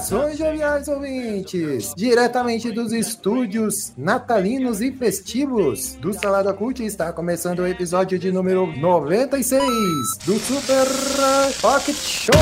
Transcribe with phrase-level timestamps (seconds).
[0.00, 1.92] Saudações, joviais ouvintes!
[1.94, 8.66] Diretamente dos estúdios natalinos e festivos do Salada Cult está começando o episódio de número
[8.66, 9.62] 96
[10.24, 10.86] do Super
[11.60, 12.34] Pocket Show!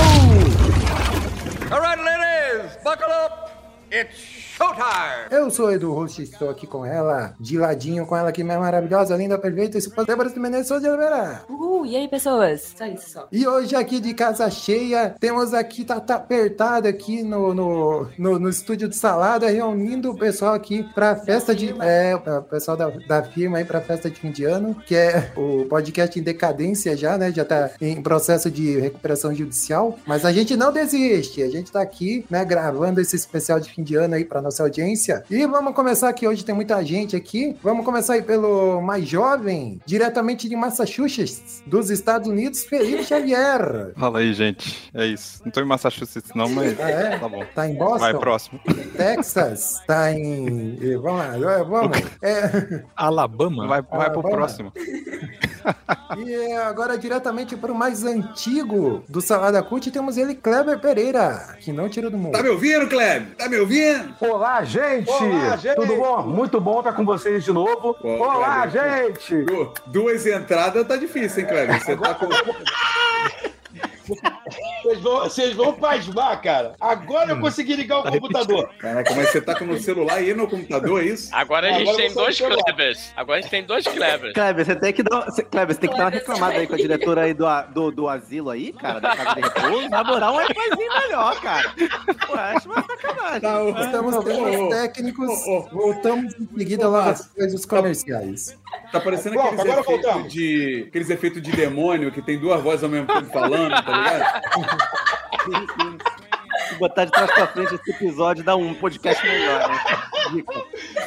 [1.72, 3.50] All right, ladies, buckle up.
[3.90, 5.28] It's showtime.
[5.30, 8.44] Eu sou o Edu Host, estou aqui com ela, de ladinho com ela que é
[8.44, 11.42] maravilhosa, linda, perfeita, esse Débora Menezes de Oliveira.
[11.48, 12.74] Uhul, e aí pessoas?
[12.76, 13.28] Só isso só.
[13.30, 18.38] E hoje aqui de casa cheia, temos aqui, tá, tá apertado aqui no, no, no,
[18.38, 21.74] no estúdio de salada, reunindo o pessoal aqui pra festa de.
[21.80, 25.32] É, o pessoal da, da firma aí pra festa de fim de ano, que é
[25.36, 27.30] o podcast em decadência já, né?
[27.30, 29.98] Já tá em processo de recuperação judicial.
[30.06, 33.82] Mas a gente não desiste, a gente tá aqui, né, gravando esse especial de fim
[33.82, 35.22] de ano aí pra nossa audiência.
[35.30, 37.54] E vamos começar aqui, hoje tem muita gente aqui.
[37.62, 43.92] Vamos começar aí pelo mais jovem, diretamente de Massachusetts, dos Estados Unidos, Felipe Xavier.
[43.98, 44.90] Fala aí, gente.
[44.94, 45.42] É isso.
[45.44, 47.18] Não tô em Massachusetts, não, mas Ah, é?
[47.18, 47.44] tá bom.
[47.54, 47.98] Tá em Boston?
[47.98, 48.60] Vai, próximo.
[48.96, 50.78] Texas, tá em.
[50.82, 51.98] eh, Vamos lá, vamos.
[52.22, 53.66] É, Alabama?
[53.66, 54.38] Vai, vai pro vai lá.
[54.38, 54.72] próximo.
[56.16, 61.72] E agora diretamente para o mais antigo do Salada Cult, temos ele, Kleber Pereira, que
[61.72, 62.32] não tira do mundo.
[62.32, 63.34] Tá me ouvindo, Kleber?
[63.36, 64.14] Tá me ouvindo?
[64.20, 65.10] Olá, gente!
[65.10, 65.76] Olá, gente!
[65.76, 66.22] Tudo bom?
[66.26, 67.94] Muito bom estar com vocês de novo.
[67.94, 69.12] Pô, Olá, Kleber.
[69.18, 69.42] gente!
[69.44, 71.80] Du- Duas entradas tá difícil, hein, Kleber?
[71.84, 72.28] Você tá com.
[74.82, 76.74] Vocês vão, vocês vão pasmar, cara.
[76.80, 78.68] Agora eu consegui ligar o computador.
[78.78, 81.28] Caraca, mas você tá com no celular e no computador, é isso?
[81.34, 82.38] Agora a gente Agora tem dois.
[82.38, 83.12] Klebers.
[83.16, 84.32] Agora a gente tem dois Klebers.
[84.32, 86.74] Kleber, você tem que dar, você, Kleber, você tem que dar uma reclamada aí com
[86.74, 89.82] a diretora aí do, do, do asilo aí, cara, da casa de repouso.
[89.84, 91.74] Elaborar um wifizinho melhor, cara.
[92.26, 93.40] Pô, acho uma sacanagem.
[93.40, 95.30] Tá, Estamos temas ô, técnicos,
[95.72, 97.26] voltamos em seguida Márcio.
[97.34, 98.56] depois dos comerciais.
[98.90, 100.32] Tá parecendo Pronto, aqueles agora efeitos, voltamos.
[100.32, 104.42] de, aqueles efeitos de demônio que tem duas vozes ao mesmo tempo falando, tá ligado?
[106.68, 109.78] Se botar de trás pra frente esse episódio, dá um podcast melhor, né?
[110.32, 110.54] Dica.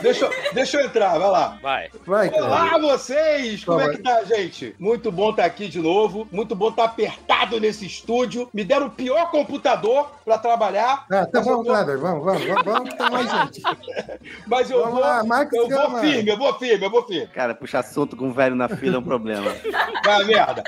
[0.02, 1.58] Deixa, eu- deixa eu entrar, vai lá.
[1.62, 1.90] Vai.
[2.06, 2.48] Vai, Kleber.
[2.48, 3.64] Olá, vocês!
[3.64, 3.96] Como é Vai.
[3.96, 4.76] que tá, gente?
[4.80, 6.28] Muito bom estar aqui de novo.
[6.32, 8.50] Muito bom estar apertado nesse estúdio.
[8.54, 11.06] Me deram o pior computador pra trabalhar.
[11.12, 13.62] Ah, tá bom, vou- Kleber, vamos, vamos, vamos, vamos que tem mais gente.
[14.48, 15.02] Mas eu Vamos vou.
[15.02, 17.28] lá, Marcos eu vou firme, eu vou firme, eu vou firme.
[17.28, 19.52] Cara, puxar assunto com um velho na fila é um problema.
[20.06, 20.64] Vai, merda.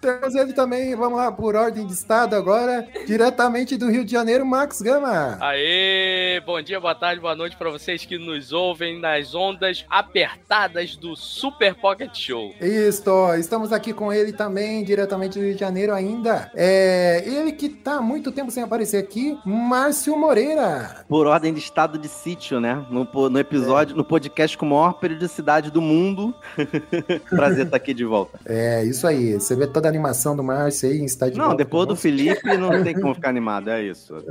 [0.00, 4.44] Temos ele também, vamos lá, por ordem de estado agora, diretamente do Rio de Janeiro,
[4.44, 5.36] Max Gama.
[5.40, 10.94] Aê, bom dia, boa tarde, boa noite pra vocês que nos ouvem nas ondas apertadas
[10.96, 12.54] do Super Pocket Show.
[12.60, 16.50] Isso, estamos aqui com ele também, diretamente do Rio de Janeiro ainda.
[16.54, 21.04] É, ele que tá há muito tempo sem aparecer aqui, Márcio Moreira.
[21.08, 22.84] Por ordem de estado de sítio, né?
[22.90, 26.34] No, no episódio, no podcast com maior periodicidade do mundo.
[27.30, 28.38] Prazer estar aqui de volta.
[28.44, 29.34] É, isso aí.
[29.34, 31.38] Você vê toda a animação do Márcio aí em estádio.
[31.38, 34.14] Não, depois do Felipe não tem como ficar animado, é isso.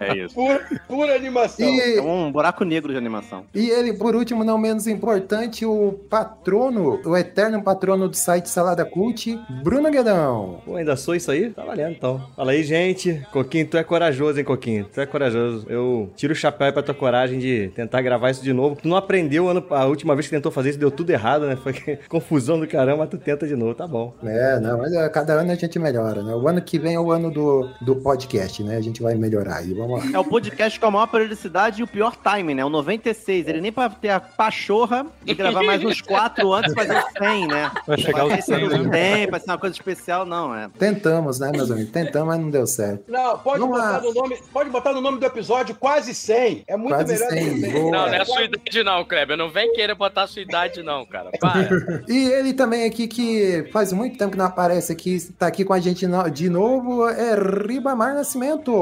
[0.00, 0.34] É isso.
[0.34, 1.66] Pura, pura animação.
[1.66, 3.44] É E, um buraco negro de animação.
[3.54, 8.84] e ele, por último, não menos importante, o patrono, o eterno patrono do site Salada
[8.84, 10.60] Cult, Bruno Guedão.
[10.64, 11.50] Pô, ainda sou isso aí?
[11.50, 12.20] Tá valendo, então.
[12.36, 13.22] Fala aí, gente.
[13.32, 14.86] Coquinho, tu é corajoso, hein, Coquinho?
[14.92, 15.66] Tu é corajoso.
[15.68, 18.76] Eu tiro o chapéu aí pra tua coragem de tentar gravar isso de novo.
[18.80, 21.56] Tu não aprendeu ano- a última vez que tentou fazer isso, deu tudo errado, né?
[21.56, 21.72] Foi
[22.08, 24.14] confusão do caramba, mas tu tenta de novo, tá bom.
[24.22, 26.34] É, não, mas é, cada ano a gente melhora, né?
[26.34, 28.76] O ano que vem é o ano do, do podcast, né?
[28.76, 30.10] A gente vai melhorar aí, vamos lá.
[30.12, 32.64] É o podcast com a maior periodicidade e o pior timing, né?
[32.64, 33.48] O 96.
[33.48, 37.46] Ele nem pra ter a pachorra de gravar mais uns quatro antes fazer o 100,
[37.48, 37.70] né?
[37.86, 39.16] Vai chegar o Vai ser 100, no né?
[39.16, 40.68] 100, vai ser uma coisa especial, não, é.
[40.78, 41.90] Tentamos, né, meus amigos?
[41.92, 43.04] Tentamos, mas não deu certo.
[43.08, 46.64] Não, pode botar, no nome, pode botar no nome do episódio quase 100.
[46.66, 47.72] É muito Quase melhor 100, que 100.
[47.72, 47.90] boa.
[47.92, 49.36] Não, não é a sua idade não, Kleber.
[49.36, 51.30] Não vem querer botar a sua idade não, cara.
[51.40, 51.68] Para.
[52.08, 55.72] E ele também aqui, que faz muito tempo que não aparece aqui, tá aqui com
[55.72, 57.34] a gente no- de novo, é
[57.66, 58.72] Ribamar Nascimento.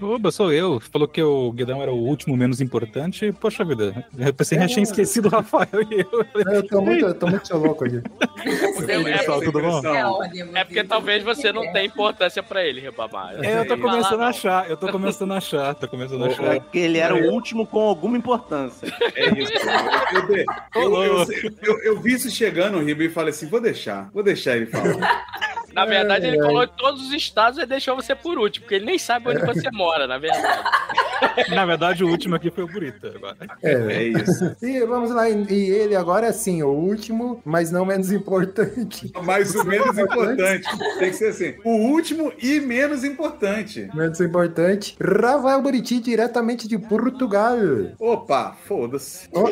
[0.00, 0.80] Oba, sou eu.
[0.92, 3.32] Falou que o Guedão era o último menos importante.
[3.32, 6.26] Poxa vida, eu pensei que já tinha esquecido o Rafael e eu.
[6.52, 8.02] Eu tô muito, eu tô muito louco aqui.
[8.88, 9.80] É, Pessoal, tudo bom?
[10.54, 13.34] é porque talvez você não tenha importância pra ele, Rebamar.
[13.44, 16.30] É, eu tô começando a achar, eu tô começando a achar, tô começando a É
[16.32, 16.60] achar.
[16.60, 18.92] que ele era o último com alguma importância.
[19.14, 19.52] É isso.
[20.74, 23.60] Eu, eu, eu, eu- eu- eu vi isso chegando, o Ribeiro, e falei assim: vou
[23.60, 25.24] deixar, vou deixar ele falar.
[25.72, 28.86] Na verdade, ele falou em todos os estados e deixou você por último, porque ele
[28.86, 30.64] nem sabe onde você mora, na verdade.
[31.50, 33.12] Na verdade, o último aqui foi o Burita.
[33.14, 33.36] Agora.
[33.62, 34.04] É.
[34.04, 34.56] isso.
[34.62, 39.12] E vamos lá, e ele agora sim, o último, mas não menos importante.
[39.22, 40.66] Mais o menos importante.
[40.98, 41.54] Tem que ser assim.
[41.64, 43.88] O último e menos importante.
[43.94, 44.96] Menos importante.
[45.00, 47.56] Rafael Buriti, diretamente de Portugal.
[47.98, 49.28] Opa, foda-se.
[49.28, 49.50] Por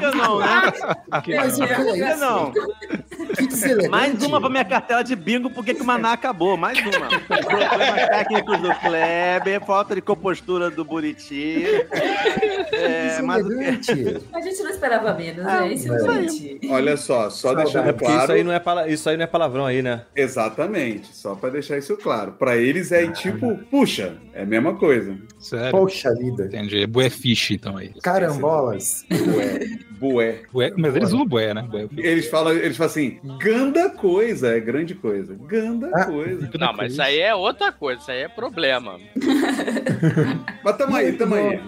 [0.00, 0.72] que não, né?
[1.08, 2.20] Mas que é Por que isso?
[2.20, 2.52] não?
[3.36, 3.88] Que deselegante.
[3.88, 6.56] Mais uma pra minha cartela de bingo, porque que o Maná acabou.
[6.56, 7.08] Mais uma.
[7.38, 11.64] Problemas técnicos do Kleber, falta de compostura do Buriti.
[12.72, 13.54] É, mas o quê?
[13.72, 14.26] Deselegante.
[14.32, 15.72] A gente não esperava menos, Ah, né?
[15.74, 15.96] Isso é.
[15.96, 16.60] é gente.
[16.68, 18.22] Olha só, só deixando É claro.
[18.24, 20.02] isso aí, não é pala- isso aí não é palavrão aí, né?
[20.16, 22.32] Exatamente, só pra deixar isso claro.
[22.32, 25.16] Pra eles é tipo, puxa, é a mesma coisa.
[25.38, 25.70] Sério.
[25.70, 26.46] Poxa vida.
[26.46, 26.86] Entendi.
[26.86, 27.92] Bué fish, então aí.
[28.02, 29.04] Carambolas.
[29.08, 30.42] Bué, bué.
[30.52, 31.62] Bué, mas eles usam bué, né?
[31.62, 31.88] Bué.
[31.96, 35.34] Eles falam, eles falam assim, ganda coisa, é grande coisa.
[35.46, 36.04] Ganda Ah.
[36.06, 36.50] coisa.
[36.58, 38.96] Não, mas isso aí é outra coisa, isso aí é problema.
[40.64, 41.60] Mas tamo aí, tamo aí.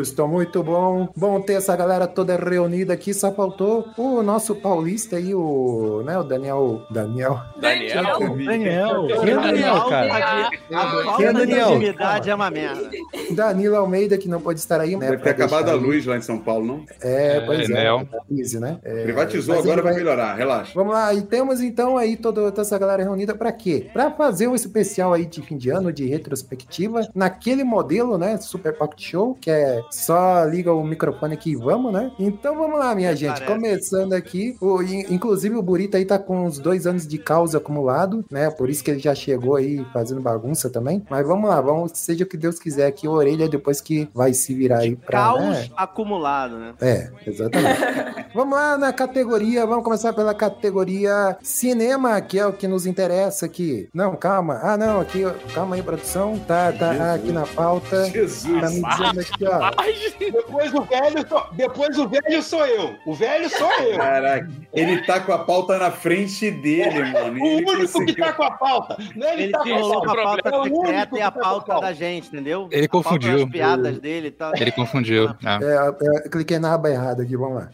[0.00, 1.08] Isso, muito bom.
[1.16, 3.12] Bom ter essa galera toda reunida aqui.
[3.12, 6.82] Só faltou o nosso paulista aí, o, né, o Daniel.
[6.90, 7.40] Daniel.
[7.60, 8.20] Daniel.
[8.44, 9.06] Daniel.
[9.20, 10.14] Quem é Daniel, cara?
[10.16, 10.58] A é
[11.04, 11.70] falta de Daniel?
[11.70, 12.90] intimidade é uma merda.
[13.32, 15.10] Danilo Almeida, que não pode estar aí, né?
[15.10, 16.84] Deve ter acabado a luz lá em São Paulo, não?
[17.00, 17.65] É, pois é.
[17.74, 18.06] Nel.
[18.06, 18.78] tá crise, né?
[18.82, 20.72] É, Privatizou, agora vai melhorar, relaxa.
[20.74, 23.88] Vamos lá, e temos então aí toda, toda essa galera reunida pra quê?
[23.92, 28.76] Pra fazer um especial aí de fim de ano, de retrospectiva, naquele modelo, né, Super
[28.76, 32.10] Pocket Show, que é só liga o microfone aqui e vamos, né?
[32.18, 33.46] Então vamos lá, minha gente, Parece.
[33.52, 37.58] começando aqui, o, in- inclusive o Burita aí tá com uns dois anos de causa
[37.58, 41.60] acumulado, né, por isso que ele já chegou aí fazendo bagunça também, mas vamos lá,
[41.60, 44.96] vamos, seja o que Deus quiser aqui, a orelha depois que vai se virar aí
[44.96, 45.68] pra, Caos né?
[45.76, 46.74] acumulado, né?
[46.80, 47.55] É, exatamente.
[48.34, 53.46] vamos lá na categoria, vamos começar pela categoria cinema, que é o que nos interessa
[53.46, 53.88] aqui.
[53.94, 54.60] Não, calma.
[54.62, 55.22] Ah, não, aqui,
[55.54, 56.38] calma aí, produção.
[56.40, 58.04] Tá, tá aqui na pauta.
[58.10, 58.44] Jesus.
[58.60, 59.70] Tá me dizendo aqui, ó.
[60.18, 62.94] Depois o velho, sou- depois o velho sou eu.
[63.06, 63.96] O velho sou eu.
[63.96, 67.40] Caraca, ele tá com a pauta na frente dele, mano.
[67.40, 68.96] O único que conseguiu- tá com a pauta.
[69.14, 70.22] Não é ele, Ele tá com a pauta.
[70.22, 71.86] pauta É o único secreta que e a tá a pauta pauta.
[71.86, 72.68] da gente, entendeu?
[72.70, 73.38] Ele A pauta confundiu.
[73.38, 74.52] das piadas dele e tal.
[74.56, 75.30] Ele confundiu.
[75.44, 75.58] Ah.
[75.62, 77.70] É, é, cliquei na aba errada aqui, vamos lá.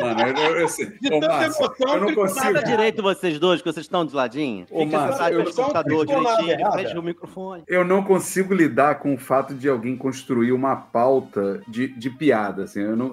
[0.00, 0.86] Mano, eu, eu, eu sei.
[0.86, 2.44] De Ô, tanta Márcio, emoção eu não que consigo.
[2.44, 4.66] Nada direito vocês dois, que vocês estão de ladinho.
[4.70, 7.62] Ô, Fica Márcio, eu computador direitinho, fecha o microfone.
[7.66, 12.64] Eu não consigo lidar com o fato de alguém construir uma pauta de, de piada,
[12.64, 12.80] assim.
[12.80, 13.08] Eu não,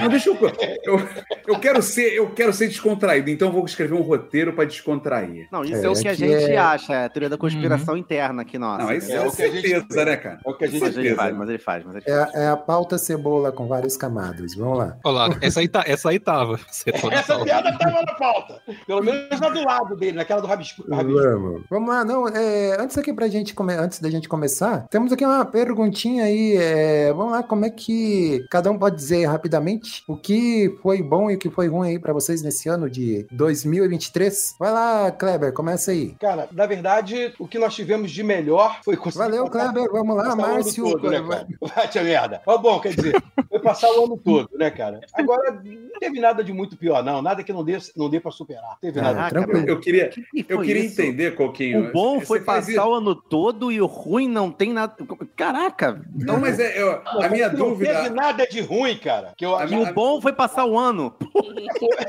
[0.00, 0.36] não deixa eu,
[0.84, 1.08] eu.
[1.46, 5.48] Eu quero ser, eu quero ser descontraído, então eu vou escrever um roteiro pra descontrair.
[5.52, 7.38] Não, isso É, é, o que a aqui gente é- acha, é a teoria da
[7.38, 8.84] conspiração interna aqui, nossa.
[8.84, 10.40] Não, isso É é, o que a gente- certeza, né, cara?
[10.44, 11.16] É o que a gente mas ele certeza.
[11.16, 12.34] faz, mas ele faz, mas ele É, faz.
[12.34, 14.54] a- é a pauta cebola com várias camadas.
[14.54, 14.96] Vamos lá.
[15.04, 16.58] Olha essa aí, tá, essa aí tava.
[17.12, 18.60] Essa piada tava na pauta.
[18.86, 20.84] Pelo menos na do lado dele, naquela do rabisco.
[20.90, 21.20] rabisco.
[21.20, 21.62] Vamos.
[21.70, 22.28] Vamos lá, não.
[22.28, 26.56] é, antes aqui pra gente come- antes da gente começar, temos aqui uma perguntinha aí.
[26.56, 31.30] é, vamos lá, como é que cada um pode dizer rapidamente o que foi bom
[31.30, 34.56] e o que foi ruim aí pra vocês nesse ano de 2023?
[34.58, 36.14] Vai lá, Kleber, começa aí.
[36.20, 39.24] Cara, na verdade, o que nós tivemos de melhor foi conseguir.
[39.24, 39.90] Valeu, Kleber.
[39.90, 40.84] Vamos lá, Márcio.
[40.84, 41.46] todo, né, cara?
[41.74, 42.40] Vai, tia merda.
[42.46, 45.00] Ó, bom, quer dizer, foi passar o ano todo, né, cara?
[45.14, 47.20] Agora, não teve nada de muito pior, não.
[47.22, 48.62] Nada que não dê, não dê pra superar.
[48.70, 49.28] Não teve Ah, nada.
[49.30, 49.68] Tranquilo.
[49.68, 51.00] Eu queria, que eu foi queria isso?
[51.00, 51.88] entender, Coquinho.
[51.88, 54.94] O bom Você foi passar o ano todo e o ruim não tem nada.
[55.36, 56.00] Caraca!
[56.14, 57.94] Não, mas é, eu- a minha não dúvida.
[57.94, 59.32] teve nada de ruim, cara.
[59.36, 61.14] Que eu A E o bom foi passar o ano.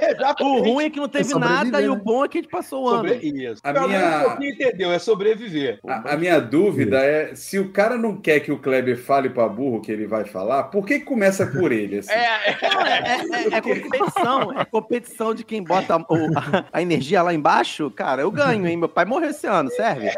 [0.02, 0.44] Exatamente.
[0.44, 2.02] O ruim é que não teve nada e o né?
[2.04, 3.10] bom é que a gente passou o ano.
[3.10, 3.28] Sobre...
[3.28, 3.62] Isso.
[3.64, 5.80] A Pelo minha- um pouquinho entendeu, é sobreviver.
[5.88, 9.48] A, a minha dúvida é se o cara não quer que o Kleber fale pra
[9.48, 12.00] burro o que ele vai falar, por que, que começa por ele?
[12.00, 12.12] Assim?
[12.12, 14.60] É, é, Não, é, é- é competição.
[14.60, 16.02] É competição de quem bota o-
[16.38, 17.90] a, a energia lá embaixo.
[17.92, 18.78] Cara, eu ganho, hein?
[18.78, 20.10] Meu pai morreu esse ano, serve?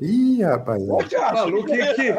[0.00, 0.82] Ih, rapaz.
[0.86, 2.14] Maluco, que, que,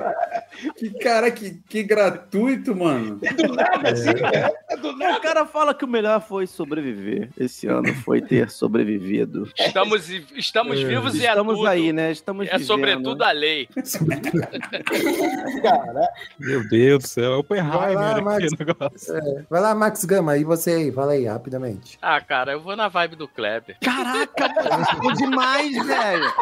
[0.75, 3.15] que cara, que, que gratuito, mano.
[3.19, 5.19] Do nada, assim, é, é do O nada.
[5.19, 7.29] cara fala que o melhor foi sobreviver.
[7.38, 9.50] Esse ano foi ter sobrevivido.
[9.57, 11.67] estamos, estamos vivos e é Estamos tudo.
[11.67, 12.11] aí, né?
[12.11, 12.67] Estamos É vivendo.
[12.67, 13.67] sobretudo a lei.
[15.63, 16.07] Cara,
[16.39, 17.77] Meu Deus do céu, é o Vai lá,
[18.11, 18.45] Oppenheimer Max.
[18.53, 19.45] o negócio.
[19.50, 20.91] Vai lá, Max Gama, e você aí?
[20.91, 21.97] Fala aí, rapidamente.
[22.01, 23.77] Ah, cara, eu vou na vibe do Kleber.
[23.83, 26.33] Caraca, mano, ficou demais, velho.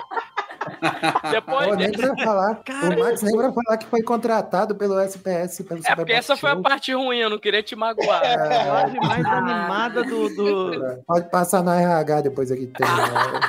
[1.31, 2.55] Depois, Pô, nem pra falar.
[2.63, 2.95] Cara.
[2.95, 5.63] O Max nem pra falar que foi contratado pelo SPS.
[5.63, 8.21] Pelo é porque essa foi a parte ruim, eu não queria te magoar.
[8.23, 10.29] A imagem mais animada do.
[10.29, 11.03] do...
[11.05, 12.67] Pode passar na RH depois aqui.
[12.67, 13.39] Tem, né?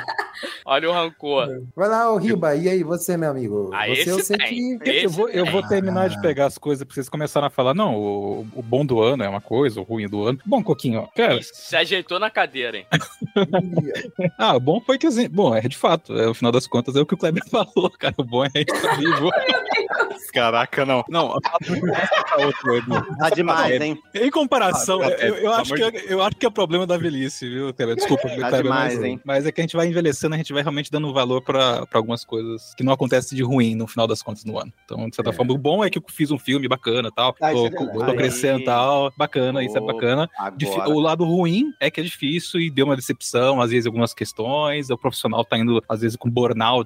[0.65, 1.63] Olha o rancor.
[1.75, 2.55] Vai lá, ô Riba.
[2.55, 3.69] E aí, você, meu amigo?
[3.73, 4.79] Ah, você, eu sei tem.
[4.79, 4.89] que.
[4.89, 7.73] Esse Eu vou, eu vou terminar de pegar as coisas pra vocês começarem a falar.
[7.73, 10.39] Não, o, o bom do ano é uma coisa, o ruim do ano.
[10.45, 12.85] Bom, Coquinho, ó, cara, Se ajeitou na cadeira, hein?
[14.37, 16.95] ah, o bom foi que assim, bom, é de fato, é, no final das contas
[16.95, 18.15] é o que o Kleber falou, cara.
[18.17, 19.29] O bom é a gente tá vivo.
[20.33, 21.03] Caraca, não.
[21.09, 21.37] Não,
[22.39, 23.17] outro, Edu.
[23.17, 23.99] Tá demais, É, hein?
[24.13, 27.49] Em comparação, Ah, eu, é, eu acho que, eu acho que é problema da velhice,
[27.49, 27.95] viu, Kleber?
[27.97, 29.21] Desculpa, Kleber, demais, mas, hein?
[29.25, 31.99] mas é que a gente vai envelhecendo, a gente vai realmente dando valor pra, pra
[31.99, 34.71] algumas coisas que não acontecem de ruim no final das contas no ano.
[34.85, 37.35] Então, de certa forma, o bom é que eu fiz um filme bacana e tal,
[37.41, 40.29] Ah, tô, é tô crescendo e tal, bacana, isso é bacana.
[40.37, 40.89] Agora.
[40.89, 44.89] O lado ruim é que é difícil e deu uma decepção, às vezes algumas questões,
[44.89, 46.29] o profissional tá indo, às vezes, com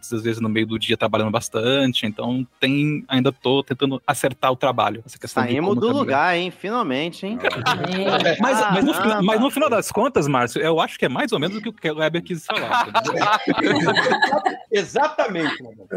[0.06, 4.52] burnouts, às vezes no meio do dia trabalhando bastante, então tem, ainda tô tentando acertar
[4.52, 5.02] o trabalho.
[5.06, 6.02] Essa questão de Saímos como do caminhar.
[6.06, 6.52] lugar, hein?
[6.52, 7.40] Finalmente, hein?
[8.40, 9.22] Mas, mas, no, Caramba.
[9.24, 11.70] mas no final das contas, Márcio, eu acho que é mais ou menos o que
[11.70, 12.88] o Kleber quis falar.
[14.72, 15.88] Exatamente, mano.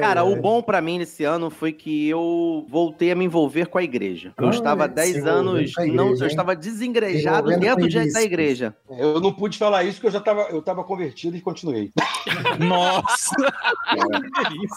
[0.00, 3.78] Cara, o bom pra mim nesse ano foi que eu voltei a me envolver com
[3.78, 4.32] a igreja.
[4.38, 6.30] Eu Ah, estava há se 10 envolvendo anos, com a não, igreja, eu hein?
[6.30, 8.74] estava desengrejado dentro de- da igreja.
[8.90, 11.90] Eu não pude falar isso porque eu já tava, eu tava convertido e continuei.
[12.58, 13.34] Nossa!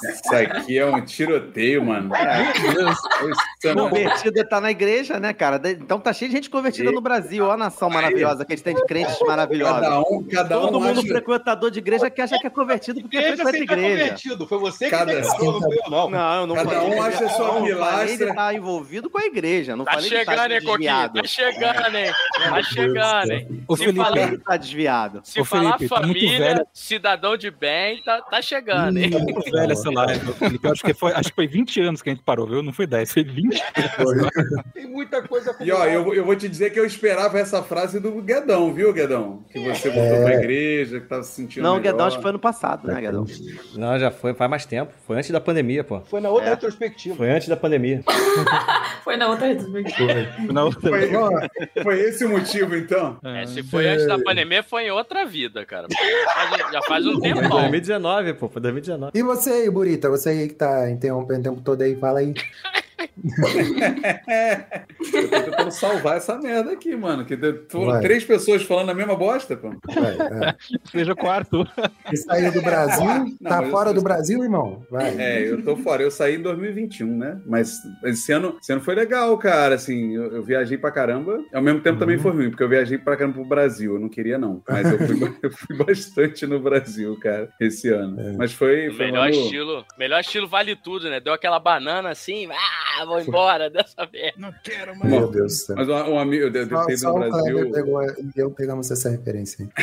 [0.10, 2.12] Isso aqui é um tiroteio, mano.
[2.16, 5.60] Isso não- Convertida tá na igreja, né, cara?
[5.70, 7.44] Então tá cheio de gente convertida no Brasil.
[7.46, 9.80] Olha a nação maravilhosa que a gente tem de crentes maravilhosos.
[9.82, 13.02] Cada um, cada Todo um mundo acha- frequentador de igreja que acha que é convertido
[13.02, 14.04] porque Igreja frequenta é igreja.
[14.04, 14.48] convertido.
[14.48, 16.10] Foi você que Cada- declarou, não fui eu, não.
[16.10, 18.10] Não, eu não Cada falei um acha ele- sua falei pilastra.
[18.12, 19.76] Ele tá envolvido com a igreja.
[19.76, 21.10] Não Tá falei que chegando, tá hein, Coquinho?
[21.14, 22.12] Tá chegando, hein?
[22.50, 23.48] Tá chegando, hein?
[23.76, 25.22] Se Felipe, tá desviado.
[25.24, 26.68] se Ô, falar Felipe, tá muito família, velho.
[26.74, 28.42] cidadão de bem, tá, tá
[28.72, 29.10] hein?
[29.10, 30.66] Muito velha essa live, Felipe.
[30.68, 32.62] Eu acho que, foi, acho que foi 20 anos que a gente parou, viu?
[32.64, 33.62] Não foi 10, foi 20.
[34.74, 38.00] Tem muita coisa E ó, eu, eu vou te dizer que eu esperava essa frase
[38.00, 39.44] do Guedão, viu, Guedão?
[39.52, 41.64] Que você voltou pra igreja, que tava se sentindo.
[41.64, 41.92] Não, melhor.
[41.92, 43.26] Guedão acho que foi ano passado, né, Guedão?
[43.76, 44.94] Não, já foi, faz mais tempo.
[45.06, 46.02] Foi antes da pandemia, pô.
[46.02, 46.50] Foi na outra É.
[46.52, 47.16] retrospectiva.
[47.16, 48.02] Foi antes da pandemia.
[49.04, 50.14] Foi na outra retrospectiva.
[50.54, 51.10] Não, Foi,
[51.84, 53.18] foi esse o motivo, então?
[53.24, 55.88] É, se foi antes da pandemia, foi em outra vida, cara.
[55.90, 57.50] Já faz, já faz um Foi em tempão.
[57.60, 58.50] 2019, pô.
[58.60, 59.12] Foi 2019.
[59.16, 60.10] E você aí, Burita?
[60.10, 62.34] Você aí que tá interrompendo o tempo todo aí, fala aí.
[65.14, 67.26] Eu tô tentando salvar essa merda aqui, mano.
[67.26, 68.02] Que Vai.
[68.02, 69.70] três pessoas falando a mesma bosta, pô.
[69.94, 70.56] Vai, vai.
[70.92, 71.66] Seja quarto.
[72.12, 73.06] E saiu do Brasil?
[73.40, 74.84] Não, tá fora eu- do Brasil, irmão?
[74.90, 75.16] Vai.
[75.18, 76.04] É, eu tô fora.
[76.04, 77.42] Eu saí em 2021, né?
[77.46, 79.76] Mas esse ano, esse ano foi legal, cara.
[79.76, 81.40] Assim, eu, eu viajei pra caramba.
[81.54, 83.96] Ao mesmo tempo também foi ruim, porque eu viajei pra caramba pro Brasil.
[83.96, 84.62] Eu não queria, não.
[84.68, 88.18] Mas eu fui, eu fui bastante no Brasil, cara, esse ano.
[88.38, 88.92] Mas foi.
[88.92, 91.20] Foi melhor estilo, melhor estilo vale tudo, né?
[91.20, 94.34] Deu aquela banana assim, ah, vou embora dessa vez.
[94.38, 95.76] Não quero Meu Deus do céu.
[95.76, 97.72] Mas um, um amigo, eu devo Só, só no Brasil.
[97.72, 99.68] pegou e eu pegamos essa referência.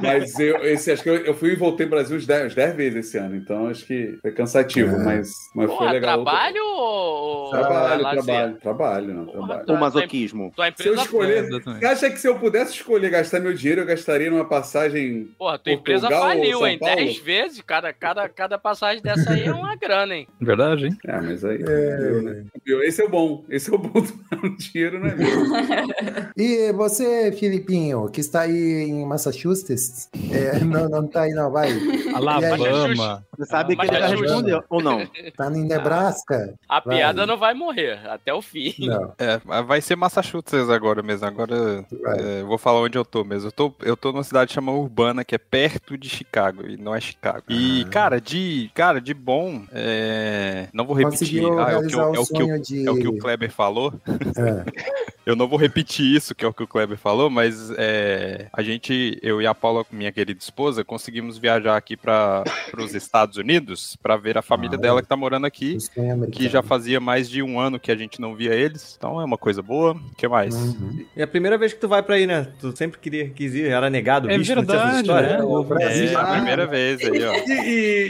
[0.00, 2.54] Mas eu, esse, acho que eu, eu fui e voltei pro Brasil uns 10, uns
[2.54, 3.36] 10 vezes esse ano.
[3.36, 5.04] Então acho que foi cansativo, É.
[5.04, 6.14] mas, mas foi Porra, legal.
[6.24, 7.50] trabalho ou.
[7.50, 8.24] Trabalho, lazer?
[8.24, 9.66] trabalho, trabalho, não, Porra, trabalho.
[9.66, 10.52] tua- O masoquismo.
[10.54, 13.86] Tua Se eu escolher, você acha que se eu pudesse escolher gastar meu dinheiro, eu
[13.86, 16.78] gastaria numa passagem porra, tua empresa faliu, hein?
[16.78, 16.96] Paulo?
[16.96, 20.28] 10 vezes, cada, cada, cada passagem dessa aí é uma grana, hein?
[20.40, 20.96] Verdade, hein?
[21.06, 21.58] É, mas aí.
[21.58, 22.44] viu, né?
[22.86, 23.44] Esse é o bom.
[23.48, 25.54] Esse é o bom do dinheiro, não é mesmo?
[26.36, 30.08] E você, Filipinho, que está aí em Massachusetts?
[30.32, 31.70] É, não, não tá aí, não, vai.
[32.12, 33.24] Alabama.
[33.36, 35.06] Você sabe que ele já é respondeu, ou não?
[35.36, 36.54] Tá em Nebraska?
[36.68, 36.96] A Vai.
[36.96, 38.74] piada não vai morrer até o fim.
[38.80, 39.12] Não.
[39.18, 41.26] É, vai ser Massachusetts agora mesmo.
[41.26, 41.86] Agora
[42.18, 43.48] é, eu vou falar onde eu tô mesmo.
[43.48, 46.94] Eu tô, eu tô numa cidade chamada Urbana, que é perto de Chicago, e não
[46.94, 47.44] é Chicago.
[47.48, 51.42] E, cara, de, cara, de bom, é, não vou repetir.
[51.42, 52.86] Conseguiu Ah, é, o que, eu- o é, o que, sonho de...
[52.86, 53.92] é o que o Kleber falou.
[54.08, 54.64] É.
[55.26, 58.62] Eu não vou repetir isso, que é o que o Kleber falou, mas é, a
[58.62, 62.44] gente, eu e a Paula, minha querida esposa, conseguimos viajar aqui para
[62.78, 65.02] os Estados Unidos para ver a família Ah, dela é.
[65.02, 68.20] que tá morando aqui, O que já fazia mais de um ano que a gente
[68.20, 68.94] não via eles.
[68.98, 69.92] Então é uma coisa boa.
[69.94, 70.54] O que mais?
[70.54, 71.06] Uhum.
[71.16, 72.46] É a primeira vez que tu vai pra aí, né?
[72.60, 75.38] Tu sempre queria, quis ir, era negado, É essa verdade, história.
[75.38, 75.42] né?
[75.42, 76.08] O Brasil.
[76.10, 77.32] É a primeira vez aí, ó.
[77.32, 77.50] E,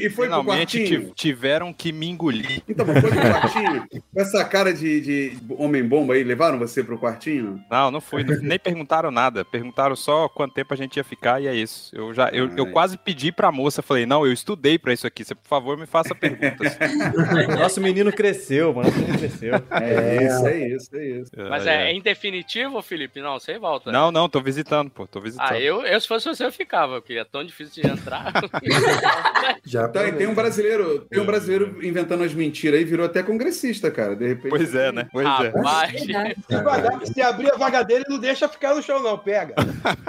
[0.02, 2.60] e, e foi Finalmente tiveram que me engolir.
[2.68, 3.86] Então, foi pro quartinho?
[3.90, 7.62] Com essa cara de, de homem-bomba aí, levaram você pro quartinho?
[7.70, 9.44] Não, não fui, nem perguntaram nada.
[9.44, 11.94] Perguntaram só quanto tempo a gente ia ficar e é isso.
[11.94, 12.72] Eu já, eu, eu Ai.
[12.72, 15.24] quase pedi pra moça, falei, não, eu estudei pra isso aqui.
[15.24, 16.76] Você, por favor, me faça perguntas.
[17.58, 18.88] Nosso menino cresceu, mano.
[18.88, 19.54] Nosso menino cresceu.
[19.70, 21.30] É, isso, é isso, é isso.
[21.48, 23.20] Mas é, é em definitivo, Felipe?
[23.20, 23.90] Não, você volta.
[23.90, 25.50] Não, não, tô visitando, pô, tô visitando.
[25.50, 28.32] Ah, eu, eu se fosse você, eu ficava, porque é tão difícil de entrar.
[29.64, 33.90] Já Tá, tem um brasileiro, tem um brasileiro inventando as mentiras aí, virou até congressista,
[33.90, 34.50] cara, de repente.
[34.50, 35.06] Pois é, né?
[35.12, 35.48] Pois é.
[35.48, 35.92] Rapaz,
[36.48, 37.12] Verdade.
[37.12, 39.18] Se, abrir a vaga dele, não deixa ficar no chão, não.
[39.18, 39.54] Pega.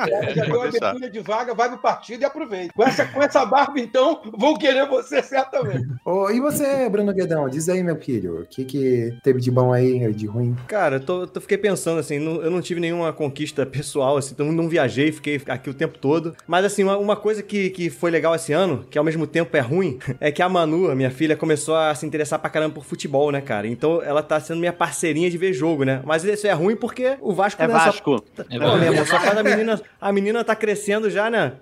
[0.08, 2.74] Já, já deu uma abertura de vaga, vai pro partido e aproveita.
[2.74, 5.86] Com essa, com essa barba, então, vão querer você certamente.
[6.04, 9.72] Ô, e você, Bruno Guedão, diz aí, meu filho, o que, que teve de bom
[9.74, 10.56] aí, de ruim?
[10.68, 14.34] Cara, eu tô, tô- fiquei pensando assim, não- eu não tive nenhuma conquista pessoal, assim,
[14.34, 16.36] então não viajei, fiquei aqui o tempo todo.
[16.48, 19.56] Mas assim, uma, uma coisa que, que foi legal esse ano, que ao mesmo tempo
[19.56, 22.74] é ruim, é que a Manu, a minha filha, começou a se interessar pra caramba
[22.76, 23.68] por futebol, né, cara?
[23.68, 26.02] Então ela tá sendo minha parceirinha de ver jogo, né?
[26.06, 28.24] Mas isso é ruim porque o Vasco É não só- Vasco.
[28.38, 28.44] Pô,
[28.78, 29.82] meu irmão, só faz a menina.
[30.00, 31.54] A menina tá crescendo já, né?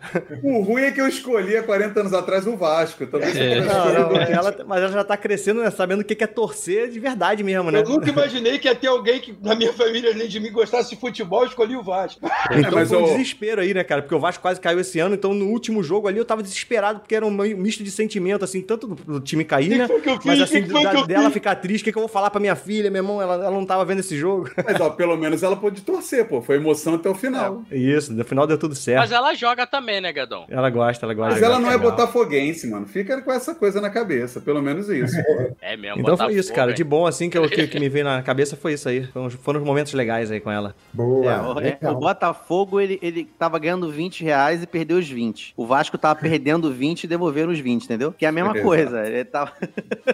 [0.43, 3.07] O ruim é que eu escolhi há 40 anos atrás o Vasco.
[3.07, 3.57] Talvez É.
[3.59, 5.71] eu Não, não, ela- mas ela já tá crescendo, né?
[5.71, 7.79] Sabendo o que é torcer de verdade mesmo, né?
[7.79, 10.91] Eu nunca imaginei que ia ter alguém que na minha família, além de mim, gostasse
[10.91, 12.21] de futebol, eu escolhi o Vasco.
[12.51, 14.01] Então mas foi um o- desespero aí, né, cara?
[14.03, 16.99] Porque o Vasco quase caiu esse ano, então no último jogo ali eu tava desesperado,
[16.99, 19.87] porque era um misto de sentimento, assim, tanto do, do time cair, Que né?
[19.87, 20.25] foi que eu fiz?
[20.25, 21.33] Mas assim, Que foi da- que eu dela fiz?
[21.33, 23.21] ficar triste, o que, que eu vou falar pra minha filha, meu irmão?
[23.21, 24.49] Ela, ela não tava vendo esse jogo.
[24.65, 26.41] Mas, ó, pelo menos ela pôde torcer, pô.
[26.41, 27.63] Foi emoção até o final.
[27.71, 28.99] Isso, no final deu tudo certo.
[28.99, 30.45] Mas ela joga também, né, Gadão?
[30.49, 31.33] Ela gosta, ela gosta.
[31.33, 31.91] Mas ela não é Legal.
[31.91, 32.85] botafoguense, mano.
[32.87, 34.39] Fica com essa coisa na cabeça.
[34.41, 35.15] Pelo menos isso.
[35.61, 36.71] É mesmo, Então foi isso, cara.
[36.71, 36.75] hein?
[36.75, 39.05] De bom, assim, que, eu, que, que me veio na cabeça foi isso aí.
[39.07, 40.75] Foram, foram os momentos legais aí com ela.
[40.93, 45.07] Boa, É, o, é, o Botafogo, ele, ele tava ganhando 20 reais e perdeu os
[45.09, 45.53] 20.
[45.57, 48.11] O Vasco tava perdendo 20 e devolveram os 20, entendeu?
[48.11, 48.65] Que é a mesma Exato.
[48.65, 49.05] coisa.
[49.07, 49.51] Ele tava...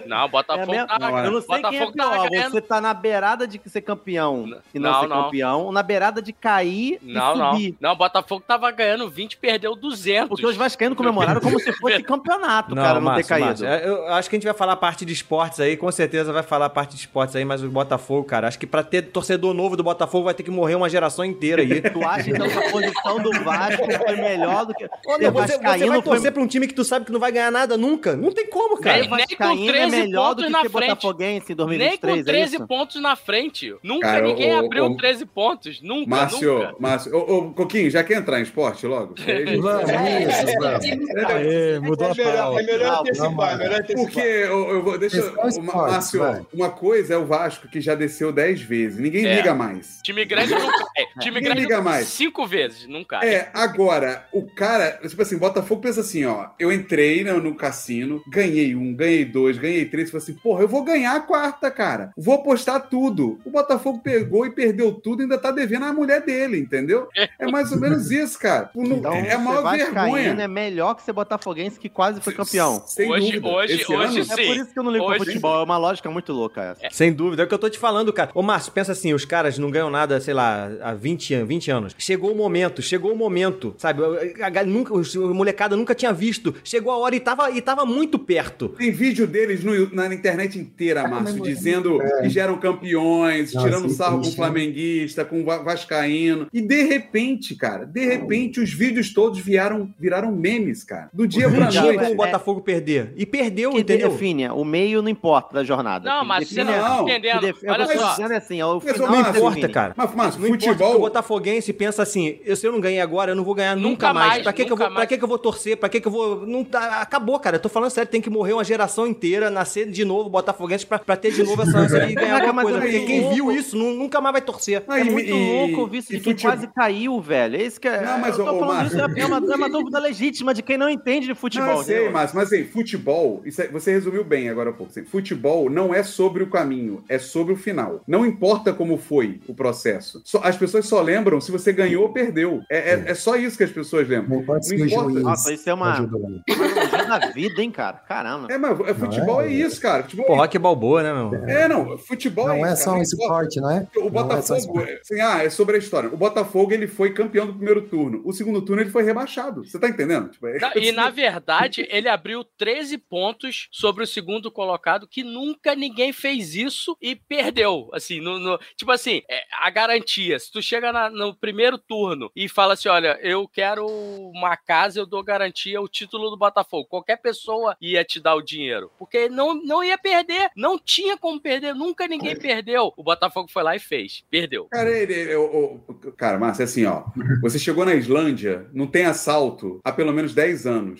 [0.06, 0.86] Não, É Botafogo mesmo?
[0.86, 1.24] tá.
[1.24, 2.30] Eu não sei quem é Botafogo tava pior.
[2.30, 2.52] ganhando.
[2.52, 5.22] Você tá na beirada de ser campeão e não, Não, ser não.
[5.24, 7.52] campeão, ou na beirada de cair Não, e não.
[7.52, 7.76] subir.
[7.80, 10.28] Não, o Botafogo tava ganhando 20 perdeu 200.
[10.28, 13.46] Porque os vascaínos comemoraram como se fosse campeonato, cara, não ter Márcio, caído.
[13.46, 15.90] Márcio, é, eu acho que a gente vai falar a parte de esportes aí, com
[15.90, 18.82] certeza vai falar a parte de esportes aí, mas o Botafogo, cara, acho que pra
[18.82, 21.80] ter torcedor novo do Botafogo vai ter que morrer uma geração inteira aí.
[21.80, 24.88] Tu acha então que a posição do Vasco foi melhor do que.
[25.18, 27.32] Meu, você, você vai foi- torcer pra um time que tu sabe que não vai
[27.32, 28.16] ganhar nada nunca?
[28.16, 29.02] Não tem como, cara.
[29.02, 31.18] Ser Nem- nem com vascaíno é 13 melhor do pontos na frente.
[31.18, 33.74] Nem 2023, com 13 é pontos na frente.
[33.82, 35.80] Nunca Cara, ninguém o- abriu o- 13 pontos.
[35.82, 36.74] Nunca, Márcio, nunca.
[36.78, 37.14] Márcio.
[37.16, 39.14] Ô, ô, Coquinho, já quer entrar em esporte logo?
[39.60, 40.86] Vamos, isso, vamos.
[41.30, 44.04] Aê, mudou É a melhor, é melhor Vamos antecipar, é melhor antecipar.
[44.04, 44.98] Porque eu, eu vou.
[44.98, 45.16] Deixa.
[45.16, 46.46] É esporte, Márcio, vai.
[46.52, 48.98] uma coisa é o Vasco que já desceu 10 vezes.
[48.98, 49.36] Ninguém É.
[49.36, 50.00] liga mais.
[50.02, 51.04] Time grande não cai.
[51.20, 52.06] Time Ninguém grande liga mais.
[52.08, 53.26] cinco vezes, não cai.
[53.28, 56.48] É, agora, o cara, tipo assim, Botafogo pensa assim, ó.
[56.58, 60.10] Eu entrei no, no cassino, ganhei um, ganhei dois, ganhei três.
[60.10, 62.12] Falei assim, porra, eu vou ganhar a quarta, cara.
[62.16, 63.38] Vou apostar tudo.
[63.44, 67.08] O Botafogo pegou e perdeu tudo e ainda tá devendo a mulher dele, entendeu?
[67.38, 68.70] É mais ou menos isso, cara.
[68.74, 70.36] Não- Então, é a maior vergonha.
[70.40, 72.82] é melhor que ser botafoguense que quase foi campeão.
[72.86, 73.48] Sem Hoje- dúvida.
[73.48, 74.32] hoje- Esse hoje ano, sim.
[74.32, 75.60] É por isso que eu não ligo Hoje- futebol.
[75.60, 76.94] É uma lógica muito louca essa.
[76.94, 78.30] Sem dúvida, é o que eu tô te falando, cara.
[78.34, 81.70] Ô, Márcio, pensa assim, os caras não ganham nada, sei lá, há 20, an- 20
[81.70, 81.94] anos.
[81.98, 84.02] Chegou o momento, chegou o momento, sabe?
[84.02, 86.54] A, a, nunca, os- a molecada nunca tinha visto.
[86.64, 88.70] Chegou a hora e tava, e tava muito perto.
[88.70, 94.18] Tem vídeo deles no- na internet inteira, Márcio, dizendo que já eram campeões, tirando sarro
[94.22, 96.46] com flamenguista, com va- vascaíno.
[96.52, 101.08] E de repente, cara, de repente os vídeos todos viraram, viraram memes, cara.
[101.12, 101.98] Do dia pra tinha noite.
[101.98, 103.12] como o Botafogo perder.
[103.16, 104.10] E perdeu, Que entendeu?
[104.10, 106.08] define, o meio não importa da jornada.
[106.08, 107.54] Não, mas você define não é- tá entendendo.
[107.54, 108.16] que é Olha que só.
[108.28, 109.72] é assim, é o Mas, final Não importa, define.
[109.72, 109.94] cara.
[109.96, 110.96] Mas, Márcio, Não importa, futebol.
[110.96, 113.88] o Botafoguense pensa assim, eu, se eu não ganhei agora, eu não vou ganhar nunca,
[113.90, 114.28] Nunca mais.
[114.30, 115.08] mais, Pra que, que, eu nunca vou, pra mais.
[115.08, 115.76] que, que eu vou torcer?
[115.76, 116.46] Pra que, que eu vou...
[116.46, 117.56] Não, tá- acabou, cara.
[117.56, 120.98] Eu tô falando sério, tem que morrer uma geração inteira, nascer de novo Botafoguense pra,
[120.98, 122.78] pra ter de novo essa ânsia de ganhar Caraca, alguma mas coisa.
[122.78, 123.34] é Porque quem louco.
[123.34, 124.82] viu isso nu- nunca mais vai torcer.
[124.88, 127.56] Ah, É e- muito e- louco ouvir isso de quem futebol- quase caiu, velho.
[127.56, 128.00] É isso que é.
[128.02, 130.62] Não, mas, eu tô ô, falando Márcio- isso, é uma, é uma dúvida legítima de
[130.62, 131.66] quem não entende de futebol.
[131.68, 132.08] Não, eu sei?
[132.10, 134.90] Márcio, mas assim, futebol, isso aí- você resumiu bem agora há pouco.
[134.90, 138.00] assim, futebol não é sobre o caminho, é sobre o final.
[138.06, 140.20] Não importa como foi o processo.
[140.24, 142.60] Só- as pessoas só lembram se você ganhou ou perdeu.
[142.70, 144.38] É, é- é só isso que as pessoas lembram.
[144.38, 145.10] Não pode Não ser o importa.
[145.10, 145.22] juiz.
[145.24, 146.08] Nossa, isso é uma-
[147.04, 147.98] da vida, hein, cara?
[147.98, 148.52] Caramba.
[148.52, 149.52] É, mas é, futebol é, é?
[149.52, 150.02] isso, cara.
[150.02, 151.34] Futebol Pô, rock é balboa, né, meu?
[151.48, 153.86] é, não, futebol Não é isso, só cara, um esporte, não é?
[153.96, 156.08] O Não é só Botafogo, assim, ah, é sobre a história.
[156.12, 158.22] O Botafogo ele foi campeão do primeiro turno.
[158.24, 159.64] O segundo turno ele foi rebaixado.
[159.64, 160.30] Você tá entendendo?
[160.30, 165.22] Tipo, é- Na- E na verdade, ele abriu 13 pontos sobre o segundo colocado, que
[165.22, 167.88] nunca ninguém fez isso e perdeu.
[167.92, 170.38] Assim, no, no- tipo assim, é, a garantia.
[170.38, 175.00] Se tu chega na- no primeiro turno e fala assim: olha, eu quero uma casa,
[175.00, 176.86] eu dou garantia o título do Botafogo.
[176.90, 178.90] Qualquer pessoa ia te dar o dinheiro.
[178.98, 180.50] Porque não, não ia perder.
[180.56, 181.74] Não tinha como perder.
[181.74, 182.92] Nunca ninguém perdeu.
[182.96, 184.24] O Botafogo foi lá e fez.
[184.30, 184.66] Perdeu.
[184.70, 187.04] Cara, ele, ele- o- o- cara, Márcio, é assim, ó.
[187.42, 190.98] Você chegou na Islândia, não tem assalto há pelo menos 10 anos.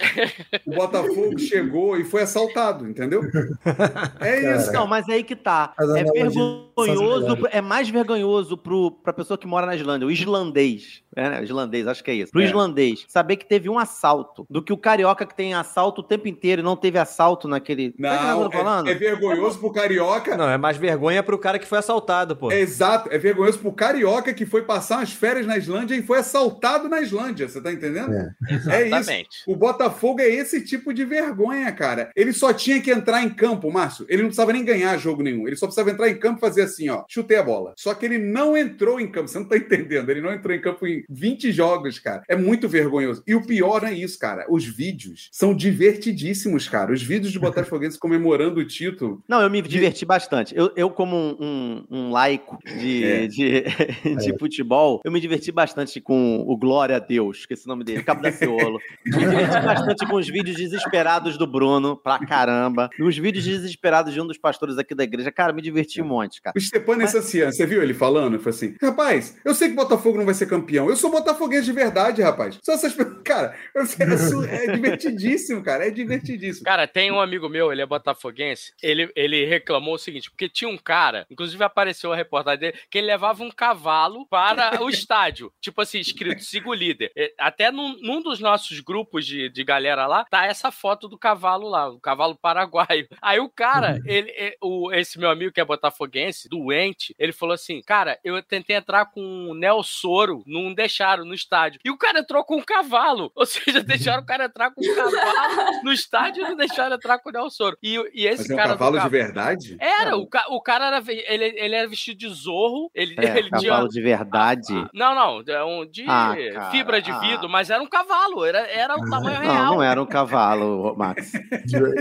[0.65, 3.21] O Botafogo chegou e foi assaltado, entendeu?
[4.21, 4.87] É isso, Não, cara.
[4.87, 5.73] mas é aí que tá.
[5.77, 11.03] As É vergonhoso, é mais vergonhoso pro, pra pessoa que mora na Islândia, o islandês.
[11.17, 11.43] É, né?
[11.45, 12.33] Islandês, acho que é isso.
[12.33, 12.45] Pro É.
[12.45, 16.29] islandês, saber que teve um assalto, do que o carioca que tem assalto o tempo
[16.29, 17.95] inteiro e não teve assalto naquele.
[18.01, 18.89] Sabe o que Não, eu tô falando?
[18.89, 20.37] é, é vergonhoso pro carioca.
[20.37, 22.51] Não, é mais vergonha pro cara que foi assaltado, pô.
[22.53, 26.19] É exato, é vergonhoso pro carioca que foi passar umas férias na Islândia e foi
[26.19, 28.13] assaltado na Islândia, você tá entendendo?
[28.13, 28.31] É.
[28.51, 28.71] É isso.
[28.71, 29.29] Exatamente.
[29.47, 32.11] O Botafogo é esse tipo de vergonha, cara.
[32.15, 34.07] Ele só tinha que entrar em campo, Márcio.
[34.09, 35.47] Ele não precisava nem ganhar jogo nenhum.
[35.47, 37.05] Ele só precisava entrar em campo e fazer assim, ó.
[37.09, 37.73] Chutei a bola.
[37.77, 39.29] Só que ele não entrou em campo.
[39.29, 40.09] Você não tá entendendo.
[40.11, 42.23] Ele não entrou em campo em 20 jogos, cara.
[42.29, 43.23] É muito vergonhoso.
[43.27, 44.47] E o pior não é isso, cara.
[44.49, 46.93] Os vídeos são divertidíssimos, cara.
[46.93, 49.23] Os vídeos de Botafoguense comemorando o título.
[49.29, 50.57] Não, eu me diverti bastante.
[50.57, 53.27] Eu, eu como um, um- um laico de, É.
[53.27, 53.65] de,
[54.19, 57.85] de futebol, eu me diverti bastante com o Glória a Deus, que é esse nome
[57.85, 58.79] dele, Cabo da Ciolo.
[59.05, 62.89] Me diverti bastante com os vídeos desesperados do Bruno, pra caramba.
[62.99, 65.31] E os vídeos desesperados de um dos pastores aqui da igreja.
[65.33, 66.55] Cara, me diverti um monte, cara.
[66.57, 68.35] O Stepan Sassian, você viu ele falando?
[68.35, 70.90] Ele falou assim: rapaz, eu sei que o Botafogo não vai ser campeão.
[70.91, 72.59] Eu sou botafoguense de verdade, rapaz.
[72.65, 72.93] Só essas.
[73.23, 75.87] Cara, é, é divertidíssimo, cara.
[75.87, 76.65] É divertidíssimo.
[76.65, 80.69] Cara, tem um amigo meu, ele é botafoguense, ele, ele reclamou o seguinte, porque tinha
[80.69, 85.53] um cara, inclusive apareceu a reportagem dele, que ele levava um cavalo para o estádio,
[85.61, 87.13] tipo assim, escrito, siga o líder.
[87.39, 91.69] Até num, num dos nossos grupos de, de galera lá, tá essa foto do cavalo
[91.69, 93.07] lá, o cavalo paraguaio.
[93.23, 97.55] Aí o cara, ele, é, o, esse meu amigo que é botafoguense, doente, ele falou
[97.55, 101.81] assim, cara, eu tentei entrar com o Nel Soro, não deixaram no estádio.
[101.85, 104.95] E o cara entrou com um cavalo, ou seja, deixaram o cara entrar com um
[104.95, 107.77] cavalo no estádio e não deixaram entrar com o Nel Soro.
[107.83, 109.77] E, e esse Mas é um cara do cavalo de cav- verdade?
[109.79, 113.51] Era, o, ca- o cara era, ele, ele era vestido de zorro, ele, É, ele
[113.51, 113.89] cavalo tinha...
[113.89, 114.73] de verdade.
[114.95, 117.19] Não, não, é um de Ah, cara, fibra de ah.
[117.19, 119.55] vidro, mas era um cavalo, era, era o tamanho real.
[119.55, 121.33] Não, não era um cavalo, Max.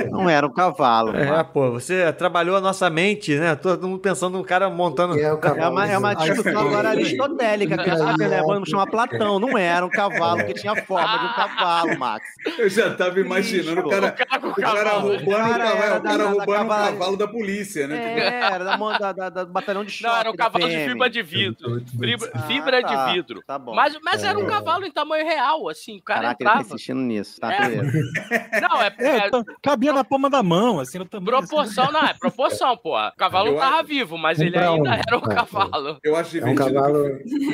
[0.10, 1.16] Não era um cavalo.
[1.16, 1.50] É, Max.
[1.52, 3.56] pô, você trabalhou a nossa mente, né?
[3.56, 5.18] Todo mundo pensando no cara montando.
[5.20, 5.72] É o É cavalo.
[5.72, 8.16] uma, é uma discussão agora aristotélica, que a ai.
[8.18, 8.42] né?
[8.46, 9.40] vamos chamar Platão.
[9.40, 12.26] Não era um cavalo que tinha forma de um cavalo, Max.
[12.58, 16.18] Eu já tava imaginando o cara, o cara roubando, o Cara, cavalo, era o cara
[16.18, 16.92] da- da roubando cavalaria.
[16.98, 18.20] cavalo da polícia, né?
[18.20, 20.12] É, era da, da, da- batalhão de choque.
[20.14, 21.82] Não, era um cavalo de fibra de vidro.
[22.00, 22.88] Fibra, Ah, fibra tá.
[23.08, 23.42] de vidro.
[23.46, 23.74] Tá bom.
[23.76, 24.50] Mas, mas era um É.
[24.50, 26.68] cavalo em tamanho real, assim, o cara Caraca, ele tá entrava.
[26.76, 27.40] insistindo nisso.
[27.40, 27.70] Tá, É.
[28.62, 31.26] Não, é, É, é então, cabia na palma da mão, assim, no tamanho.
[31.38, 32.98] proporção, não, é proporção, pô.
[32.98, 34.76] O cavalo Eu tava acho- vivo, mas ele pra um.
[34.76, 35.98] ainda era um cavalo.
[36.04, 36.74] Eu acho É um divertido.
[36.76, 37.04] cavalo.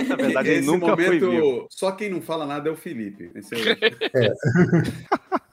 [0.09, 0.95] Na verdade, ele nunca.
[1.07, 3.31] Momento, só quem não fala nada é o Felipe.
[3.35, 3.61] Esse é O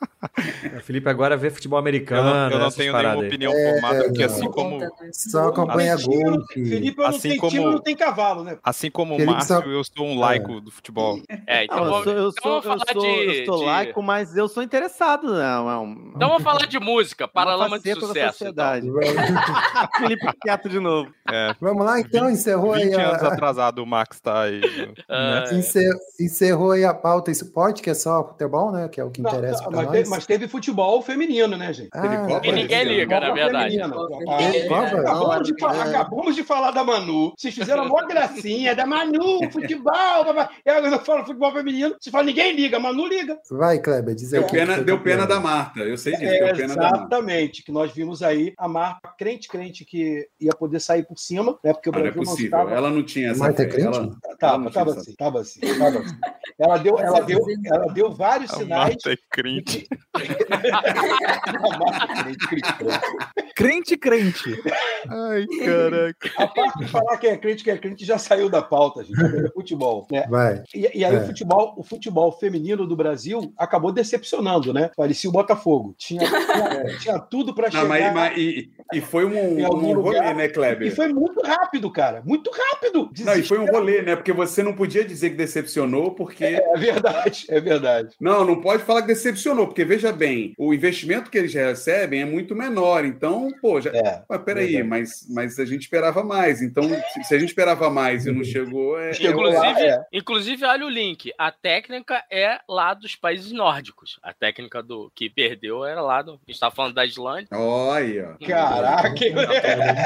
[0.82, 2.22] Felipe agora vê futebol Eu americano.
[2.32, 4.34] não, eu não tenho paradas nenhuma opinião É, formada, porque não.
[4.34, 4.78] assim como,
[5.12, 6.64] Só acompanha Tem time, golfe.
[6.68, 8.58] Felipe, eu não Assim tenho como- time, não tem cavalo, né?
[8.62, 11.20] assim como o Felipe Márcio, só- eu sou um laico do futebol.
[11.46, 13.64] É, então Não, eu sou, eu então sou, eu falar sou, de, eu sou de-
[13.64, 15.32] laico, mas eu sou interessado.
[15.34, 15.44] Né?
[15.44, 18.12] É um- Então vamos falar de música, Paralama de Sucesso.
[18.12, 18.28] então.
[18.32, 18.86] sociedade.
[19.98, 21.10] Felipe quieto de novo.
[21.30, 24.60] É, Vamos lá, então, encerrou aí 20 anos a, atrasado o Max tá aí.
[24.76, 24.92] né?
[25.08, 28.88] Ah, encer- encerrou aí a pauta esporte, que é só futebol, né?
[28.88, 30.08] Que é o que Não, interessa não, pra mas, nós.
[30.16, 31.88] Mas teve futebol feminino, né, gente?
[31.92, 33.78] Ah, Teve Copa Que ninguém liga, na verdade.
[33.78, 34.86] Copa?
[35.00, 35.90] Acabamos de, falar, É.
[35.96, 37.32] acabamos de falar da Manu.
[37.36, 39.92] Vocês fizeram uma gracinha da Manu, futebol.
[40.64, 41.94] Eu não falo futebol feminino.
[42.00, 42.78] Você fala, ninguém liga.
[42.78, 43.38] Manu liga.
[43.50, 44.40] Vai, Kleber, diz aí.
[44.40, 45.80] Deu o que pena, que deu foi pena da Marta.
[45.80, 46.96] Eu sei disso, É, deu pena da Marta.
[46.98, 51.58] exatamente, que nós vimos aí a marca crente, crente que ia poder sair por cima,
[51.64, 51.72] né?
[51.72, 52.58] Porque o Ah, não é Brasil não possível.
[52.58, 52.74] estava.
[52.74, 53.86] Ela não tinha essa Marta é crente?
[53.98, 56.16] Ela, Tava, tava assim, tava assim, tava assim.
[56.58, 58.88] Ela deu, ela deu, ela deu vários A sinais.
[58.88, 59.88] Marta é crente.
[63.54, 64.60] Crente, crente.
[65.08, 66.30] Ai, caraca.
[66.38, 69.20] A parte de falar que é crente, que é crente, já saiu da pauta, gente.
[69.22, 70.26] É futebol, né?
[70.28, 70.62] Vai.
[70.74, 71.18] E, e aí É.
[71.18, 74.90] o futebol, o futebol feminino do Brasil acabou decepcionando, né?
[74.96, 75.94] Parecia o Botafogo.
[75.98, 77.88] Tinha, tinha, tinha tudo para Não, chegar.
[77.88, 80.34] mas, mas- e, e foi um, um rolê, lugar.
[80.34, 80.88] né, Kleber?
[80.88, 82.22] E foi muito rápido, cara.
[82.24, 83.10] Muito rápido.
[83.24, 84.16] Não, e foi um rolê, né?
[84.16, 86.44] Porque você não podia dizer que decepcionou, porque.
[86.44, 88.14] É verdade, é verdade.
[88.20, 92.24] Não, não pode falar que decepcionou, porque veja bem, o investimento que eles recebem é
[92.24, 93.04] muito menor.
[93.04, 93.90] Então, pô, já.
[93.90, 94.22] É.
[94.26, 96.62] Mas peraí, mas, mas a gente esperava mais.
[96.62, 96.84] Então,
[97.22, 99.12] se, a gente esperava mais e não chegou, é.
[99.12, 100.04] Chegou é- lá, Inclusive, é.
[100.10, 101.30] inclusive, olha o link.
[101.36, 104.18] A técnica é lá dos países nórdicos.
[104.22, 106.32] A técnica do que perdeu era lá do.
[106.32, 107.48] A gente tava falando da Islândia.
[107.52, 108.34] Olha.
[108.46, 109.12] Caraca?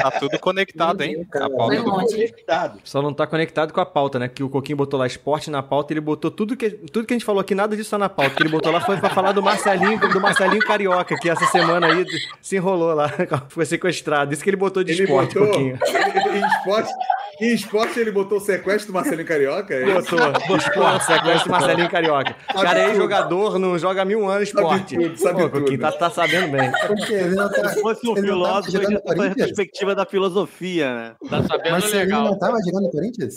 [0.01, 1.25] Tá tudo conectado, hein?
[1.33, 2.11] A pauta monte.
[2.13, 2.81] conectado.
[2.83, 4.27] Só não tá conectado com a pauta, né?
[4.27, 7.17] Que o Coquinho botou lá esporte na pauta, ele botou tudo que, tudo que a
[7.17, 8.33] gente falou aqui, nada disso tá na pauta.
[8.33, 9.41] O que ele botou lá foi pra falar do
[9.79, 12.05] Marcelinho, do Marcelinho Carioca, que essa semana aí
[12.41, 13.11] se enrolou lá,
[13.49, 14.33] foi sequestrado.
[14.33, 15.79] Isso que ele botou de Ele esporte, botou Coquinho.
[16.33, 16.91] em esporte,
[17.39, 19.73] Em esporte ele botou o sequestro do Marcelinho Carioca?
[19.73, 19.85] É?
[19.93, 22.35] Botou, botou, sequestro Marcelinho Carioca.
[22.55, 24.95] O cara é jogador, não joga mil anos esporte.
[24.95, 25.77] Sabe tudo, sabe Pô, tudo.
[25.77, 26.71] tá, tá sabendo bem.
[26.87, 29.45] Porque ele não tá, Se fosse um tava filósofo, ele no ia ter uma Corinthians?
[29.47, 31.15] perspectiva da filosofia, né?
[31.29, 32.23] Tá sabendo Marcelinho legal.
[32.25, 33.35] não tava jogando no Corinthians?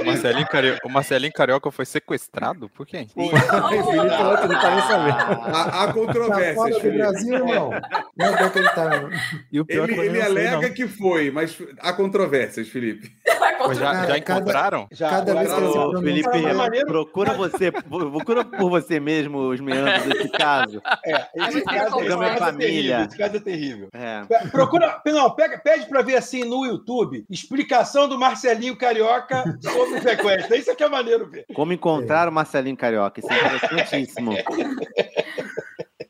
[0.00, 2.68] O Marcelinho, Cario- o Marcelinho Carioca foi sequestrado?
[2.68, 3.08] Por quem?
[3.08, 5.40] Felipe outro não tá nem sabendo.
[5.42, 6.96] Há, há Tá controvérsias, fora do.
[6.96, 7.70] Brasil, irmão.
[8.16, 9.10] Não é que ele tá...
[9.52, 13.15] E o pior é Ele, que ele alega que foi, mas há controvérsias, Felipe.
[13.24, 14.86] Já, já Cara, cada- encontraram?
[14.92, 16.46] Já, Cada vez que pronuncia- Felipe,
[16.78, 20.80] é procura você, procura por você mesmo os meandros desse caso.
[21.04, 22.58] É, esse caso, esse Programa caso é família.
[22.68, 23.06] terrível.
[23.06, 23.88] Esse caso é terrível.
[23.92, 24.22] É.
[24.26, 29.98] Pe- Procura, não, pega, pede pra ver assim no YouTube explicação do Marcelinho Carioca sobre
[29.98, 30.54] o sequestro.
[30.54, 31.44] Isso aqui é maneiro ver.
[31.54, 33.18] Como encontrar o Marcelinho Carioca?
[33.20, 34.32] Isso é interessantíssimo.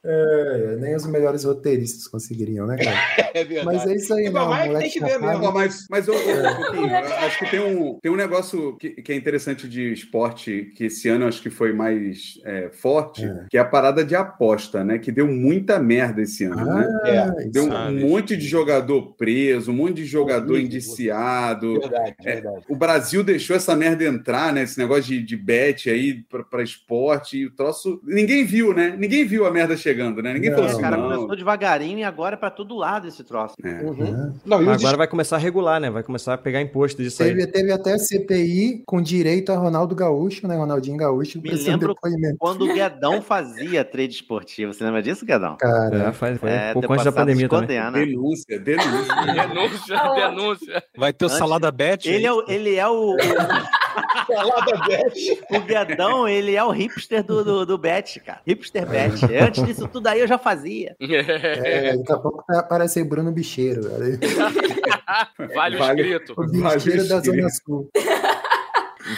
[0.08, 2.96] É, nem os melhores roteiristas conseguiriam, né, cara?
[3.36, 3.66] É verdade.
[3.66, 4.48] Mas é isso aí, Mas não.
[4.66, 5.42] moleque tem que ver mesmo.
[5.42, 6.16] Não, mas, mas ô, ô,
[6.56, 10.72] Coquinho, eu acho que tem um, tem um negócio que, que é interessante de esporte,
[10.74, 13.44] que esse ano eu acho que foi mais é, forte, É.
[13.50, 14.98] que é a parada de aposta, né?
[14.98, 16.86] Que deu muita merda esse ano, né?
[17.04, 17.08] Ah,
[17.42, 18.00] É, Deu um, sabe.
[18.00, 20.66] monte de jogador preso, um monte de jogador Horrível.
[20.66, 21.78] indiciado.
[21.80, 22.64] Verdade, É, verdade.
[22.68, 24.62] O Brasil deixou essa merda entrar, né?
[24.62, 28.00] Esse negócio de, de bet aí pra, pra esporte e o troço.
[28.02, 28.94] Ninguém viu, né?
[28.98, 30.35] Ninguém viu a merda chegando, né?
[30.35, 30.56] Ninguém Não.
[30.56, 31.04] falou O assim, cara não.
[31.04, 33.54] começou devagarinho e agora é pra todo lado esse troço.
[33.64, 33.68] É.
[33.82, 34.35] Uhum.
[34.44, 35.90] Não, agora vai começar a regular, né?
[35.90, 37.30] Vai começar a pegar imposto disso aí.
[37.30, 40.56] Teve, teve até CPI com direito a Ronaldo Gaúcho, né?
[40.56, 42.37] Ronaldinho Gaúcho, Me lembro depoimento.
[42.38, 44.72] quando o Guedão fazia trade esportivo.
[44.72, 45.56] Você lembra disso, Guedão?
[45.56, 47.78] Cara, É, faz, foi É, um pouco antes da pandemia também.
[47.78, 47.90] né?
[47.92, 49.14] Denúncia, denúncia.
[49.46, 50.82] Denúncia, denúncia.
[50.96, 52.09] Vai ter o Antes- Salada Bet.
[52.09, 53.16] Ele é o, ele é o, o,
[54.26, 55.42] Salada Bet.
[55.50, 58.40] o Guedão, ele é o hipster do, do, do Bet, cara.
[58.46, 59.24] Hipster Bet.
[59.35, 60.96] Antes disso tudo aí eu já fazia.
[61.01, 63.83] é, daqui a pouco vai aparecer Bruno Bicheiro.
[63.83, 65.29] cara.
[65.55, 66.03] Vale o Vale.
[66.03, 66.33] escrito.
[66.33, 67.37] O Vale bicheiro da escrito.
[67.37, 67.90] Zona Sul.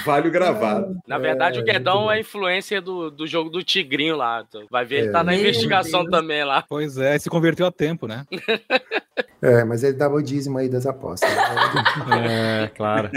[0.04, 0.98] Vale o gravado.
[1.06, 4.44] Na verdade, É, o Guedão é a influência do, do jogo do Tigrinho lá.
[4.44, 5.12] Tu Vai ver, ele É.
[5.12, 6.10] tá na Meu investigação Deus.
[6.10, 6.62] também lá.
[6.68, 8.24] Pois é, se converteu a tempo, né?
[9.40, 11.30] É, mas ele dava o dízimo aí das apostas.
[12.08, 12.64] né?
[12.64, 13.08] É, claro.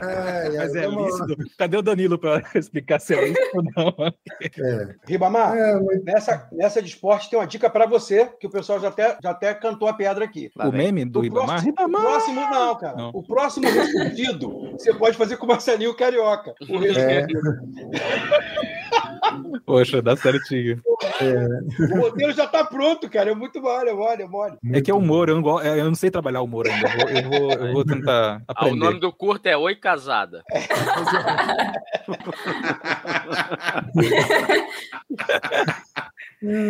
[0.00, 1.36] Ai, Mas é lícito.
[1.58, 3.94] Cadê o Danilo pra explicar se é lícito ou não?
[4.40, 4.94] É.
[5.06, 8.80] Ribamar, É, mas- nessa, nessa de esporte tem uma dica pra você, que o pessoal
[8.80, 10.50] já até, já até cantou a pedra aqui.
[10.56, 10.92] Lá o vem.
[10.92, 11.62] meme do O Ribamar?
[11.62, 12.96] próximo, o próximo não, cara.
[12.96, 13.10] Não.
[13.10, 16.54] O próximo respondido você pode fazer com o Marcelinho Carioca.
[16.68, 17.40] O respondido.
[19.64, 20.80] Poxa, dá certinho.
[21.92, 23.30] O roteiro já tá pronto, cara.
[23.30, 24.56] É muito mole, é mole, é mole.
[24.72, 26.88] É que é humor, eu não, go- eu não sei trabalhar humor ainda.
[26.88, 28.84] Eu vou, eu vou, eu vou tentar Ah, o aprender.
[28.84, 30.42] nome do curto é Oi Casada.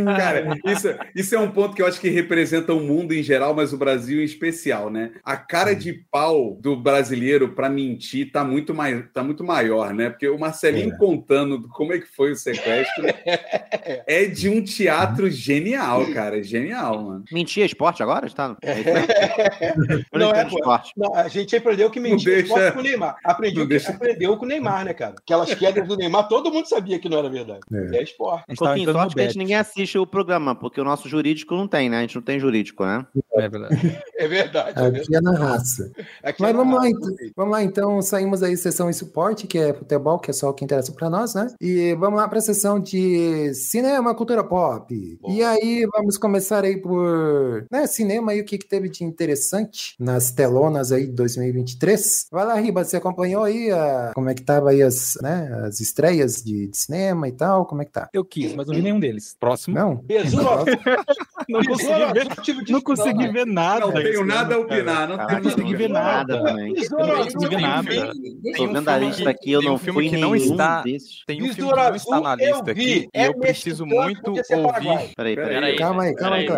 [0.04, 3.54] Cara, isso, isso é um ponto que eu acho que representa o mundo em geral,
[3.54, 5.12] mas o Brasil em especial, né?
[5.24, 10.10] A cara de pau do brasileiro pra mentir tá muito, mai, tá muito maior, né?
[10.10, 13.04] Porque o Marcelinho contando como é que foi o sequestro
[14.06, 16.42] é de um teatro genial, cara.
[16.42, 17.24] Genial, mano.
[17.32, 18.28] Mentia esporte agora?
[18.30, 18.56] Tá?
[18.62, 18.74] É
[20.18, 20.92] Não é, esporte.
[20.96, 23.16] Não, a gente aprendeu que mentia Não deixa- esporte com o Neymar.
[23.24, 25.14] Aprendeu, que, deixa- aprendeu com o Neymar, né, cara?
[25.18, 27.60] Aquelas quedas do Neymar, todo mundo sabia que não era verdade.
[27.72, 27.96] É.
[27.98, 28.44] É, esporte.
[28.56, 31.66] Tava Pouquinho sorte que a gente ninguém assiste o programa, porque o nosso jurídico não
[31.66, 31.98] tem, né?
[31.98, 33.06] A gente não tem jurídico, né?
[33.34, 33.74] É verdade.
[34.16, 34.78] É verdade.
[34.80, 34.86] É.
[34.86, 35.90] Aqui é na raça.
[36.22, 37.10] Aqui Mas é vamos lá, na- então.
[37.36, 38.00] vamos lá, então.
[38.00, 41.10] Saímos aí sessão e suporte, que é futebol, que é só o que interessa pra
[41.10, 41.48] nós, né?
[41.60, 45.18] E vamos lá pra sessão de cinema, cultura pop.
[45.28, 49.94] E aí vamos começar aí por né, cinema aí, o que, que teve de interessante
[49.98, 52.28] nas telonas aí de 2023.
[52.30, 55.80] Vai lá, Riba, você acompanhou aí a- como é que tava aí as, né, as
[55.80, 57.66] estreias de, de cinema e tal?
[57.66, 58.08] Como é que tá?
[58.12, 59.36] Eu quis, mas não vi nenhum deles.
[59.38, 59.53] Próximo.
[59.68, 59.96] Não?
[59.96, 60.64] Besouro
[61.48, 62.26] Não consegui ver,
[62.68, 63.80] não consegui ver nada.
[63.86, 65.08] Não tenho nada a opinar.
[65.08, 66.42] Não tenho consegui ver nada.
[66.72, 68.12] Besouro não consegui ver nada.
[68.56, 70.82] Tô vendo a lista aqui, eu tem um não filme fui que não está-.
[71.26, 72.70] Tem um filme que não está na eu lista vi.
[72.70, 75.12] aqui e É eu preciso mexicano, muito ser ouvir.
[75.16, 75.76] Peraí, peraí.
[75.76, 76.48] Calma aí, calma aí.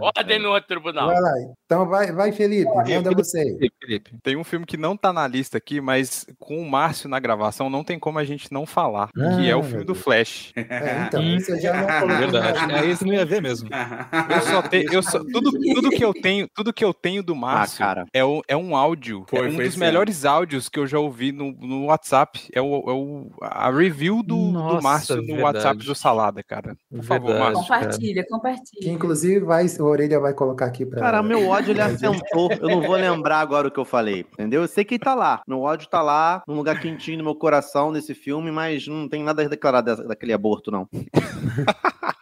[0.00, 1.08] Ordem no outro tribunal.
[1.08, 1.32] Vai lá.
[1.64, 3.70] Então vai, vai Felipe, manda você aí.
[3.80, 4.10] Felipe.
[4.22, 7.70] Tem um filme que não tá na lista aqui, mas com o Márcio na gravação
[7.70, 10.52] não tem como a gente não falar, que é Ah, o filme do Flash.
[10.56, 12.16] É, então, você já não falou.
[12.18, 12.72] Verdade.
[12.74, 13.68] É esse não ia ver mesmo.
[14.28, 17.34] Eu só tenho, eu só, tudo, tudo que eu tenho, tudo que eu tenho do
[17.34, 18.04] Márcio cara.
[18.12, 20.98] é, o, é um áudio, Foi, é um foi dos melhores áudios que eu já
[20.98, 22.48] ouvi no, no WhatsApp.
[22.52, 25.42] É o, é o a review do, Nossa, do Márcio no verdade.
[25.42, 26.76] WhatsApp do Salada, cara.
[26.90, 27.54] Por favor, Verdade.
[27.54, 27.62] Márcio.
[27.62, 28.92] Compartilha, Que compartilha.
[28.92, 31.00] inclusive vai, o Orelha vai colocar aqui pra.
[31.00, 32.50] Cara, o meu ódio ele assentou.
[32.52, 34.62] Eu não vou lembrar agora o que eu falei, entendeu?
[34.62, 35.42] Eu sei que ele tá lá.
[35.46, 39.22] Meu ódio tá lá, num lugar quentinho no meu coração nesse filme, mas não tem
[39.22, 40.88] nada a declarar daquele aborto, não.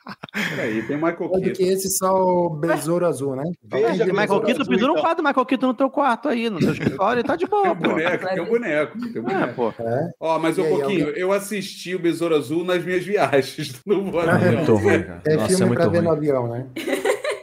[0.61, 1.73] Aí tem Michael Do que Keaton.
[1.73, 3.45] esse só o Besouro Azul, né?
[3.65, 6.59] Veja, viu Michael Keaton, pendura um quadro do Michael Keaton no teu quarto aí, no
[6.59, 7.89] teu escritório, tá de boa, pô.
[7.91, 8.99] boneco, tem um boneco.
[9.13, 9.55] Tem um É, boneco.
[9.55, 9.83] pô.
[9.83, 10.11] É.
[10.21, 13.81] Ó, mas um aí, pouquinho, alguém- eu assisti o Besouro Azul nas minhas viagens.
[13.87, 15.23] Não vou É Muito ruim, cara.
[15.27, 16.07] É Nossa, é filme muito pra ver ruim.
[16.07, 16.67] no avião, né?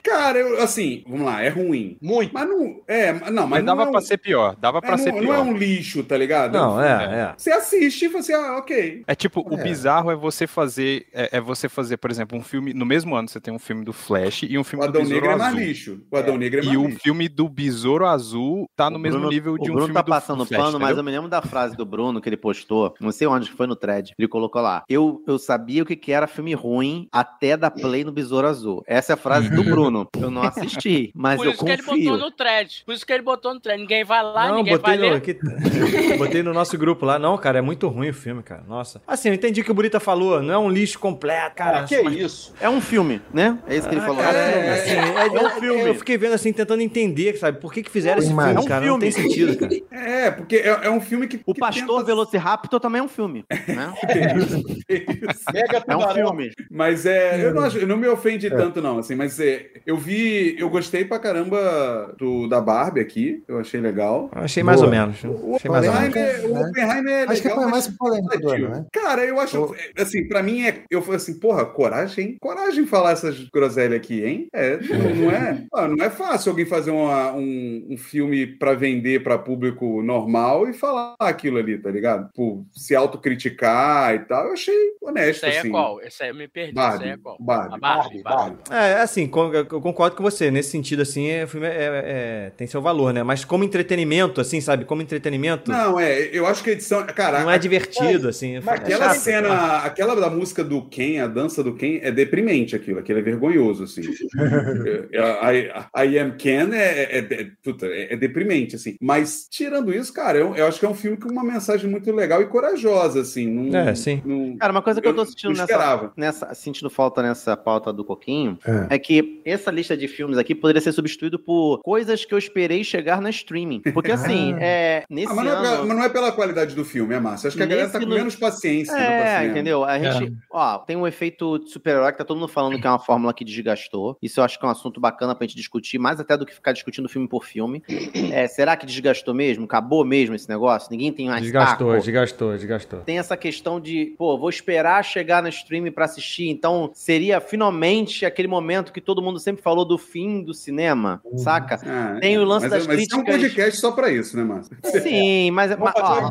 [0.08, 1.98] Cara, eu, assim, vamos lá, é ruim.
[2.02, 2.32] Muito.
[2.34, 2.82] Mas não.
[2.88, 4.56] É, não, mas, Mas não dava é um, pra ser pior.
[4.56, 5.46] Dava é, pra ser não, não é pior.
[5.46, 6.54] um lixo, tá ligado?
[6.54, 7.34] Não, é, filme- é.
[7.38, 9.04] Você assiste e você, ah, ok.
[9.06, 9.64] É tipo, o É.
[9.64, 13.28] bizarro é você fazer, é, é você fazer, por exemplo, um filme, no mesmo ano
[13.28, 15.54] você tem um filme do Flash e um O filme do Adão Negro é mais
[15.54, 15.60] Azul.
[15.60, 16.02] lixo.
[16.10, 19.20] O Adão Negro é mais E o filme do Besouro Azul tá no O mesmo
[19.20, 21.12] Bruno- nível de o um Bruno filme tá do passando Flash, pano, mas eu me
[21.12, 24.14] lembro da frase do Bruno que ele postou, não sei onde que foi no thread.
[24.18, 28.04] Ele colocou lá: Eu, eu sabia o que, que era filme ruim até dar play
[28.04, 28.84] no Besouro Azul.
[28.88, 29.97] Essa é a frase do Bruno.
[30.20, 32.18] Eu não assisti, mas Por eu isso que ele botou confio.
[32.18, 32.84] no thread.
[32.86, 33.80] Por isso que ele botou no thread.
[33.82, 35.18] Ninguém vai lá, Não, ninguém botei vai no, ler.
[35.18, 35.38] aqui-
[36.18, 37.18] botei no nosso grupo lá.
[37.20, 38.64] Não, cara, é muito ruim o filme, cara.
[38.68, 39.02] Nossa.
[39.08, 40.42] Assim, eu entendi o que o Burita falou.
[40.42, 41.84] Não é um lixo completo, cara.
[41.84, 42.54] Que isso?
[42.60, 43.58] É um filme, né?
[43.68, 44.22] É isso que ele Ah, falou.
[44.24, 45.00] cara, É um é, filme.
[45.00, 45.82] assim, é, É um filme.
[45.90, 47.60] Eu fiquei vendo assim, tentando entender, sabe?
[47.60, 48.86] Por que, que fizeram esse filme, É um cara?
[48.86, 49.30] Não tem filme.
[49.30, 49.74] sentido, cara.
[49.92, 51.40] É, porque é, é um filme que.
[51.46, 53.46] O que Pastor tenta- Velociraptor também é um filme.
[53.68, 53.94] Né?
[55.54, 56.52] Mega É um filme.
[56.70, 60.56] Mas é, eu não, acho, não me ofende tanto, não, assim, mas é, eu vi,
[60.60, 64.30] eu gostei pra caramba do, da Barbie aqui, eu achei legal.
[64.36, 64.88] Eu achei mais Boa.
[64.88, 65.24] ou menos.
[65.24, 66.10] O Achei mais ou menos.
[66.10, 66.70] Oppenheimer, o?
[66.70, 67.32] Oppenheimer é legal.
[67.32, 68.86] Acho que foi mais polêmico do ano, né?
[68.92, 72.38] Cara, eu acho, assim, pra mim é, eu falei assim, porra, coragem, hein?
[72.42, 74.48] Coragem falar essas groselhas aqui, hein?
[74.54, 79.24] É, não, não é, não é fácil alguém fazer uma- um, um filme pra vender
[79.24, 82.30] pra público normal e falar aquilo ali, tá ligado?
[82.36, 85.68] Por se autocriticar e tal, eu achei honesto, Esse aí assim.
[85.68, 86.02] é qual?
[86.02, 86.72] Esse aí eu me perdi.
[86.72, 87.38] Esse aí Barbie, é qual?
[87.40, 87.76] Barbie.
[87.76, 88.58] A Barbie, Barbie.
[88.72, 90.50] É, assim, con- eu concordo com você.
[90.52, 91.72] Nesse sentido, assim, é, o filme é-
[92.06, 93.24] é- tem seu valor, né?
[93.24, 94.86] Mas como entretenimento, assim, sabe?
[94.86, 98.56] Como entretenimento, não, Não, é, eu acho que a edição, cara, é divertido, assim.
[98.60, 99.18] mas é Aquela chato.
[99.20, 103.22] cena, aquela da música do Ken, a dança do Ken, é deprimente aquilo, aquilo é
[103.22, 104.02] vergonhoso, assim.
[105.12, 105.70] É,
[106.02, 108.96] I, I Am Ken é, é, é, puta, é- é deprimente, assim.
[109.02, 112.12] Mas, tirando isso, cara, eu, eu acho que é um filme com uma mensagem muito
[112.12, 113.48] legal e corajosa, assim.
[113.48, 114.22] Não, É, sim.
[114.26, 116.54] não- Cara, uma coisa que eu, Eu tô não sentindo nessa, nessa.
[116.54, 118.58] Sentindo falta nessa pauta do Coquinho
[118.90, 118.96] É.
[118.96, 119.00] é.
[119.00, 123.22] que essa lista de filmes aqui poderia ser substituído por coisas que eu esperei chegar
[123.22, 123.82] na streaming.
[123.94, 125.04] Porque assim, é.
[125.10, 125.62] Nesse Ah, mas, não é, ano.
[125.78, 127.48] pra- mas não é pela qualidade do filme, é massa.
[127.50, 128.94] Acho que a galera tá com no- menos paciência.
[128.96, 129.84] É, entendeu?
[129.84, 132.90] A gente, ó, tem um efeito de super-herói que tá todo mundo falando que é
[132.90, 134.18] uma fórmula que desgastou.
[134.22, 136.54] Isso eu acho que é um assunto bacana pra gente discutir, mais até do que
[136.54, 137.84] ficar discutindo filme por filme.
[138.32, 139.66] É, será que desgastou mesmo?
[139.66, 140.90] Acabou mesmo esse negócio?
[140.92, 142.02] Ninguém tem mais Desgastou, saco?
[142.04, 143.00] desgastou, desgastou.
[143.02, 148.26] Tem essa questão de, pô, vou esperar chegar no stream pra assistir, então seria finalmente
[148.26, 151.80] aquele momento que todo mundo sempre falou do fim do cinema, saca?
[151.86, 154.36] Ah, Tem o lance mas, das mas isso é um críticas- podcast só pra isso,
[154.38, 154.78] né, Márcio?
[155.02, 156.30] Sim, mas, mas, ó,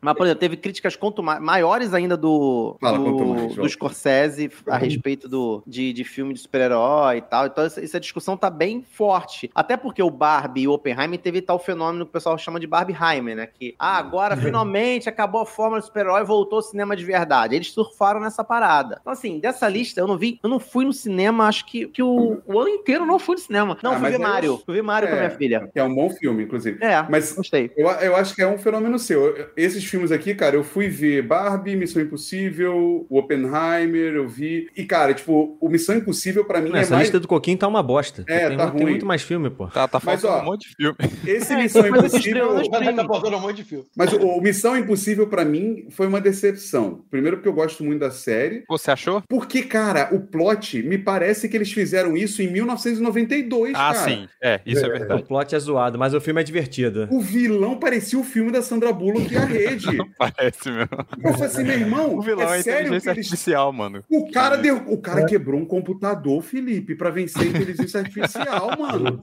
[0.00, 3.68] mas, por exemplo, teve críticas quanto ma- maiores ainda do, Fala, do, quanto mais, do.
[3.68, 7.46] Scorsese a respeito do, de, de filme de super-herói e tal.
[7.46, 9.50] Então, essa, essa discussão tá bem forte.
[9.54, 12.66] Até porque o Barbie e o Oppenheimer teve tal fenômeno que o pessoal chama de
[12.66, 13.46] Barbieheimer, né?
[13.46, 17.54] Que, ah, agora finalmente acabou a fórmula do super-herói voltou ao cinema de verdade.
[17.54, 18.98] Eles surfaram nessa parada.
[19.00, 22.02] Então, assim, dessa lista, eu não vi, eu não fui no cinema, acho que, que
[22.02, 23.78] o, o ano inteiro eu não fui no cinema.
[23.82, 24.62] Não, Ah, fui mas ver eu- Mario.
[24.64, 25.20] Fui ver Mario com a É.
[25.26, 25.68] minha filha.
[25.72, 26.78] Que é um bom filme, inclusive.
[26.82, 27.70] É, Mas gostei.
[27.76, 29.36] Eu, eu acho que é um fenômeno seu.
[29.36, 34.68] Eu- Esses filmes aqui, cara, eu fui ver Barbie, Missão Impossível, o Oppenheimer, eu vi.
[34.76, 37.02] E, cara, tipo, o Missão Impossível pra mim é Essa mais.
[37.08, 38.24] lista do Coquinho tá uma bosta.
[38.28, 38.90] É, tem, tá mu- tem ruim.
[38.92, 39.66] muito mais filme, pô.
[39.68, 40.96] Tá, tá Mas, faltando ó, um monte de filme.
[41.26, 42.48] Esse É, Missão mas Impossível.
[42.70, 43.84] Tá faltando um monte de filme.
[43.96, 47.04] Mas o, o Missão Impossível, pra mim, foi uma decepção.
[47.10, 48.64] Primeiro, porque eu gosto muito da série.
[48.68, 49.22] Você achou?
[49.28, 53.94] Porque, cara, o plot, me parece que eles fizeram isso em 1992, Ah, cara.
[54.04, 54.28] sim.
[54.42, 55.22] É, isso é O verdade.
[55.24, 57.08] plot é zoado, mas o filme é divertido.
[57.10, 59.86] O vilão parecia o filme da Sandra Bullock e a rede.
[60.18, 60.88] Parece mesmo.
[61.22, 64.04] Eu falei assim, meu irmão, O vilão é, é sério inteligência eles artificial, mano.
[64.10, 69.20] O cara, deu, o cara quebrou um computador, Felipe, pra vencer a inteligência artificial, mano.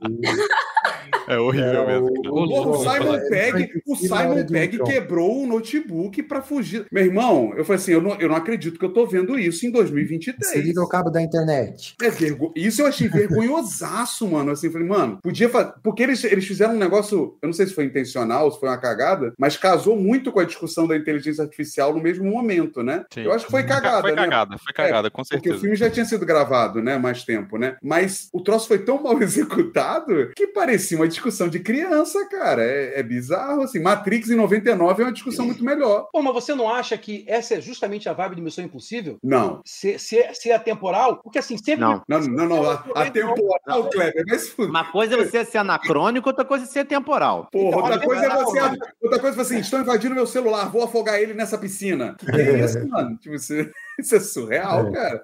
[1.27, 2.13] É horrível mesmo.
[2.13, 2.29] cara.
[2.29, 6.85] Porra, o Simon Pegg, o Simon Pegg quebrou um notebook pra fugir.
[6.91, 9.65] Meu irmão, eu falei assim, eu não, eu não acredito que eu tô vendo isso
[9.65, 10.45] em 2023.
[10.51, 11.95] Se liga o cabo da internet.
[12.01, 12.51] É vergo...
[12.55, 14.51] Isso eu achei vergonhosaço, mano.
[14.51, 15.73] Assim, falei, mano, podia fazer.
[15.83, 18.77] Porque eles, eles fizeram um negócio, eu não sei se foi intencional, se foi uma
[18.77, 23.05] cagada, mas casou muito com a discussão da inteligência artificial no mesmo momento, né?
[23.13, 23.21] Sim.
[23.21, 24.17] Eu acho que foi cagada, Foi né?
[24.17, 25.59] cagada, foi cagada, com Porque o certeza.
[25.59, 26.97] filme já tinha sido gravado, né?
[26.97, 27.77] Mais tempo, né?
[27.81, 32.63] Mas o troço foi tão mal executado que parecia uma discussão de criança, cara.
[32.63, 33.79] É, é bizarro, assim.
[33.79, 36.07] Matrix em 99 é uma discussão muito melhor.
[36.11, 39.17] Pô, mas você não acha que essa é justamente a vibe de Missão Impossível?
[39.23, 39.61] Não.
[39.65, 41.17] Ser, ser, ser atemporal?
[41.23, 41.81] Porque assim, sempre.
[41.81, 42.01] Não.
[42.07, 42.69] Não, não, não.
[42.69, 44.69] A, a temporal, Kleber, fuder.
[44.69, 47.47] Uma coisa é você ser anacrônico, outra coisa é ser temporal.
[47.51, 48.59] Porra, Então, outra olha, coisa é você.
[49.01, 52.15] Outra coisa é assim: estão invadindo meu celular, vou afogar ele nessa piscina.
[52.19, 53.17] Que é isso, mano?
[53.17, 53.53] Tipo, isso,
[53.99, 54.91] isso é surreal, É.
[54.91, 55.23] cara.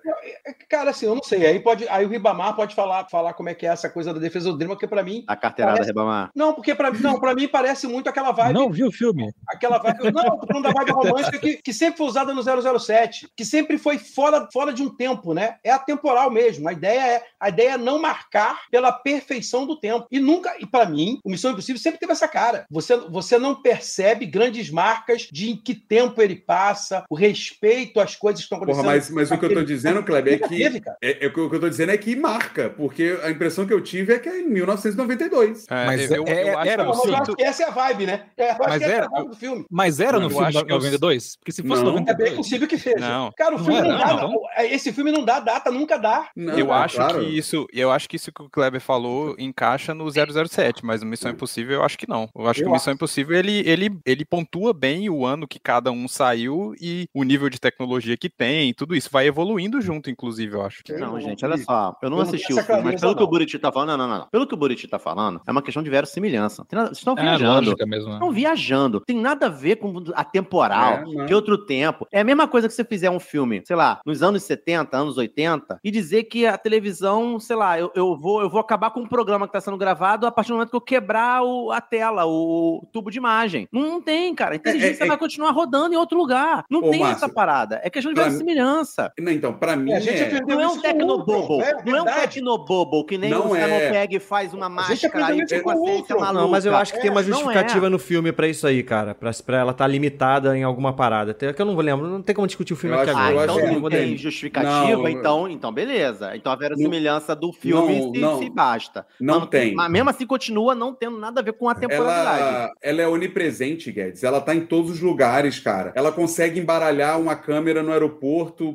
[0.70, 1.46] Cara, assim, eu não sei.
[1.46, 4.20] Aí, pode, aí o Ribamar pode falar, falar como é que é essa coisa da
[4.20, 5.24] defesa do Drima, porque pra mim.
[5.28, 6.32] A carteirada Parece- Ribamar.
[6.36, 8.54] Não, porque pra, não, pra mim parece muito aquela vibe.
[8.54, 9.32] Não viu o filme?
[9.48, 10.12] Aquela vibe.
[10.12, 12.42] Não, tô falando da vibe romântica que, que sempre foi usada no
[12.80, 15.58] 007, que sempre foi fora, fora de um tempo, né?
[15.64, 16.68] É atemporal mesmo.
[16.70, 20.06] A ideia é a ideia é não marcar pela perfeição do tempo.
[20.12, 22.65] E nunca, e para mim, o Missão Impossível sempre teve essa cara.
[22.69, 28.15] Você, você não percebe grandes marcas de em que tempo ele passa, o respeito às
[28.15, 30.48] coisas que estão Porra, mas, mas o que eu tô Aquele- dizendo, Kleber, é que.
[30.58, 30.82] teve.
[31.02, 33.82] É, é o que eu tô dizendo é que marca, porque a impressão que eu
[33.82, 35.66] tive é que é em 1992.
[35.70, 37.72] É, Mas eu, eu, é- eu acho era que Não, eu sinto- essa é a
[37.72, 38.26] vibe, né?
[38.38, 39.66] É, eu acho Mas é era- a vibe do filme.
[39.70, 41.36] Mas era no filme eu- 92?
[41.38, 41.92] Porque se fosse Não.
[41.94, 42.10] 92...
[42.10, 43.00] É bem possível que seja.
[43.00, 43.32] Não.
[43.38, 44.22] Cara, o Não filme não, era, dá.
[44.28, 44.42] não.
[44.60, 46.30] Esse filme não dá data, nunca dá.
[46.36, 47.20] Não, eu é acho claro.
[47.20, 51.08] que isso, eu acho que isso que o Kleber falou encaixa no 007, mas no
[51.08, 52.30] Missão Impossível eu acho que não.
[52.36, 55.92] Eu acho que o Missão Impossível ele, ele, ele pontua bem o ano que cada
[55.92, 60.56] um saiu e o nível de tecnologia que tem, tudo isso vai evoluindo junto, inclusive,
[60.56, 60.81] eu acho.
[60.89, 61.95] Não, não gente, olha só.
[62.02, 63.29] Eu não Eu não assisti o filme, mas pelo que o não.
[63.31, 64.27] Buriti tá falando, não, não, não, não.
[64.31, 66.65] Pelo que o Buriti tá falando, é uma questão de verossimilhança.
[66.71, 67.54] Nada- Vocês estão É, viajando.
[67.69, 68.10] lógica mesmo.
[68.10, 68.13] né?
[68.15, 68.99] Estão viajando.
[69.02, 71.25] Tem nada a ver com a temporal, É, não.
[71.25, 72.08] que outro tempo.
[72.12, 75.17] É a mesma coisa que você fizer um filme, sei lá, nos anos 70, anos
[75.17, 79.02] 80, e dizer que a televisão, sei lá, eu, eu, vou, eu vou acabar com
[79.02, 81.79] um programa que tá sendo gravado a partir do momento que eu quebrar o- a
[81.81, 83.67] tela, o, tubo de imagem.
[83.71, 84.54] Não, não tem, cara.
[84.54, 86.65] A inteligência é- vai continuar rodando em outro lugar.
[86.69, 87.79] Não Ô, tem Márcio, essa parada.
[87.83, 89.12] É questão de mim- verossimilhança.
[89.19, 89.92] Não, então, pra mim.
[89.92, 91.62] É, a gente é- aprendeu Não é isso um com tecnobobo.
[91.62, 94.19] É Não é um tecnobobo, que nem Não o Simon é.
[94.19, 95.27] Faz uma máscara
[95.63, 96.15] maluca.
[96.33, 97.89] Não, mas eu acho que tem uma É, não justificativa é.
[97.89, 99.13] no filme pra isso aí, cara.
[99.15, 101.31] Pra, pra ela estar limitada em alguma parada.
[101.31, 103.19] Até que eu não vou lembrar, não tem como discutir o filme Eu aqui acho-
[103.19, 103.39] Ah, agora.
[103.39, 104.17] eu então acho que não não tem tem.
[104.17, 106.35] justificativa, Não, então, então beleza.
[106.35, 108.39] Então a verossimilhança do filme Não, se, não.
[108.39, 109.06] se basta.
[109.19, 109.73] Não Mas tem.
[109.75, 112.42] Mas mesmo assim continua não tendo nada a ver com a temporalidade.
[112.42, 114.23] Ela, ela é onipresente, Guedes.
[114.23, 115.92] Ela tá em todos os lugares, cara.
[115.96, 118.31] Ela consegue embaralhar uma câmera no aeroporto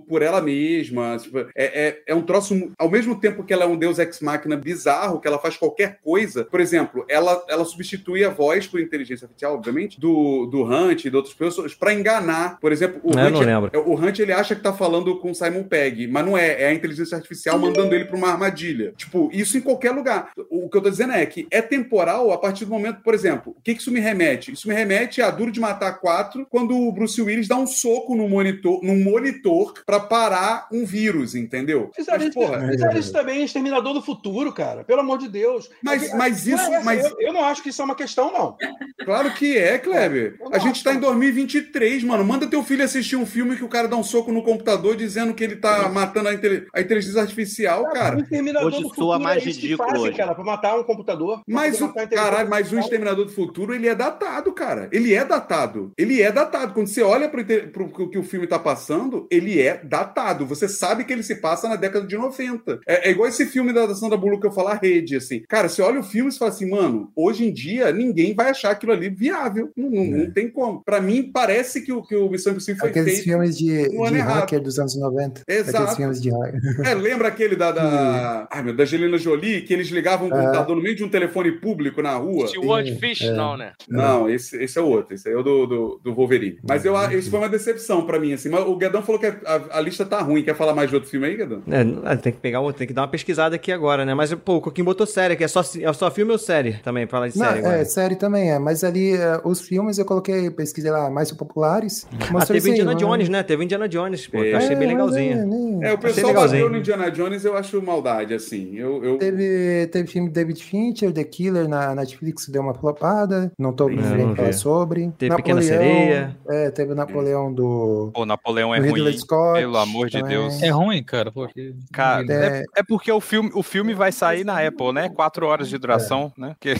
[0.08, 1.16] por ela mesma.
[1.18, 2.70] Tipo, é, é, é um troço.
[2.78, 6.44] Ao mesmo tempo que ela é um deus ex-máquina bizarro, que ela faz qualquer coisa.
[6.44, 11.10] Por exemplo, ela, ela substitui a voz por inteligência artificial, obviamente, do, do Hunt e
[11.10, 12.58] de outras pessoas, pra enganar.
[12.60, 13.32] Por exemplo, o É, eu Hunt.
[13.34, 13.70] não lembro.
[13.72, 16.62] é- O Hunt ele acha que tá falando com Simon Pegg, mas não é.
[16.62, 18.92] É a inteligência artificial mandando ele pra uma armadilha.
[18.96, 20.30] Tipo, isso em qualquer lugar.
[20.50, 23.54] O que eu tô dizendo é que é temporal a partir do momento, por exemplo,
[23.56, 24.52] o que, que isso me remete?
[24.52, 28.14] Isso me remete a Duro de Matar 4, quando o Bruce Willis dá um soco
[28.14, 29.45] no monitor, num monitor
[29.84, 31.90] pra parar um vírus, entendeu?
[31.94, 34.84] Fizeram, Mas, isso, porra, fizeram isso também Exterminador do Futuro, cara.
[34.84, 35.70] Pelo amor de Deus.
[35.82, 38.32] Mas- A- mas é isso- mas- Eu, eu não acho que isso é uma questão,
[38.32, 38.56] não.
[39.04, 40.36] claro que é, Kleber.
[40.52, 40.84] A gente acho.
[40.84, 42.24] tá em 2023, mano.
[42.24, 45.34] Manda teu filho assistir um filme que o cara dá um soco no computador dizendo
[45.34, 48.20] que ele tá matando a, inte- a inteligência artificial, O cara.
[48.20, 50.16] Exterminador Hoje do Futuro mais é isso que ridículo fazem, hoje.
[50.16, 51.40] cara, pra matar um computador.
[51.46, 52.78] Mas o caralho, mas o.
[52.78, 54.88] Exterminador do Futuro, ele é datado, cara.
[54.92, 55.90] Ele é datado.
[55.98, 56.72] Ele é datado.
[56.72, 60.46] Quando você olha pro, inte- pro que- que o filme tá passando, ele é datado.
[60.46, 62.80] Você sabe que ele se passa na década de 90.
[62.86, 65.42] É, é igual esse filme da, da Sandra Bullock que eu falo, a rede, assim.
[65.48, 68.50] Cara, você olha o filme e você fala assim, mano, hoje em dia ninguém vai
[68.50, 69.70] achar aquilo ali viável.
[69.76, 70.82] Não, não- não tem como.
[70.84, 73.24] Pra mim, parece que o, que o Missão Impossível foi Aqueles feito.
[73.24, 74.40] filmes de, no ano de errado.
[74.40, 75.42] hacker dos anos 90.
[75.48, 75.76] Exato.
[75.78, 76.60] Aqueles filmes de hacker.
[76.86, 80.38] É, lembra aquele da, da, ai, meu, da Angelina Jolie, que eles ligavam o Ah.
[80.40, 82.46] computador no meio de um telefone público na rua?
[82.48, 83.32] Steward Fish, é.
[83.32, 83.72] não, né?
[83.88, 85.14] Não, esse, esse é o outro.
[85.14, 86.58] Esse aí é o do, do, do Wolverine.
[86.68, 88.48] Mas eu, esse foi uma decepção pra mim, assim.
[88.48, 90.42] Mas o Guedão falou que a, a lista tá ruim.
[90.42, 91.62] Quer falar mais de outro filme aí, Guedão?
[91.70, 94.14] É, não- ah, tem que pegar outro, tem que dar uma pesquisada aqui agora, né?
[94.14, 95.44] Mas, pô, o Coquinho botou série aqui.
[95.44, 97.06] É só, é só filme ou série também?
[97.06, 97.76] Fala de Não, série agora.
[97.78, 98.58] é, série também é.
[98.58, 102.06] Mas ali, eh, os filmes eu coloquei, pesquisei lá, mais populares.
[102.34, 102.98] Ah, teve isso aí, Indiana né?
[102.98, 103.42] Jones, né?
[103.42, 104.38] Teve Indiana Jones, pô.
[104.38, 105.38] que eu É, achei bem mas legalzinho.
[105.40, 108.74] é, nem- É, o pessoal bateu no Indiana Jones, eu acho maldade, assim.
[108.76, 109.18] Eu, eu...
[109.18, 113.50] Teve, teve filme David Fincher, The Killer, na Netflix, que deu uma flopada.
[113.58, 115.10] Não tô É, nem não falar sobre.
[115.18, 116.36] Teve Pequena Sereia.
[116.48, 119.20] É, teve o Napoleão do Pô, Napoleão é do Ridley.
[119.20, 119.58] Scott.
[119.60, 120.36] Pelo amor de também.
[120.38, 120.62] Deus.
[120.62, 121.30] É ruim, cara.
[121.32, 121.74] Porque...
[121.92, 122.58] Cara, É.
[122.58, 125.08] é, é porque o filme, o filme vai sair na Apple, né?
[125.08, 126.54] Quatro horas de duração, né?
[126.60, 126.74] Que-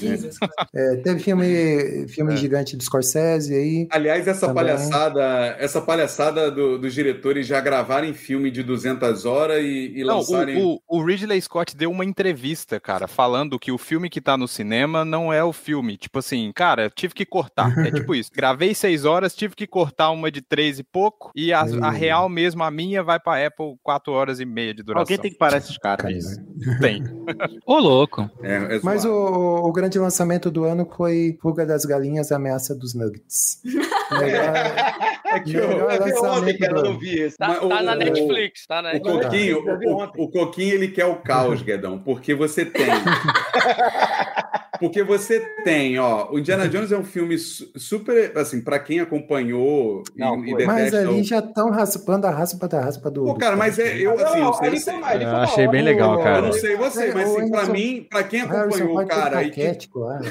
[0.75, 3.89] É, teve filme, filme gigante do Scorsese aí.
[3.91, 4.55] Aliás, essa Também.
[4.65, 10.17] palhaçada, essa palhaçada do- dos diretores já gravarem filme de 200 horas e, e Não,
[10.19, 10.63] lançarem...
[10.63, 14.37] o, o, o Ridley Scott deu uma entrevista, cara, falando que o filme que tá
[14.37, 15.97] no cinema não é o filme.
[15.97, 17.77] Tipo assim, cara, tive que cortar.
[17.87, 18.31] É tipo isso.
[18.35, 21.31] Gravei seis horas, tive que cortar uma de três e pouco.
[21.35, 21.91] E a, a Hum.
[22.17, 25.03] Real mesmo, a minha, vai pra Apple quatro horas e meia de duração.
[25.03, 26.13] Alguém tem que parar esses caras.
[26.81, 27.03] Tem.
[27.67, 28.29] Ô, louco.
[28.43, 32.95] É, é Mas o, o grande lançamento do ano foi Fuga das Galinhas, Ameaça dos
[32.95, 33.61] Nuggets.
[34.11, 37.37] Melhor- É que eu, Melhor eu vi ontem, do não vi esse.
[37.37, 39.25] Tá, tá o- na o- Netflix, tá na O Netflix.
[39.25, 42.87] Coquinho, eu vi o, o Coquinho, ele quer o caos, Guedão, porque você tem
[44.79, 49.01] Porque você tem, ó, o Indiana Jones é um filme su- super, assim, pra quem
[49.01, 50.67] acompanhou e, Não, e foi.
[50.67, 51.71] Mas detesta ali o- já estão
[52.07, 53.25] raspando a raspa da raspa do.
[53.25, 54.95] Pô, cara, mas é, eu, assim, eu sei, eu sei.
[55.23, 56.43] Eu achei bem legal, Eu cara.
[56.43, 59.67] não sei você, mas assim, pra mim, pra quem acompanhou o cara e que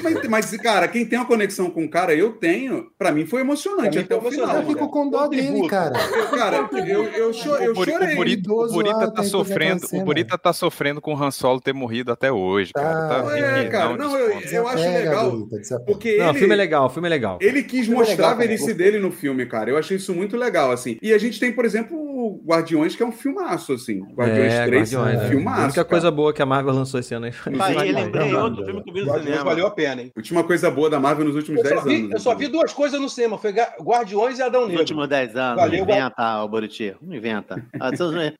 [0.02, 2.86] mas, mas, cara, quem tem uma conexão com o cara, eu tenho.
[2.98, 4.56] Pra mim foi emocionante até o final.
[4.56, 5.94] Eu fico com dó dele, cara.
[5.98, 7.68] Eu, cara, eu, eu, eu chorei.
[7.68, 10.04] o Burita, tá sofrendo, o.
[10.04, 13.08] Burita tá sofrendo com o Han Solo ter morrido até hoje, cara.
[13.24, 15.48] Tá É, rindo, cara, não, não, eu, eu acho legal.
[15.86, 17.38] Porque Não, o filme é legal, o filme é legal.
[17.40, 19.70] ele quis é mostrar legal, a velhice dele no filme, cara.
[19.70, 20.96] Eu achei isso muito legal, assim.
[21.02, 24.00] E a gente tem, por exemplo, o Guardiões, que é um filmaço, assim.
[24.14, 25.28] Guardiões é, 3 Guardiões, é um né?
[25.28, 25.60] filmaço.
[25.60, 25.88] A única cara.
[25.88, 28.82] coisa boa que a Marvel lançou esse ano aí foi Tá aí, lembrei outro filme
[28.82, 29.44] que eu vi no Guardiões cinema.
[29.50, 30.12] valeu a pena, hein?
[30.16, 32.10] Última coisa boa da Marvel nos últimos Eu 10 só, vi, anos.
[32.12, 33.52] eu só vi duas coisas no cinema, foi
[33.82, 34.82] Guardiões e Adão Nos Negro.
[34.82, 35.56] últimos 10 anos.
[35.62, 36.94] Valeu, não inventa, ô Buriti.
[37.02, 37.62] Não inventa.
[37.80, 37.90] Ah,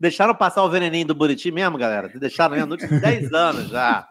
[0.00, 2.10] Deixaram passar o veneninho do Buriti mesmo, galera?
[2.14, 4.06] Deixaram mesmo nos últimos 10 anos já.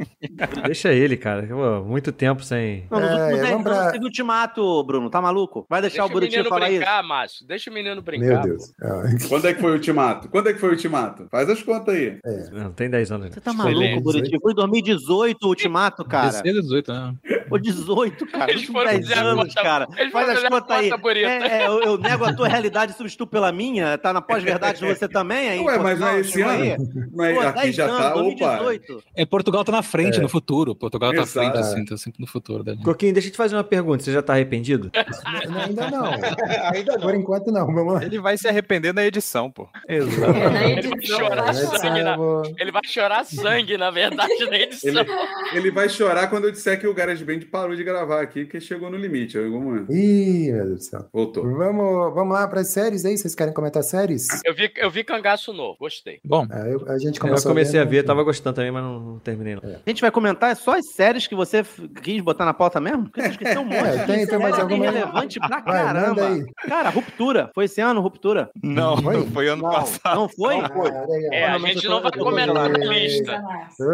[0.66, 1.42] Deixa ele, cara.
[1.84, 2.86] Muito tempo sem.
[2.92, 5.10] Não, nos É, últimos 10 vamos anos pra- teve ultimato, Bruno.
[5.10, 5.66] Tá maluco?
[5.70, 6.78] Vai deixar Deixa o o Buriti falar isso?
[6.80, 7.48] brincar, Márcio.
[7.48, 8.26] Deixa o menino brincar.
[8.26, 8.74] Meu Deus.
[8.82, 10.30] Ah, Quando é que foi o ultimato?
[10.30, 11.28] Quando é que foi o ultimato?
[11.30, 12.20] Faz as contas aí.
[12.52, 13.26] Não, tem 10 anos.
[13.28, 13.32] né?
[13.34, 14.38] Você tá maluco, Buriti?
[14.42, 16.28] Foi em 2018 o ultimato, cara.
[16.28, 17.16] 16, 18, né?
[17.50, 18.52] Foi 18, cara.
[18.52, 19.88] Eles foram últimos 10 fazer a anos, conta- cara.
[19.98, 21.24] eles Faz foram as contas aí.
[21.24, 23.98] É, é, eu, eu nego a tua realidade e substituo pela minha.
[23.98, 25.60] Tá na pós-verdade de você também aí?
[25.60, 26.76] Ué, mas não é esse ano?
[27.14, 28.58] Mas Pô, aqui 10 já anos, tá, opa.
[28.58, 29.04] 2018.
[29.16, 30.22] É, Portugal tá na frente, É.
[30.22, 30.76] no futuro.
[30.76, 32.80] Portugal tá na frente, assim, tá sempre no futuro dele.
[32.84, 34.04] Coquinho, deixa eu te fazer uma pergunta.
[34.04, 34.92] Você já tá arrependido?
[35.50, 36.06] não, ainda não.
[36.74, 37.02] Ainda não.
[37.02, 37.66] Por enquanto não.
[37.66, 38.04] Vamos lá.
[38.04, 39.68] Ele vai se arrepender na edição, pô.
[39.88, 40.34] Exato.
[40.34, 42.18] É, Ele vai chorar Essa sangue na...
[42.58, 44.90] Ele vai chorar sangue, na verdade, na edição.
[45.02, 45.10] Ele,
[45.54, 48.90] ele vai chorar quando eu disser que o GarageBand parou de gravar aqui, que chegou
[48.90, 49.38] no limite.
[49.38, 49.92] em algum momento.
[49.92, 51.06] Ih, meu Deus do céu.
[51.12, 51.44] Voltou.
[51.44, 53.18] Vamos, vamos lá para as séries aí?
[53.18, 54.28] Vocês querem comentar séries?
[54.46, 56.20] Eu vi, eu vi cangaço novo, gostei.
[56.24, 58.84] Bom, Ah, eu- a gente Eu começou comecei a vendo- ver, tava gostando também, mas
[58.84, 59.56] não, não terminei.
[59.56, 59.62] Não.
[59.86, 61.64] A gente vai comentar é só as séries que você
[62.04, 63.06] quis botar na pauta mesmo?
[63.06, 63.76] Porque você esqueceu um monte.
[64.00, 66.28] É, tem- tem mais alguma- relevante pra caramba.
[66.28, 66.46] aí.
[66.70, 67.50] Cara, Ruptura.
[67.56, 68.50] Foi esse ano, Ruptura?
[68.64, 69.26] Não, Foi?
[69.28, 69.72] foi ano Não.
[69.72, 70.16] passado.
[70.16, 70.56] Não foi?
[70.60, 70.68] Ah,
[71.08, 71.34] legal.
[71.34, 73.44] É, a Não, gente eu não vai eu comentar na lista.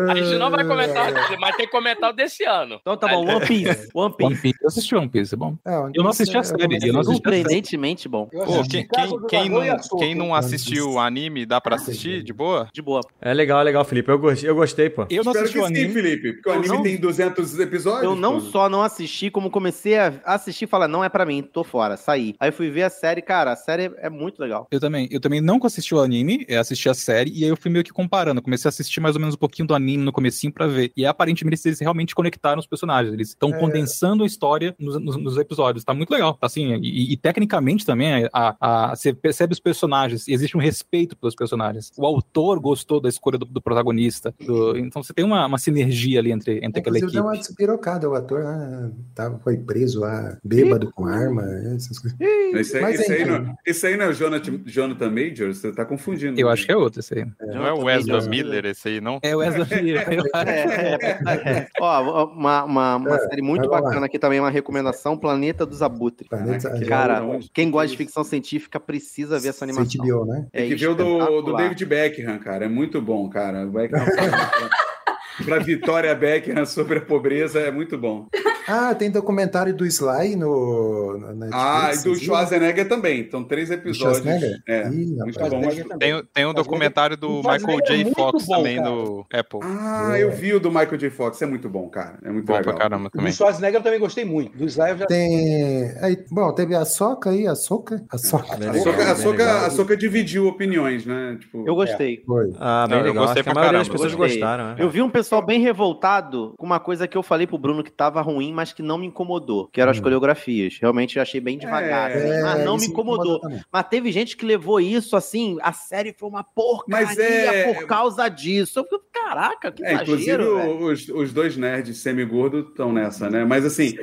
[0.10, 2.78] A gente não vai comentar, mas tem que comentar o desse ano.
[2.82, 3.90] Então tá bom, One Piece.
[3.94, 4.42] One One Piece.
[4.42, 4.58] Piece.
[4.62, 5.56] Eu assisti One Piece, é bom.
[5.66, 7.38] É, One Eu não assisti a série, eu não assisti série.
[7.42, 8.26] Surpreendentemente bom.
[8.28, 12.68] Pô, quem, quem, quem não, quem não assistiu o anime, dá pra assistir de boa?
[12.74, 13.02] De boa.
[13.22, 14.10] É legal, é legal, Felipe.
[14.12, 15.06] Eu gostei, eu gostei pô.
[15.10, 15.94] Eu não Espero assisti que o sim, anime.
[15.94, 18.04] Felipe, porque o anime não- tem 200 episódios.
[18.04, 18.42] Eu não pô.
[18.42, 21.98] só não assisti, como comecei a assistir e falar, não é pra mim, tô fora,
[21.98, 22.36] saí.
[22.40, 24.68] Aí fui ver a série, cara, a série é muito legal.
[24.72, 27.58] Eu também, eu também não assisti o anime, eu assisti a série, e aí eu
[27.58, 28.42] fui meio que comparando.
[28.42, 30.92] Comecei a assistir mais ou menos um pouquinho do anime no comecinho pra ver.
[30.96, 33.14] E aparentemente eles realmente conectaram os personagens.
[33.22, 33.60] Eles estão É.
[33.60, 35.84] condensando a história nos, nos- nos episódios.
[35.84, 36.38] Tá muito legal.
[36.42, 41.16] Assim, e, e tecnicamente também, a, a- você percebe os personagens, e existe um respeito
[41.16, 41.92] pelos personagens.
[41.98, 44.34] O autor gostou da escolha do, do protagonista.
[44.46, 47.38] do- então você tem uma, uma sinergia ali entre, entre aquela Inclusive, deu equipe.
[47.38, 48.10] uma despirocada.
[48.10, 51.44] O ator lá tava, foi preso lá, bêbado com arma,
[51.76, 52.18] essas coisas.
[52.20, 55.58] Esse aí, Mas esse aí não, esse aí não é o Jonathan, Jonathan Majors?
[55.60, 56.40] Você tá confundindo.
[56.40, 57.26] Eu acho que é outro esse aí.
[57.54, 59.20] Não é o Wesley Miller esse aí, não?
[59.22, 60.08] É o Wesley Miller.
[60.42, 61.68] É, é, é.
[61.80, 66.28] Ó, uma, uma, uma É, série muito bacana aqui também, uma recomendação, Planeta dos Abutres.
[66.30, 67.22] Planeta- que Cara,
[67.54, 70.04] quem gosta de ficção científica precisa ver essa animação.
[70.06, 70.48] HBO, né?
[70.54, 71.56] É Tem que ver o do, do.
[71.56, 72.66] David Beckham, cara.
[72.66, 73.66] É muito bom, cara.
[73.66, 74.00] O Beckham
[75.46, 78.28] pra Vitória Beckham sobre a pobreza é muito bom.
[78.68, 81.54] Ah, tem documentário do Sly no, na Netflix.
[81.54, 82.16] Ah, e do?
[82.16, 83.20] Schwarzenegger também.
[83.22, 84.20] Então, três Do episódios.
[84.20, 84.62] Schwarzenegger?
[84.68, 84.88] É.
[84.90, 85.54] Ih, Muito rapaz.
[85.54, 85.62] bom.
[85.62, 85.98] Schwarzenegger.
[85.98, 88.12] Tem, tem um documentário do Michael é J.
[88.14, 88.90] Fox bom, também cara.
[88.90, 89.60] no Apple.
[89.64, 91.10] Ah, eu vi o do Michael J.
[91.10, 91.42] Fox.
[91.42, 92.18] É muito bom, cara.
[92.24, 92.74] É muito Bom legal.
[92.74, 93.32] pra caramba Do também.
[93.34, 94.58] Schwarzenegger eu também gostei muito.
[94.58, 95.92] Do Sly eu já Tem.
[96.02, 98.04] Aí, bom, teve a Soca aí, a Soca.
[98.12, 98.58] A Soca.
[98.58, 99.66] Bem A legal, Soca, a, Soca, legal.
[99.66, 101.38] a Soca dividiu opiniões, né?
[101.40, 102.22] Tipo, Eu gostei.
[102.26, 102.52] Foi.
[102.60, 103.26] Ah, bem Não, eu legal.
[103.26, 104.40] gostei Acho que a pra das caramba, pessoas Gostei.
[104.40, 104.64] gostaram.
[104.70, 104.76] né?
[104.78, 107.92] Eu vi um pessoal bem revoltado com uma coisa que eu falei pro Bruno que
[107.92, 110.04] tava ruim, mas que não me incomodou, que eram as Hum.
[110.04, 110.78] coreografias.
[110.82, 112.12] Realmente eu achei bem devagar.
[112.12, 113.40] É, assim, mas não me incomodou.
[113.72, 117.86] Mas teve gente que levou isso assim, a série foi uma porcaria Mas é- por
[117.86, 118.80] causa disso.
[118.80, 123.30] Eu fico, caraca, que É, inclusive exagero, o- os, os dois nerds semi-gordos estão nessa,
[123.30, 123.44] né?
[123.46, 123.96] Mas assim,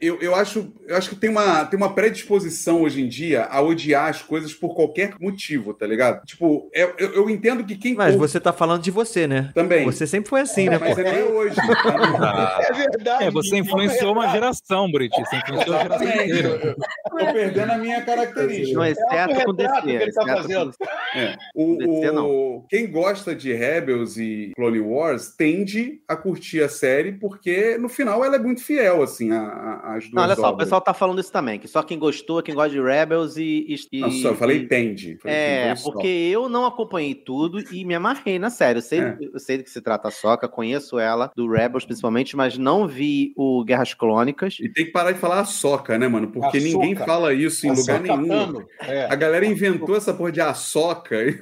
[0.00, 3.60] eu, eu, acho, eu acho que tem uma, tem uma predisposição hoje em dia a
[3.60, 6.24] odiar as coisas por qualquer motivo, tá ligado?
[6.24, 9.50] Tipo, eu, eu, eu entendo que quem Mas ouve você tá falando de você, né?
[9.54, 9.84] também.
[9.84, 11.02] Você sempre foi assim, né, mas pô?
[11.02, 11.56] não é hoje.
[11.56, 11.96] tá?
[12.60, 13.24] É verdade.
[13.24, 13.79] É, você influenciou
[14.12, 15.20] uma geração, Buriti.
[15.20, 16.38] Você influenciou a geração Exatamente.
[16.38, 16.76] inteira.
[17.10, 18.78] Tô perdendo a minha característica.
[18.78, 19.98] Não, exceto com autorretrato DC.
[19.98, 20.72] que ele tá com fazendo.
[21.14, 21.36] É.
[21.54, 27.12] O, DC o- quem gosta de Rebels e Clone Wars tende a curtir a série
[27.12, 30.50] porque no final ela é muito fiel assim a- a- às duas Não, olha só,
[30.50, 33.76] o pessoal tá falando isso também, que só quem gostou, quem gosta de Rebels e.
[33.92, 35.16] e Não, só eu falei e- tende.
[35.18, 38.78] Falei É, porque eu não acompanhei tudo e me amarrei na série.
[38.78, 39.16] Eu sei, É.
[39.20, 42.86] eu sei do que se trata a Soca, conheço ela, do Rebels principalmente, mas não
[42.86, 44.56] vi o Guerras Clônicas.
[44.60, 46.26] E tem que parar de falar a soca, né, mano?
[46.32, 48.64] Porque ninguém fala isso em lugar nenhum.
[48.80, 49.06] É.
[49.10, 51.16] A galera inventou essa porra de açoca.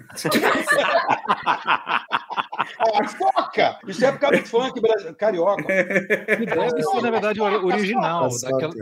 [2.81, 3.79] Ah, foca!
[3.87, 4.81] Isso é por causa do funk
[5.17, 5.63] carioca.
[5.73, 8.29] E deve ser, na verdade, original,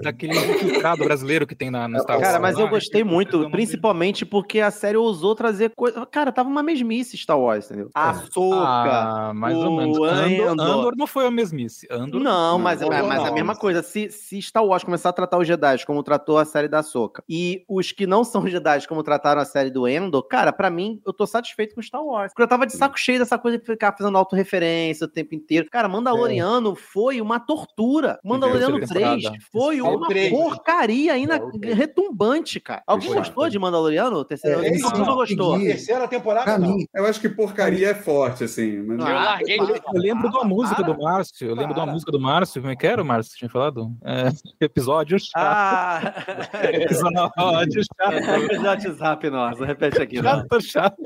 [0.02, 2.26] daquele infiltrado brasileiro que tem na, no Star Wars.
[2.26, 3.50] Cara, mas eu gostei que- muito, vi.
[3.50, 6.04] principalmente porque a série ousou trazer coisa.
[6.06, 7.90] Cara, tava uma mesmice Star Wars, entendeu?
[7.94, 8.56] A Soca.
[8.66, 9.96] Ah, mais ou menos.
[9.96, 10.66] Andor, Andor.
[10.66, 11.86] Andor não foi a mesmice.
[11.90, 13.82] Andor Não, mas, não, mas, não, mas a mesma coisa.
[13.82, 17.22] Se, se Star Wars começar a tratar os Jedi como tratou a série da Soca
[17.28, 21.00] e os que não são Jedi como trataram a série do Endor, cara, pra mim,
[21.06, 22.32] eu tô satisfeito com Star Wars.
[22.32, 25.68] Porque eu tava de saco cheio dessa coisa de ficar fazendo autorreferência o tempo inteiro.
[25.70, 28.18] Cara, Mandaloriano foi uma tortura.
[28.24, 29.44] Mandaloriano Terceira 3 temporada.
[29.52, 32.82] foi É uma porcaria ainda É retumbante, cara.
[32.86, 33.18] Alguém Foi.
[33.18, 34.24] gostou de Mandaloriano?
[34.24, 35.58] Terceira É, é, esse Todo mundo eu gostou.
[35.58, 36.76] Terceira temporada, Pra não.
[36.76, 38.78] mim, Eu acho que porcaria é forte, assim.
[38.82, 38.98] Mas...
[38.98, 39.70] Eu larguei de...
[39.72, 41.48] Eu lembro de uma música do Márcio.
[41.48, 41.92] Eu lembro de uma Para.
[41.92, 42.60] música do Márcio.
[42.60, 43.25] Como é que era, Márcio?
[43.26, 43.96] Você tinha falado?
[44.04, 44.28] É,
[44.64, 45.34] episódio chato.
[45.36, 46.14] Ah,
[46.72, 48.48] Episódio chato.
[48.48, 50.22] de WhatsApp, nossa, repete aqui.
[50.22, 50.30] não.
[50.40, 51.02] Chato, chato.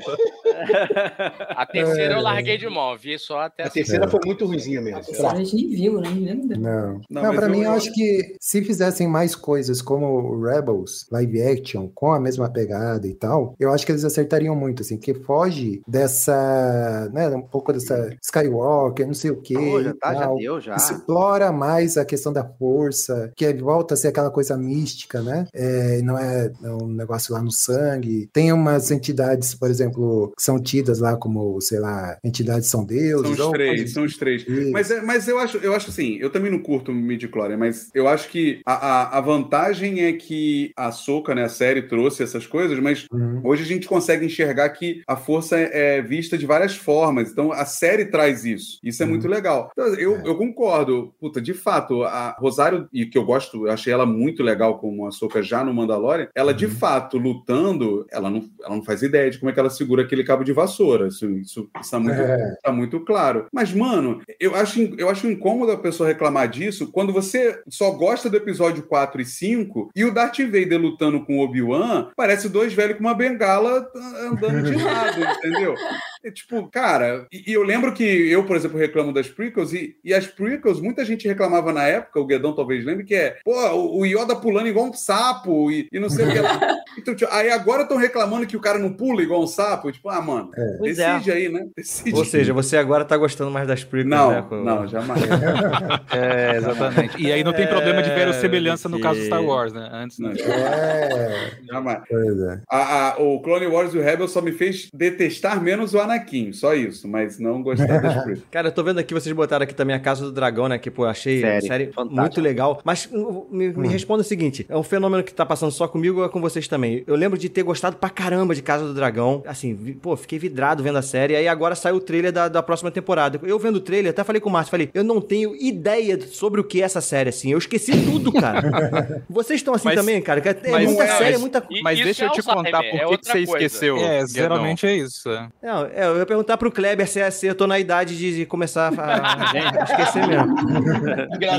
[1.49, 4.81] A terceira eu larguei de mão, vi só até A a terceira foi muito ruimzinha
[4.81, 4.99] mesmo.
[5.27, 6.09] A gente nem viu, né?
[6.57, 7.01] Não.
[7.09, 11.41] Não, Não, eu- mim, eu eu- acho que se fizessem mais coisas como Rebels, live
[11.41, 15.13] action, com a mesma pegada e tal, eu acho que eles acertariam muito, assim, que
[15.13, 19.53] foge dessa, né, um pouco dessa Skywalker, não sei o quê.
[19.53, 20.75] Pô, já tá, já deu, já.
[20.75, 25.47] Explora mais a questão da força, que volta a ser aquela coisa mística, né?
[25.53, 28.29] É, não é um negócio lá no sangue.
[28.33, 33.23] Tem umas entidades, por exemplo, que são tidas lá como, sei lá, entidades são deuses.
[33.23, 34.45] São os ou três, são os três.
[34.47, 34.71] Isso.
[34.71, 38.07] Mas, é, mas eu acho, eu acho assim, eu também não curto midi-chlorian, mas eu
[38.07, 42.45] acho que a, a, a vantagem é que a Soca, né, a série, trouxe essas
[42.47, 43.41] coisas, mas Uhum.
[43.43, 47.31] hoje a gente consegue enxergar que a força é, é vista de várias formas.
[47.31, 48.77] Então a série traz isso.
[48.83, 49.11] Isso é Uhum.
[49.11, 49.69] muito legal.
[49.73, 50.21] Então, eu, É.
[50.27, 51.13] eu concordo.
[51.19, 55.05] Puta, de fato, a Rosário, e que eu gosto, eu achei ela muito legal como
[55.07, 56.71] a Soca já no Mandalorian, ela de Uhum.
[56.71, 60.23] fato, lutando, ela não, ela não faz ideia de como é que ela segura aquele
[60.23, 61.07] cabo de vassoura.
[61.07, 62.55] Isso, isso, isso tá muito É.
[62.63, 63.45] tá muito claro.
[63.51, 68.29] Mas, mano, eu acho, eu acho incômodo a pessoa reclamar disso quando você só gosta
[68.29, 72.73] do episódio 4 e 5 e o Darth Vader lutando com o Obi-Wan parece dois
[72.73, 73.87] velhos com uma bengala
[74.31, 75.75] andando de lado, entendeu?
[76.23, 79.95] É tipo, cara, e, e eu lembro que eu, por exemplo, reclamo das prequels e,
[80.03, 83.53] e as prequels, muita gente reclamava na época, o Guedão talvez lembre, que é, pô,
[83.71, 86.37] o, o Yoda pulando igual um sapo e, e não sei o que.
[86.97, 89.89] Então, tipo, aí agora estão reclamando que o cara não pula igual um sapo.
[89.93, 91.13] Tipo, ah, mano, Pois é.
[91.13, 91.65] decide aí, né?
[91.75, 92.13] Decide.
[92.17, 94.45] Ou seja, você agora tá gostando mais das prequels, Não, né?
[94.47, 95.21] com- não, jamais.
[96.11, 97.15] É, exatamente.
[97.21, 99.89] E aí não tem problema de ver semelhança no caso do Star Wars, né?
[99.93, 100.33] Antes, né?
[100.37, 102.01] É, jamais.
[102.09, 102.59] pois é.
[102.69, 106.10] A- a- o Clone Wars e o Rebel só me fez detestar menos o Anakin,
[106.53, 108.41] só isso, mas não gostar das prequels.
[108.51, 110.77] Cara, eu tô vendo aqui, vocês botaram aqui também a Casa do Dragão, né?
[110.77, 112.81] Que, pô, achei Série, a série muito legal.
[112.83, 116.19] Mas uh, me, me responda o seguinte: é um fenômeno que tá passando só comigo
[116.19, 117.03] ou é com vocês também?
[117.07, 119.43] Eu lembro de ter gostado pra caramba de Casa do Dragão.
[119.45, 121.35] Assim, vi- pô, fiquei vidrado vendo a série.
[121.35, 123.39] Aí agora saiu o trailer da, da próxima temporada.
[123.43, 126.59] Eu vendo o trailer, até falei com o Márcio, falei, eu não tenho ideia sobre
[126.61, 127.51] o que é essa série, assim.
[127.51, 129.23] Eu esqueci tudo, cara.
[129.29, 130.41] vocês estão assim Mas- também, cara?
[130.41, 132.63] que É mas muita é, série, é muita E Mas deixa é eu te Alzheimer,
[132.71, 133.65] contar é por que, que você coisa.
[133.65, 133.97] esqueceu.
[133.97, 135.29] É, geralmente é isso.
[135.29, 135.47] é.
[135.61, 138.45] Não, é, eu ia perguntar pro Kleber se, é- se eu tô na idade de,
[138.45, 140.55] começar a, a esquecer mesmo.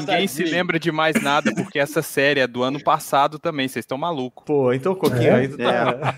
[0.00, 3.82] Ninguém se lembra de mais nada, porque essa série é do ano passado também, vocês
[3.82, 4.44] estão malucos.
[4.44, 5.34] Pô, então, Coquinho, É?
[5.34, 6.14] aí tu tá...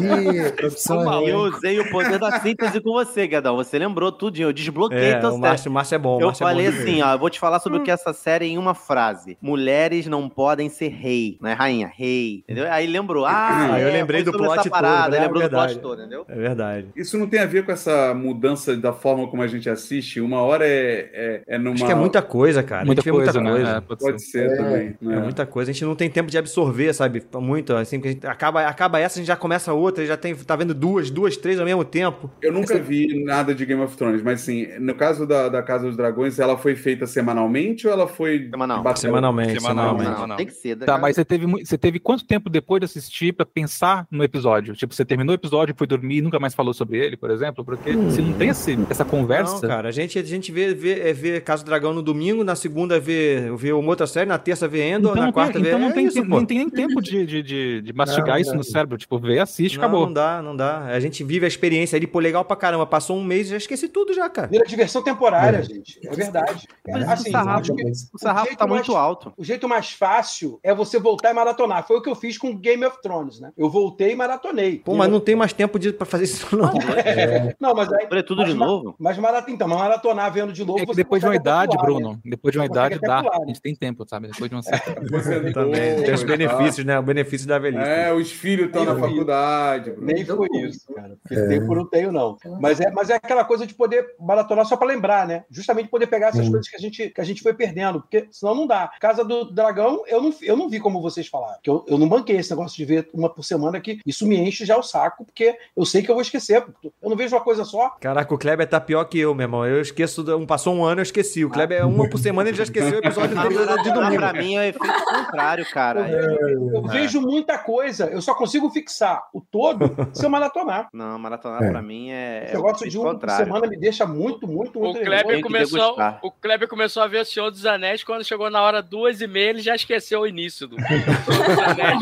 [0.00, 3.56] Ih, produção E eu usei o poder da síntese com você, Gadão.
[3.56, 4.48] Você lembrou tudinho.
[4.48, 5.42] Eu desbloqueei É, tua o série.
[5.42, 6.20] Márcio, o Márcio é bom.
[6.20, 7.94] Eu Márcio é bom falei assim, ó, eu vou te falar sobre o que é
[7.94, 9.36] essa série em uma frase.
[9.40, 12.70] Mulheres não podem ser rei, não é rainha, rei, entendeu?
[12.70, 15.20] Aí lembrou, ah, eu é, lembrei do plot todo, parada, né?
[15.24, 16.24] lembrou do plot todo, entendeu?
[16.28, 16.88] É verdade.
[16.96, 20.20] Isso não tem a ver com essa mudança da forma como a gente assiste?
[20.20, 21.74] Uma hora é, é, é numa.
[21.74, 22.84] Acho que é muita coisa, cara.
[22.84, 23.56] Muita a gente vê coisa, muita né?
[23.56, 23.76] coisa.
[23.76, 24.50] É, pode Pode ser.
[24.50, 24.96] ser também.
[25.00, 25.20] É né?
[25.20, 27.22] muita coisa, a gente não tem tempo de absorver, sabe?
[27.34, 30.34] Muito, assim, porque a gente acaba, acaba essa, a gente já começa outra, já tem,
[30.34, 32.30] tá vendo duas, duas, três ao mesmo tempo.
[32.42, 35.86] Eu nunca vi nada de Game of Thrones, mas assim, no caso da, da Casa
[35.86, 38.48] dos Dragões, ela foi feita semanalmente ou ela foi.
[38.50, 38.96] Semanal.
[38.96, 40.36] Semanalmente, Semanalmente.
[40.36, 40.76] tem que ser.
[40.76, 44.74] Tá, mas você teve, você teve quanto tempo depois de assistir pra pensar no episódio?
[44.74, 47.37] Tipo, você terminou o episódio, foi dormir e nunca mais falou sobre ele, por exemplo?
[47.64, 49.54] Porque se não tem esse- essa conversa.
[49.54, 52.42] Não, cara, a gente, a gente vê, vê, é, vê Caso do Dragão no domingo,
[52.44, 55.62] na segunda vê, vê uma outra série, na terça vê Endo, Então, na quarta tem,
[55.62, 55.68] vê.
[55.68, 56.36] então não, é tem, isso, tem- pô.
[56.36, 58.58] não tem nem tempo de, de, de, de mastigar Não, isso não.
[58.58, 58.96] no cérebro.
[58.98, 60.06] Tipo, vê, assiste, Não, acabou.
[60.06, 60.84] não dá, não dá.
[60.86, 62.86] A gente vive a experiência ali, pô, legal pra caramba.
[62.86, 64.48] Passou um mês e já esqueci tudo já, cara.
[64.48, 65.98] Vira diversão temporária, gente.
[66.04, 66.66] É verdade.
[66.86, 67.84] Mas Assim, o sarrafo, acho que
[68.14, 69.32] o sarrafo jeito tá muito mais- alto.
[69.36, 71.86] O jeito mais fácil é você voltar e maratonar.
[71.86, 73.50] Foi o que eu fiz com Game of Thrones, né?
[73.56, 74.82] Eu voltei e maratonei.
[74.84, 76.72] Pô, mas não tem mais tempo de, pra fazer isso, não.
[77.60, 78.22] Não, mas aí.
[78.22, 78.94] Tudo mas de novo?
[78.98, 80.80] Mas maratonar, então, mas maratonar vendo de novo.
[80.80, 82.18] É que depois de uma idade, pular, Bruno, né?
[82.24, 83.22] depois de uma Você idade dá.
[83.22, 84.28] pular, A gente tem tempo, sabe?
[84.28, 84.94] Depois de uma certa.
[85.10, 86.02] Você Também.
[86.02, 86.98] Tem os benefícios, né?
[86.98, 87.82] O benefício da velhice.
[87.88, 89.90] É, os filhos estão na faculdade.
[89.90, 90.06] Bruno.
[90.06, 91.16] Nem foi isso, cara.
[91.22, 91.48] Porque É.
[91.48, 92.36] tempo não tenho, não.
[92.60, 95.44] Mas é, mas é aquela coisa de poder maratonar só pra lembrar, né?
[95.50, 96.50] Justamente poder pegar essas Sim.
[96.50, 98.00] coisas que a, gente, que a gente foi perdendo.
[98.00, 98.90] Porque senão não dá.
[99.00, 101.54] Casa do Dragão, eu não, eu não vi como vocês falaram.
[101.54, 104.36] Porque eu, eu não banquei esse negócio de ver uma por semana que isso me
[104.36, 106.64] enche já o saco, porque eu sei que eu vou esquecer.
[107.02, 107.90] Eu não vejo uma coisa só.
[108.00, 109.66] Caraca, o Kleber tá pior que eu, meu irmão.
[109.66, 111.44] Eu esqueço, um, passou um ano, eu esqueci.
[111.44, 114.16] O Kleber é uma por semana, ele já esqueceu o episódio anterior de domingo.
[114.16, 116.08] pra mim é o efeito contrário, cara.
[116.08, 120.88] Eu vejo muita coisa, eu só consigo fixar o todo se eu maratonar.
[120.92, 121.70] Não, maratonar É.
[121.70, 123.44] pra mim é, Esse é o negócio de uma por contrário.
[123.46, 127.06] semana me deixa muito, muito, O muito Kleber, Tem que começou, o Kleber começou a
[127.08, 130.20] ver o Senhor dos Anéis quando chegou na hora duas e meia, ele já esqueceu
[130.20, 132.00] o início do Senhor dos Anéis.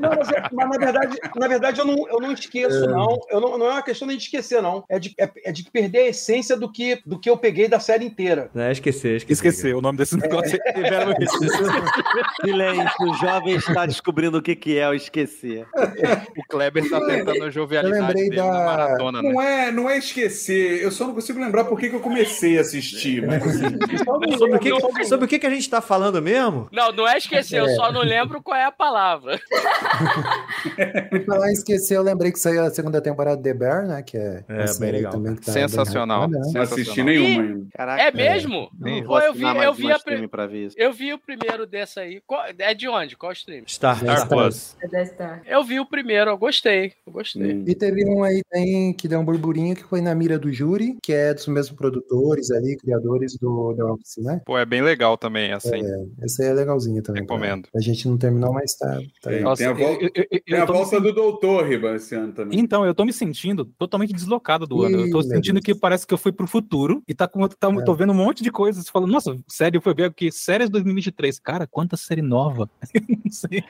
[0.00, 3.18] Não, mas, é- mas na verdade, na verdade eu, não, eu não esqueço, não.
[3.30, 3.52] Eu não.
[3.58, 4.84] Não é uma questão nem de esquecer, não.
[4.88, 7.80] É de, é, é de perder a essência do que, do que eu peguei da
[7.80, 8.50] série inteira.
[8.54, 9.48] É, esquecer, esquecer.
[9.48, 10.58] Esqueceu o nome desse negócio.
[10.74, 11.12] Tiveram
[12.44, 15.66] Silêncio, o jovem está descobrindo o que, que é o esquecer.
[16.36, 18.64] O Kleber tá tentando a Eu jovialidade lembrei dele na da.
[18.64, 19.32] maratona, né?
[19.32, 20.82] Não é, não é esquecer.
[20.82, 23.26] Eu só não consigo lembrar por que, que eu comecei a assistir.
[23.26, 23.42] Mas,
[24.38, 26.68] Sobre o que, sobre o que, que a gente tá falando mesmo?
[26.72, 29.40] Não, não é esquecer, eu só não lembro qual é a palavra.
[31.10, 34.02] Por falar em esquecer, eu lembrei que saiu a segunda temporada de The Bear, né?
[34.02, 35.12] Que é, É, essa bem legal.
[35.12, 36.28] também que tá bem Sensacional.
[36.28, 36.40] né?
[36.52, 37.66] não assisti nenhuma ainda.
[37.74, 38.70] Caraca, É mesmo?
[38.78, 39.86] Não Pô, vou eu vi, mais eu vi
[40.66, 40.74] isso.
[40.78, 42.20] Eu vi o primeiro desse aí.
[42.26, 43.16] Qual- é de onde?
[43.16, 43.64] Qual stream?
[43.66, 43.98] Star.
[43.98, 44.76] Star Plus.
[44.82, 45.42] É da Star.
[45.46, 46.92] Eu vi o primeiro, eu gostei.
[47.06, 47.54] Eu gostei.
[47.54, 47.64] Hum.
[47.66, 50.96] E teve um aí também que deu um burburinho que foi na mira do júri,
[51.02, 54.40] que é dos mesmos produtores ali, criadores do The Office, né?
[54.44, 55.80] Pô, é bem legal também, assim.
[56.22, 57.22] Esse aí é legalzinho também.
[57.22, 57.68] Recomendo.
[57.74, 58.98] A gente não terminou, mas tá.
[59.20, 59.56] tá Tem, legal.
[59.56, 62.14] tem a, vol- eu- eu- eu- tem a tô me volta do Doutor, Riba, esse
[62.14, 62.58] ano também.
[62.58, 65.06] Então, eu tô me sentindo totalmente deslocado do Ih, ano.
[65.06, 67.84] Eu tô sentindo que parece que eu fui pro futuro e tá com, tá, É.
[67.84, 68.88] tô vendo um monte de coisas.
[68.88, 71.38] Falando, nossa, sério, eu fui ver aqui, séries 2023.
[71.38, 72.68] Cara, quanta série nova.
[73.24, 73.62] Não sei.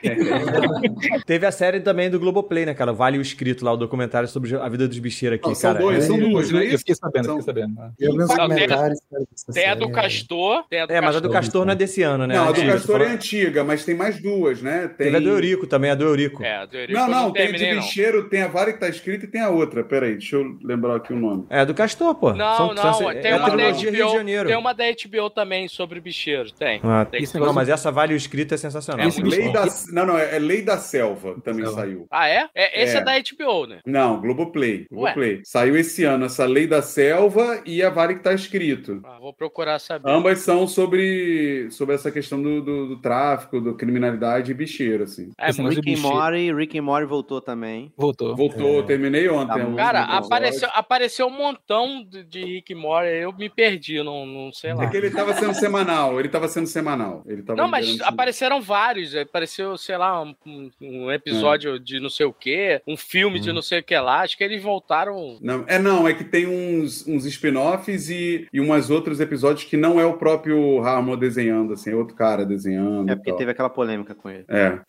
[1.25, 2.91] Teve a série também do Globoplay, né, cara?
[2.93, 5.83] Vale o escrito lá, o documentário sobre a vida dos bicheiros aqui, Não, são cara.
[5.83, 7.79] dois, É- são duas, não é Eu fiquei sabendo, São- fiquei sabendo.
[7.99, 8.99] Eu vi tem- comentários.
[9.11, 9.91] a do série.
[9.93, 11.65] Castor, É, mas a do Castor.
[11.65, 12.35] Não é desse ano, né?
[12.35, 14.87] Não, a do Castor é antiga, mas tem mais duas, né?
[14.87, 15.05] Tem...
[15.07, 16.43] Teve a do Eurico também, a do Eurico.
[16.43, 17.81] É, a do Eurico Não, não, tem de não.
[17.81, 19.83] bicheiro, tem a vara que tá escrita e tem a outra.
[20.03, 21.45] Peraí, deixa eu lembrar aqui o nome.
[21.49, 22.33] É, do Castor, pô.
[22.33, 24.49] Não, São- não, são- tem é uma da trilogia Rio de HBO, Janeiro.
[24.49, 26.81] tem uma da HBO também sobre bicheiro, tem.
[26.83, 29.05] Ah, Tem que- Não, negócio- mas essa Vale o escrito é sensacional.
[29.07, 29.51] É Lei bom.
[29.53, 29.65] da...
[29.93, 31.81] Não, não, é é Lei da Selva também Selva.
[31.81, 32.07] saiu.
[32.11, 32.49] Ah, é?
[32.55, 32.99] é esse é.
[32.99, 33.03] É.
[33.03, 33.79] da HBO, né?
[33.85, 34.85] Não, Globoplay.
[34.91, 35.41] Globoplay.
[35.45, 38.99] Saiu esse ano essa Lei da Selva e a Vara que tá escrito.
[39.05, 40.09] Ah, vou procurar saber.
[40.09, 45.31] Ambas são sobre, sobre essa questão do, do, do tráfico, da criminalidade e bicheiro, assim.
[45.39, 46.01] É, Rick and bicheiro.
[46.01, 47.91] Morty, Rick and Morty voltou também.
[47.95, 48.35] Voltou.
[48.35, 49.47] Voltou, terminei ontem.
[49.53, 49.57] Tá
[49.93, 54.73] Cara, apareceu, apareceu um montão de, de Rick Morty, eu me perdi, não, não sei
[54.73, 54.83] lá.
[54.83, 57.23] É que ele tava sendo semanal, ele tava sendo semanal.
[57.25, 59.15] Ele tava Não, mas apareceram vários.
[59.15, 60.35] Apareceu, sei lá, um,
[60.81, 64.21] um- episódio de não sei o quê, um filme de não sei o que lá.
[64.21, 65.37] Acho que eles voltaram.
[65.41, 69.77] Não, é não, é que tem uns, uns spin-offs e, e umas outros episódios que
[69.77, 73.09] não é o próprio Harmon desenhando, assim, é outro cara desenhando.
[73.09, 73.37] É porque tal.
[73.37, 74.45] teve aquela polêmica com ele.
[74.47, 74.79] É.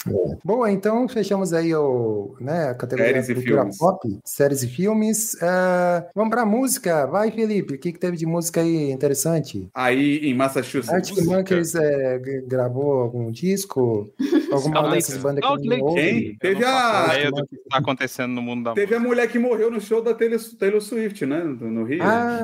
[0.44, 3.78] Boa, então fechamos aí o, né, a categoria Séries cultura filmes.
[3.78, 4.93] pop, séries e filmes.
[5.42, 7.06] Ah, vamos pra música.
[7.06, 7.74] Vai, Felipe.
[7.74, 9.68] O que, que teve de música aí interessante?
[9.74, 10.90] Aí em Massachusetts.
[10.90, 14.12] Arctic Monkeys é, gravou algum disco?
[14.50, 15.94] Alguma Scout dessas bandas que não Lake.
[15.94, 16.36] Quem?
[16.38, 17.06] Teve a.
[17.08, 20.02] ideia do que tá acontecendo no mundo da Teve a mulher que morreu no show
[20.02, 21.42] da Taylor, Taylor Swift, né?
[21.42, 22.02] No no Rio.
[22.02, 22.42] Ah,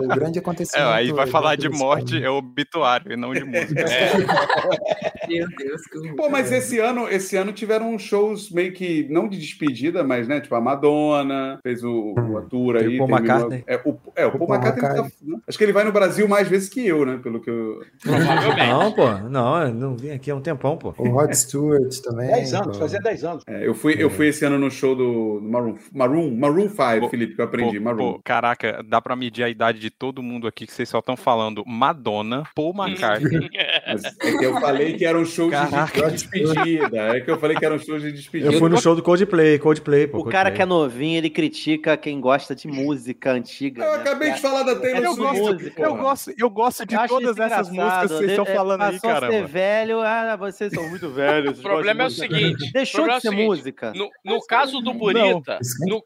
[0.00, 0.88] o grande É, acontecimento.
[0.88, 3.84] aí vai falar de morte, é obituário, e não de música.
[5.28, 6.14] Meu Deus, que.
[6.14, 10.40] Pô, mas esse ano, esse ano tiveram shows meio que, não de despedida, mas, né,
[10.40, 12.94] tipo, a Madonna fez o, o a tour Tem aí.
[12.94, 13.64] o Paul McCartney.
[13.66, 15.36] É, o, é, o O Paul Paul McCartney, tá- McCartney.
[15.46, 17.80] acho que ele vai no Brasil mais vezes que eu, né, pelo que eu...
[18.58, 19.08] Não, pô.
[19.28, 20.94] Não, eu não vim aqui há um tempão, pô.
[20.98, 22.28] O Rod Stewart também.
[22.28, 22.82] 10 anos, pô.
[22.82, 23.44] fazia 10 anos.
[23.46, 27.08] É, eu, fui, eu fui esse ano no show do do Maroon, Maroon, Maroon 5,
[27.08, 27.78] Felipe, que eu aprendi.
[27.78, 28.12] Pô, Maroon.
[28.12, 31.16] pô, caraca, dá pra medir a idade de todo mundo aqui que vocês só estão
[31.16, 33.50] falando Madonna, Paul McCartney.
[33.88, 36.02] Mas é que eu falei que era um show de, Caraca.
[36.06, 37.16] de despedida.
[37.16, 38.52] É que eu falei que era um show de despedida.
[38.52, 40.18] Eu fui no show do Coldplay, Coldplay, pô.
[40.18, 40.54] O cara Coldplay.
[40.56, 43.84] que é novinho, ele critica quem gosta de música antiga.
[43.84, 43.98] Eu né?
[44.02, 45.40] acabei de falar da Taylor Eu Swift.
[45.40, 48.82] gosto, eu gosto, eu gosto de Eu todas essas músicas que vocês estão De- falando
[48.82, 51.58] aí, passou a ser velho, ah, vocês são muito velhos.
[51.58, 52.72] O problema é o seguinte.
[52.72, 53.92] Deixou de é ser seguinte, música.
[53.94, 56.02] No, no caso do Burita, no,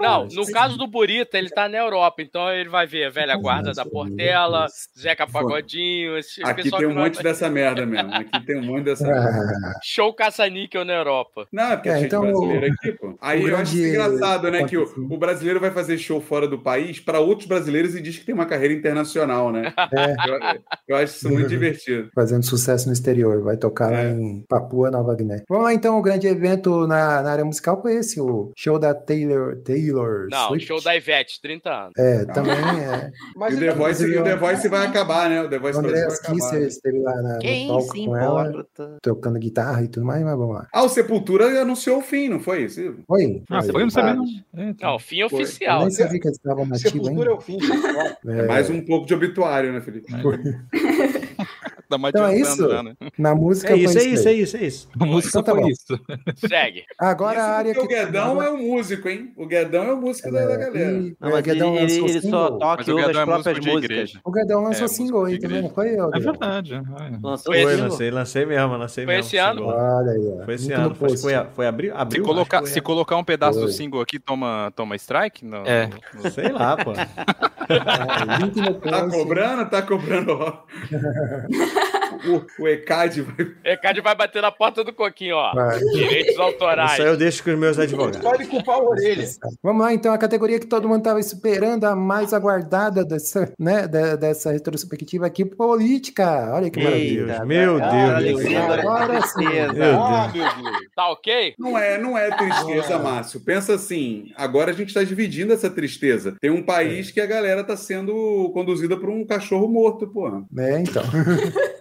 [0.00, 3.36] não, no caso do Burita, ele tá na Europa, então ele vai ver a velha
[3.36, 4.66] guarda da Portela,
[4.98, 8.12] Zeca Pagodinho, esse Aqui tem um não- monte dessa merda mesmo.
[8.14, 9.18] Aqui tem um monte dessa merda.
[9.82, 11.46] Show caça-níquel na Europa.
[11.52, 13.18] Não, é porque é, É, cheio então, brasileiro aqui, pô.
[13.20, 14.64] Aí eu acho engraçado, né?
[14.64, 14.86] Que o.
[15.10, 18.34] o brasileiro vai fazer show fora do país para outros brasileiros e diz que tem
[18.34, 19.72] uma carreira internacional, né?
[19.92, 20.12] É.
[20.28, 22.10] Eu, eu acho isso muito divertido.
[22.14, 24.10] Fazendo sucesso no exterior, vai tocar lá É.
[24.10, 25.42] em Papua Nova Guiné.
[25.48, 28.94] Vamos lá então, o grande evento na, na área musical foi esse, o show da
[28.94, 30.66] Taylor, Taylor Não, Swift.
[30.66, 31.92] show da Ivete, 30 anos.
[31.98, 33.10] É, também é.
[33.36, 35.42] Mas E o The Voice, e o The Voice vai acabar, né?
[35.42, 36.34] O The Voice André Brasil vai acabar.
[36.34, 38.96] Kisser esteve lá na, no Quem palco se com ela, importa?
[39.02, 40.66] tocando guitarra e tudo mais, mas vamos lá.
[40.72, 42.80] Ah, o Sepultura anunciou o fim, não foi isso?
[43.08, 43.42] Oi.
[43.50, 43.82] Ah, foi?
[43.82, 44.24] Não sabia, não.
[44.56, 44.87] É, então.
[44.88, 45.40] Não, o fim Foi.
[45.40, 45.80] Eu oficial.
[45.80, 47.58] nem sabia que eles estavam nativos Sepultura é o fim.
[48.26, 50.06] É mais um pouco de obituário, né, Felipe?
[51.90, 52.68] Dá uma Então é isso?
[52.68, 52.94] já, né?
[53.18, 54.88] Na música É isso, foi é isso, é isso, é isso.
[55.00, 55.68] A música Então tá foi bom.
[55.68, 56.00] isso.
[56.46, 56.84] Segue.
[56.98, 58.00] Agora a Isso área porque que...
[58.02, 59.32] o Guedão é o músico, hein?
[59.36, 60.90] O Guedão é o músico da, da galera.
[60.92, 62.58] E- Não, é, mas ele, Guedão ele, lançou ele só single.
[62.58, 63.84] toca e o ouve as Guedão é próprias músicas.
[63.84, 64.20] igreja.
[64.24, 65.86] O Guedão lançou É, single aí também, não foi?
[65.88, 66.20] ô, É Guedão?
[66.32, 66.74] verdade.
[66.74, 66.82] é.
[67.22, 69.26] Lançou Foi, lancei, lancei mesmo, lancei Foi mesmo.
[69.28, 69.66] esse ano?
[69.66, 70.44] Olha aí.
[70.44, 70.94] Foi esse ano.
[70.94, 71.94] Foi, a- foi abril?
[72.10, 73.72] Se colocar, foi um pedaço do Foi.
[73.72, 75.44] single aqui, toma, toma strike?
[75.44, 75.64] Não.
[75.64, 75.88] É.
[76.24, 76.92] a- Sei lá, pô.
[77.68, 78.88] É, link no post.
[78.90, 79.70] Tá cobrando?
[79.70, 80.38] Tá cobrando.
[82.26, 83.46] o, o ECAD vai.
[83.64, 85.52] Ecad vai bater na porta do Coquinho, ó.
[85.54, 85.78] Vai.
[85.80, 86.92] Direitos autorais.
[86.92, 88.32] Isso aí eu deixo com os meus advogados.
[88.34, 89.26] Ele culpar a orelha.
[89.62, 93.86] Vamos lá, então, a categoria que todo mundo estava esperando, a mais aguardada dessa, né,
[93.86, 96.50] de- dessa retrospectiva aqui, política.
[96.54, 97.32] Olha que maravilha.
[97.32, 98.40] Eita, Meu cara, Deus.
[98.44, 99.44] Alexandre, Agora que sim.
[99.74, 100.56] Meu Ah, Deus.
[100.56, 100.78] meu Deus.
[100.94, 101.54] Tá ok?
[101.58, 103.40] Não é, não é tristeza, Márcio.
[103.40, 106.34] Pensa assim, agora a gente está dividindo essa tristeza.
[106.40, 110.42] Tem um país que a galera tá sendo conduzida por um cachorro morto, porra.
[110.52, 111.02] Né, então.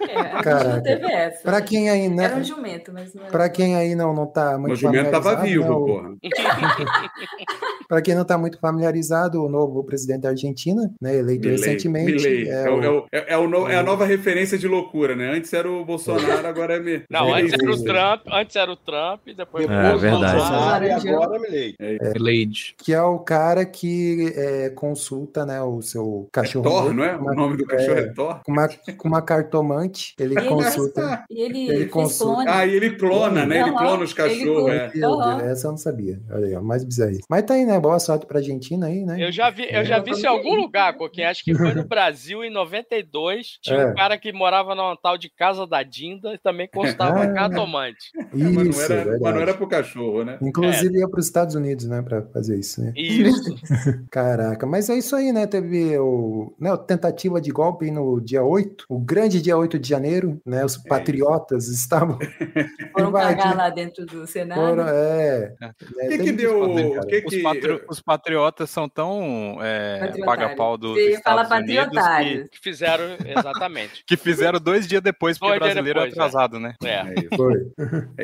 [0.00, 0.68] É, a gente Caraca.
[0.76, 1.42] não teve essa.
[1.42, 2.24] Pra quem aí, né?
[2.24, 3.30] Era um jumento, mas não era.
[3.32, 6.10] Pra quem aí não, não tá muito O jumento tava vivo, né, o- porra.
[7.90, 12.12] Pra quem não tá muito familiarizado, o novo presidente da Argentina, né, eleito Milei, recentemente.
[12.12, 12.48] Milei.
[12.48, 14.68] É, É, o- o- é o- é- é o no- é a nova referência de
[14.68, 15.32] loucura, né?
[15.36, 17.02] Antes era o Bolsonaro, agora é me.
[17.10, 20.36] Não, antes era o Trump, antes era o Trump, depois É, verdade.
[20.36, 21.74] Bolsonaro e agora Milley.
[22.16, 22.74] Lady.
[22.78, 26.64] que é o cara que é, consulta né, o seu cachorro.
[26.64, 27.16] Thor, morto não é?
[27.16, 28.40] O nome do cachorro é Thor?
[28.44, 31.24] Com uma, com uma cartomante, ele E ele- consulta.
[31.28, 32.34] Ele, Ele fez consulta.
[32.44, 32.48] clone.
[32.48, 33.60] Ah, e ele clona, né?
[33.62, 35.42] Ele clona os ele cachorros, clona.
[35.44, 35.50] é.
[35.50, 36.20] Essa eu não sabia.
[36.30, 37.00] Olha aí, ó, mais bizarro.
[37.28, 37.79] Mas tá aí, né?
[37.80, 39.16] Boa sorte pra Argentina aí, né?
[39.24, 41.28] Eu já vi, eu já vi isso em algum lugar, Coquinho.
[41.28, 43.58] Acho que foi no Brasil em 92.
[43.62, 43.86] Tinha É.
[43.86, 47.32] um cara que morava numa tal de Casa da Dinda e também constava Ah.
[47.32, 48.10] cartomante.
[48.34, 50.38] Isso, mas, não era, mas não era pro cachorro, né?
[50.42, 52.92] Inclusive ia para os Estados Unidos, né, para fazer isso, né?
[52.96, 53.54] Isso.
[54.10, 55.46] Caraca, mas é isso aí, né?
[55.46, 59.88] Teve o, né, a tentativa de golpe no dia 8, o grande dia 8 de
[59.88, 60.64] janeiro, né?
[60.64, 62.18] Os patriotas estavam
[62.92, 64.60] Foram cagar lá dentro do Senado.
[64.60, 66.62] foram, é, O que, que deu?
[66.64, 67.42] O que Os, que...
[67.78, 70.24] patri- os patriotas são tão é, Patriotário.
[70.24, 72.42] paga-pau dos Você Estados Unidos patriotário.
[72.44, 74.04] que, Que fizeram, exatamente.
[74.06, 76.74] que fizeram dois dias depois, porque dias brasileiro depois, é atrasado, né?
[76.84, 76.90] É.
[77.30, 77.36] É.
[77.36, 77.54] Foi.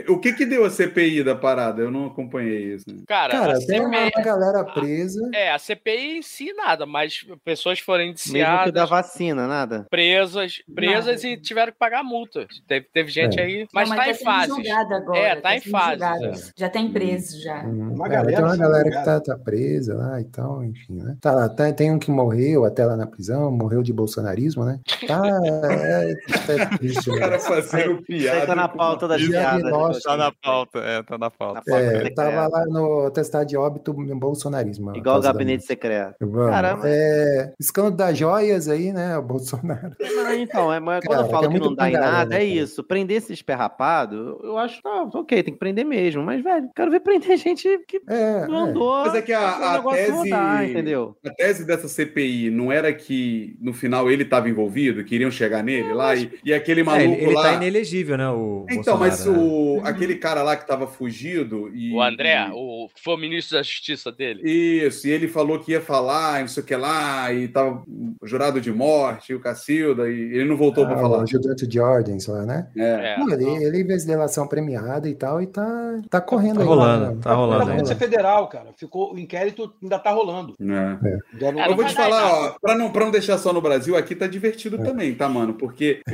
[0.09, 1.83] O que que deu a CPI da parada?
[1.83, 2.85] Eu não acompanhei isso.
[2.89, 3.03] né?
[3.07, 5.31] Cara, Cara, a tem uma CPI, galera presa.
[5.35, 9.87] é, a CPI em si nada, mas pessoas foram Mesmo que indiciadas, da vacina, nada.
[9.91, 12.47] presas, presas e tiveram que pagar multa.
[12.67, 13.43] Teve, teve gente É.
[13.45, 14.55] aí, mas, Não, tá tá em sendo fases.
[14.55, 15.93] julgado agora, É, tá em sendo fases.
[15.93, 16.53] julgado.
[16.57, 17.63] Já tem preso já.
[17.65, 19.21] Hum, Uma é, galera tem uma galera que julgada.
[19.23, 21.17] tá, tá presa lá e tal, enfim, né?
[21.21, 24.81] Tá lá, tem, um que morreu até lá na prisão, morreu de bolsonarismo, né?
[25.07, 25.23] Tá,
[25.71, 26.13] é,
[26.53, 27.21] é triste, O né?
[27.21, 28.77] cara fazendo Isso aí tá na piada.
[28.77, 29.71] pauta das Diagnóstico.
[29.79, 30.03] piadas.
[30.03, 31.55] Tá na pauta, é, tá na pauta.
[31.55, 34.97] Na pauta É, tava lá no testado de óbito no bolsonarismo.
[34.97, 36.15] Igual o da gabinete secreto.
[36.21, 36.51] Vamos.
[36.51, 36.83] Caramba.
[36.87, 39.17] É, escândalo das joias aí, né?
[39.19, 39.95] O Bolsonaro.
[40.01, 42.43] Não, então, é, mas quando Cara, eu falo é que não dá em nada, né,
[42.43, 42.83] é isso.
[42.85, 46.23] Prender esse esperrapado, eu acho, tá, ok, tem que prender mesmo.
[46.23, 48.71] Mas, velho, quero ver prender gente que É, não é.
[48.71, 49.05] andou.
[49.05, 50.11] Mas é que a, o a tese.
[50.13, 51.17] rodar, entendeu?
[51.27, 55.63] A tese dessa CPI não era que no final ele estava envolvido, que iriam chegar
[55.63, 57.43] nele lá e, e aquele É, maluco ele, ele lá.
[57.43, 58.29] tá inelegível, né?
[58.31, 59.49] O Então, mas Bolsonaro, né?
[59.49, 61.93] o, aquele cara lá que estava fugido e.
[61.93, 64.41] O André, e- o que foi o ministro da Justiça dele.
[64.49, 67.83] Isso, e ele falou que ia falar, não sei o que lá, e tava
[68.25, 71.23] jurado de morte, o Cacilda, e ele não voltou para Ah, falar lá.
[71.25, 72.69] ajudante de ordens lá, né?
[72.77, 73.19] É.
[73.19, 76.67] Não, ele, ele fez delação premiada e tal, e tá, tá correndo Tá aí.
[76.67, 77.19] rolando, né?
[77.23, 77.77] tá rolando Da aí.
[77.77, 78.71] Polícia Federal, cara.
[78.77, 80.55] Ficou, o inquérito ainda tá rolando.
[80.61, 80.65] É.
[80.65, 84.15] Não- É, Eu vou te falar, pra não, pra não deixar só no Brasil, aqui
[84.15, 85.55] tá divertido também, tá, mano?
[85.55, 86.01] Porque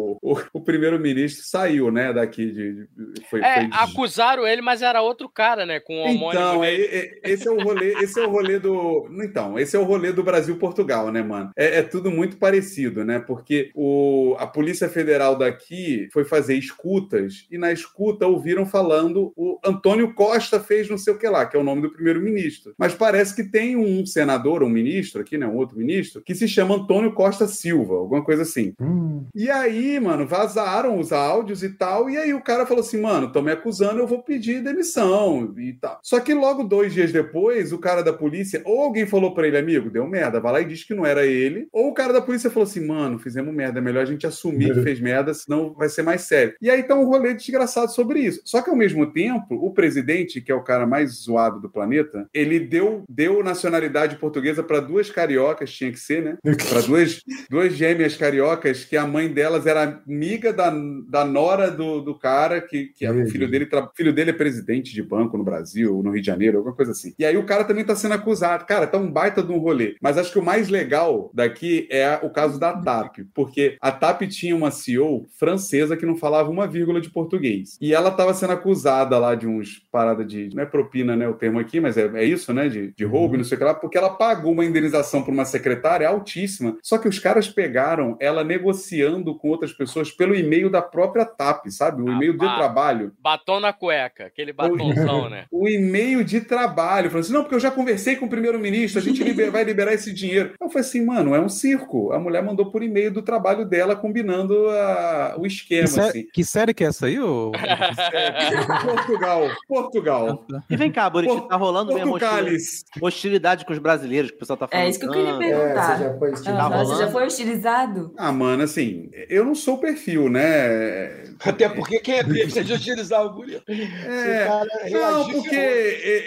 [0.00, 2.72] o, o, o primeiro-ministro saiu, né, daqui de.
[2.74, 2.88] de-
[3.30, 5.80] foi, É, foi- acusaram ele, mas era outro cara, né?
[5.80, 9.08] Com o homônimo Então, é, é- esse é o rolê, esse é o rolê do.
[9.22, 11.50] Então, esse é o rolê do Brasil-Portugal, né, mano?
[11.56, 13.18] É, é tudo muito parecido, né?
[13.18, 19.58] Porque o, a Polícia Federal daqui foi fazer escutas e na escuta ouviram falando o
[19.64, 22.33] Antônio Costa fez não sei o que lá, que é o nome do primeiro-ministro.
[22.78, 25.46] Mas parece que tem um senador, um ministro aqui, né?
[25.46, 28.72] Um outro ministro, que se chama Antônio Costa Silva, alguma coisa assim.
[28.80, 32.08] Hum, E aí, mano, vazaram os áudios e tal.
[32.10, 35.72] E aí o cara falou assim, mano, tô me acusando, eu vou pedir demissão e
[35.74, 35.98] tal.
[36.02, 39.56] Só que logo dois dias depois, o cara da polícia, ou alguém falou pra ele,
[39.58, 41.68] amigo, deu merda, vai lá e diz que não era ele.
[41.72, 44.72] Ou o cara da polícia falou assim, mano, fizemos merda, é melhor a gente assumir
[44.74, 46.54] que fez merda, senão vai ser mais sério.
[46.60, 48.40] E aí tá um rolê desgraçado sobre isso.
[48.44, 52.23] Só que ao mesmo tempo, o presidente, que é o cara mais zoado do planeta,
[52.32, 56.36] ele deu, deu nacionalidade portuguesa pra duas cariocas, tinha que ser, né?
[56.68, 57.20] Pra duas,
[57.50, 60.74] duas gêmeas cariocas que a mãe delas era amiga da,
[61.08, 64.92] da nora do, do cara, que, que é o filho dele, filho dele é presidente
[64.92, 67.14] de banco no Brasil, no Rio de Janeiro, alguma coisa assim.
[67.18, 68.66] E aí o cara também tá sendo acusado.
[68.66, 69.96] Cara, tá um baita de um rolê.
[70.00, 74.22] Mas acho que o mais legal daqui é o caso da TAP, porque a TAP
[74.22, 77.76] tinha uma CEO francesa que não falava uma vírgula de português.
[77.80, 80.50] E ela tava sendo acusada lá de uns parada de.
[80.54, 81.28] Não é propina, né?
[81.28, 82.68] O termo aqui, mas é, é isso, né?
[82.68, 85.32] De, de roubo, e não sei o que lá, porque ela pagou uma indenização para
[85.32, 86.76] uma secretária altíssima.
[86.82, 91.66] Só que os caras pegaram ela negociando com outras pessoas pelo e-mail da própria TAP,
[91.68, 92.02] sabe?
[92.02, 92.56] O e-mail de ah.
[92.56, 93.12] trabalho.
[93.20, 95.46] Batom na cueca, aquele batomzão, né?
[95.50, 97.10] O e-mail de trabalho.
[97.10, 99.92] Falando assim, não, porque eu já conversei com o primeiro-ministro, a gente liber- vai liberar
[99.92, 100.52] esse dinheiro.
[100.60, 102.12] Eu falei assim, mano, é um circo.
[102.12, 106.26] A mulher mandou por e-mail do trabalho dela, combinando a- o esquema, Que, sé- assim.
[106.32, 107.52] que série que é essa aí, ô?
[108.84, 110.44] Portugal, Portugal.
[110.68, 112.84] E vem cá, Buriti, tá rolando mesmo Portugalis.
[113.00, 114.84] hostilidade, hostilidade com os brasileiros, que o pessoal tá falando.
[114.86, 115.38] É isso que eu queria tanto.
[115.38, 115.96] perguntar.
[115.96, 116.86] você já foi hostilizado?
[116.86, 118.14] você já foi hostilizado?
[118.16, 121.24] Ah, mano, assim, eu não sou o perfil, né?
[121.40, 123.60] Até porque quem é precisa de utilizar o guri?
[123.68, 124.48] É,
[124.90, 125.54] não, porque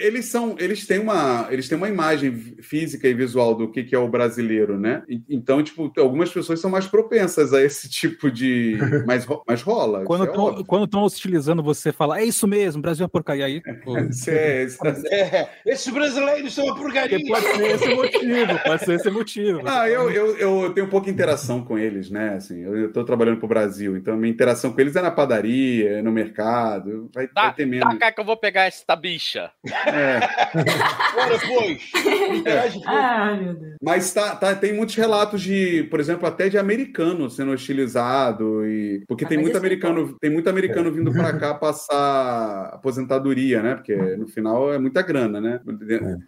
[0.01, 3.95] eles são, eles têm uma, eles têm uma imagem física e visual do que, que
[3.95, 5.03] é o brasileiro, né?
[5.29, 10.03] Então, tipo, algumas pessoas são mais propensas a esse tipo de, mas, mas rola.
[10.03, 13.45] Quando isso é estão hostilizando você, fala, é isso mesmo, Brasil é porcaria.
[13.45, 14.67] Aí, pô, é-
[15.09, 17.19] é- É, esses brasileiros são uma porcaria.
[17.27, 19.61] pode ser esse o motivo, pode ser esse o motivo.
[19.65, 22.35] Ah, eu, eu, eu tenho pouca interação com eles, né?
[22.35, 26.01] Assim, eu, tô trabalhando pro Brasil, então minha interação com eles é na padaria, é
[26.01, 27.89] no mercado, vai, vai ter menos.
[27.89, 29.51] Tá cá que eu vou pegar esta bicha.
[29.65, 30.19] É.
[31.13, 32.37] Bora, pois.
[32.37, 33.75] Interage Ah, meu Deus.
[33.81, 39.03] Mas tá, tá- tem muitos relatos de, por exemplo, até de americano sendo hostilizado e
[39.07, 43.75] porque Ah, tem muito é americano, tem muito americano vindo pra cá passar aposentadoria, né?
[43.75, 45.56] Porque no final é muita grana, né?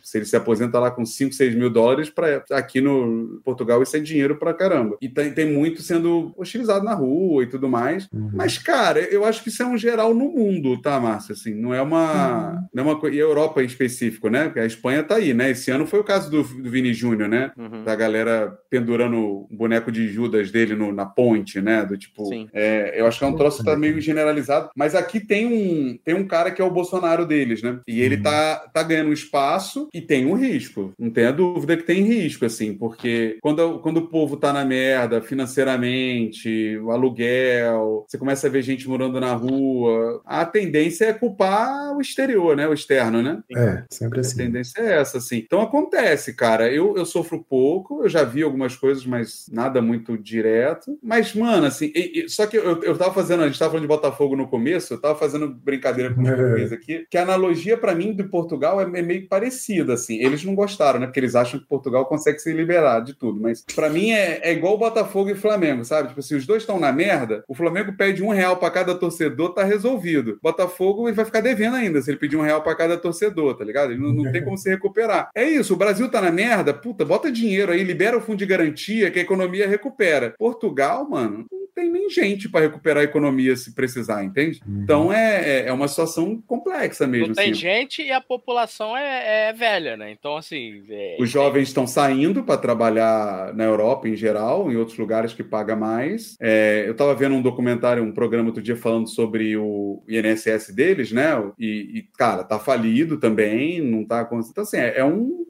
[0.03, 3.95] Se ele se aposenta lá com 5, 6 mil dólares para aqui no Portugal isso
[3.95, 4.97] é dinheiro pra caramba.
[5.01, 8.07] E tem, tem muito sendo hostilizado na rua e tudo mais.
[8.33, 11.33] Mas cara, eu acho que isso é um geral no mundo, tá, Márcia?
[11.33, 13.09] Assim, não é uma, não é uma.
[13.09, 14.45] E a Europa em específico, né?
[14.45, 15.51] Porque a Espanha tá aí, né?
[15.51, 17.51] Esse ano foi o caso do, do Vini Júnior, né?
[17.57, 17.83] Uhum.
[17.83, 21.85] Da galera pendurando o boneco de Judas dele no- na ponte, né?
[21.85, 22.25] Do tipo.
[22.25, 22.47] Sim.
[22.53, 24.69] é, eu acho que é um troço que tá meio generalizado.
[24.75, 27.79] Mas aqui tem um, tem um cara que é o Bolsonaro deles, né?
[27.87, 30.91] E ele tá, tá ganhando um espaço e tem um risco.
[30.99, 35.21] Não tenha dúvida que tem risco, assim, porque quando, quando o povo tá na merda
[35.21, 41.95] financeiramente, o aluguel, você começa a ver gente morando na rua, a tendência é culpar
[41.95, 42.67] o exterior, né?
[42.67, 43.41] O externo, né?
[43.55, 44.37] É, sempre A assim.
[44.37, 45.37] tendência é essa, assim.
[45.37, 46.71] Então acontece, cara.
[46.71, 50.97] Eu, eu sofro pouco, eu já vi algumas coisas, mas nada muito direto.
[51.01, 53.83] Mas, mano, assim, e- e- só que eu, eu tava fazendo, a gente tava falando
[53.83, 57.77] de Botafogo no começo, eu tava fazendo brincadeira com os portugueses aqui, que a analogia
[57.77, 60.17] pra mim de Portugal é, é meio parecida, assim.
[60.21, 61.05] Eles não gostaram, né?
[61.05, 63.39] Porque eles acham que Portugal consegue se liberar de tudo.
[63.39, 66.09] Mas pra mim é, é igual Botafogo e Flamengo, sabe?
[66.09, 69.53] Tipo, se os dois estão na merda, o Flamengo pede um real pra cada torcedor,
[69.53, 70.39] tá resolvido.
[70.41, 73.63] Botafogo ele vai ficar devendo ainda se ele pedir um real pra cada torcedor, tá
[73.63, 73.91] ligado?
[73.91, 75.29] Ele não, não tem como se recuperar.
[75.33, 78.45] É isso, o Brasil tá na merda, puta, bota dinheiro aí, libera o fundo de
[78.45, 80.33] garantia que a economia recupera.
[80.37, 81.45] Portugal, mano,
[81.79, 84.59] tem nem gente pra recuperar a economia se precisar, entende?
[84.67, 87.27] Então é, é, é uma situação complexa mesmo.
[87.29, 87.53] Não tem assim.
[87.59, 90.11] gente e a população é, é velha, né?
[90.11, 90.83] Então, assim.
[90.89, 95.43] é- Os jovens estão saindo para trabalhar na Europa em geral, em outros lugares que
[95.43, 96.35] paga mais.
[96.41, 101.11] É, eu estava vendo um documentário, um programa outro dia falando sobre o INSS deles,
[101.11, 101.29] né?
[101.57, 104.25] E, e, cara, tá falido também, não tá.
[104.25, 105.45] com- Então, assim, é, é um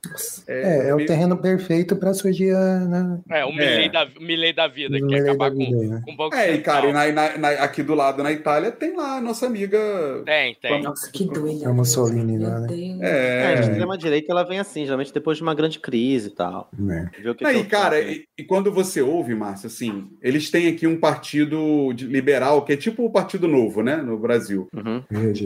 [0.48, 2.80] É, é o terreno perfeito pra surgir a.
[2.80, 3.20] Né?
[3.32, 6.02] É, o Milley da, Milley da vida, que acabar da com, né?
[6.06, 8.72] com o Banco É, e cara, e na- na- na- aqui do lado na Itália
[8.72, 9.80] tem lá a nossa amiga.
[10.26, 10.82] Tem, tem.
[10.84, 11.66] Nossa, que doido.
[11.66, 12.68] A Mussolini lá, né?
[13.02, 13.60] É, a É.
[13.62, 16.70] extrema-direita ela vem assim, geralmente depois de uma grande crise e tal.
[16.90, 17.34] É.
[17.34, 20.86] Que Aí, que é cara, e, e quando você ouve, Márcio, assim, eles têm aqui
[20.86, 24.68] um partido de- liberal, que é tipo o Partido Novo, né, no Brasil.
[24.76, 25.02] Uhum.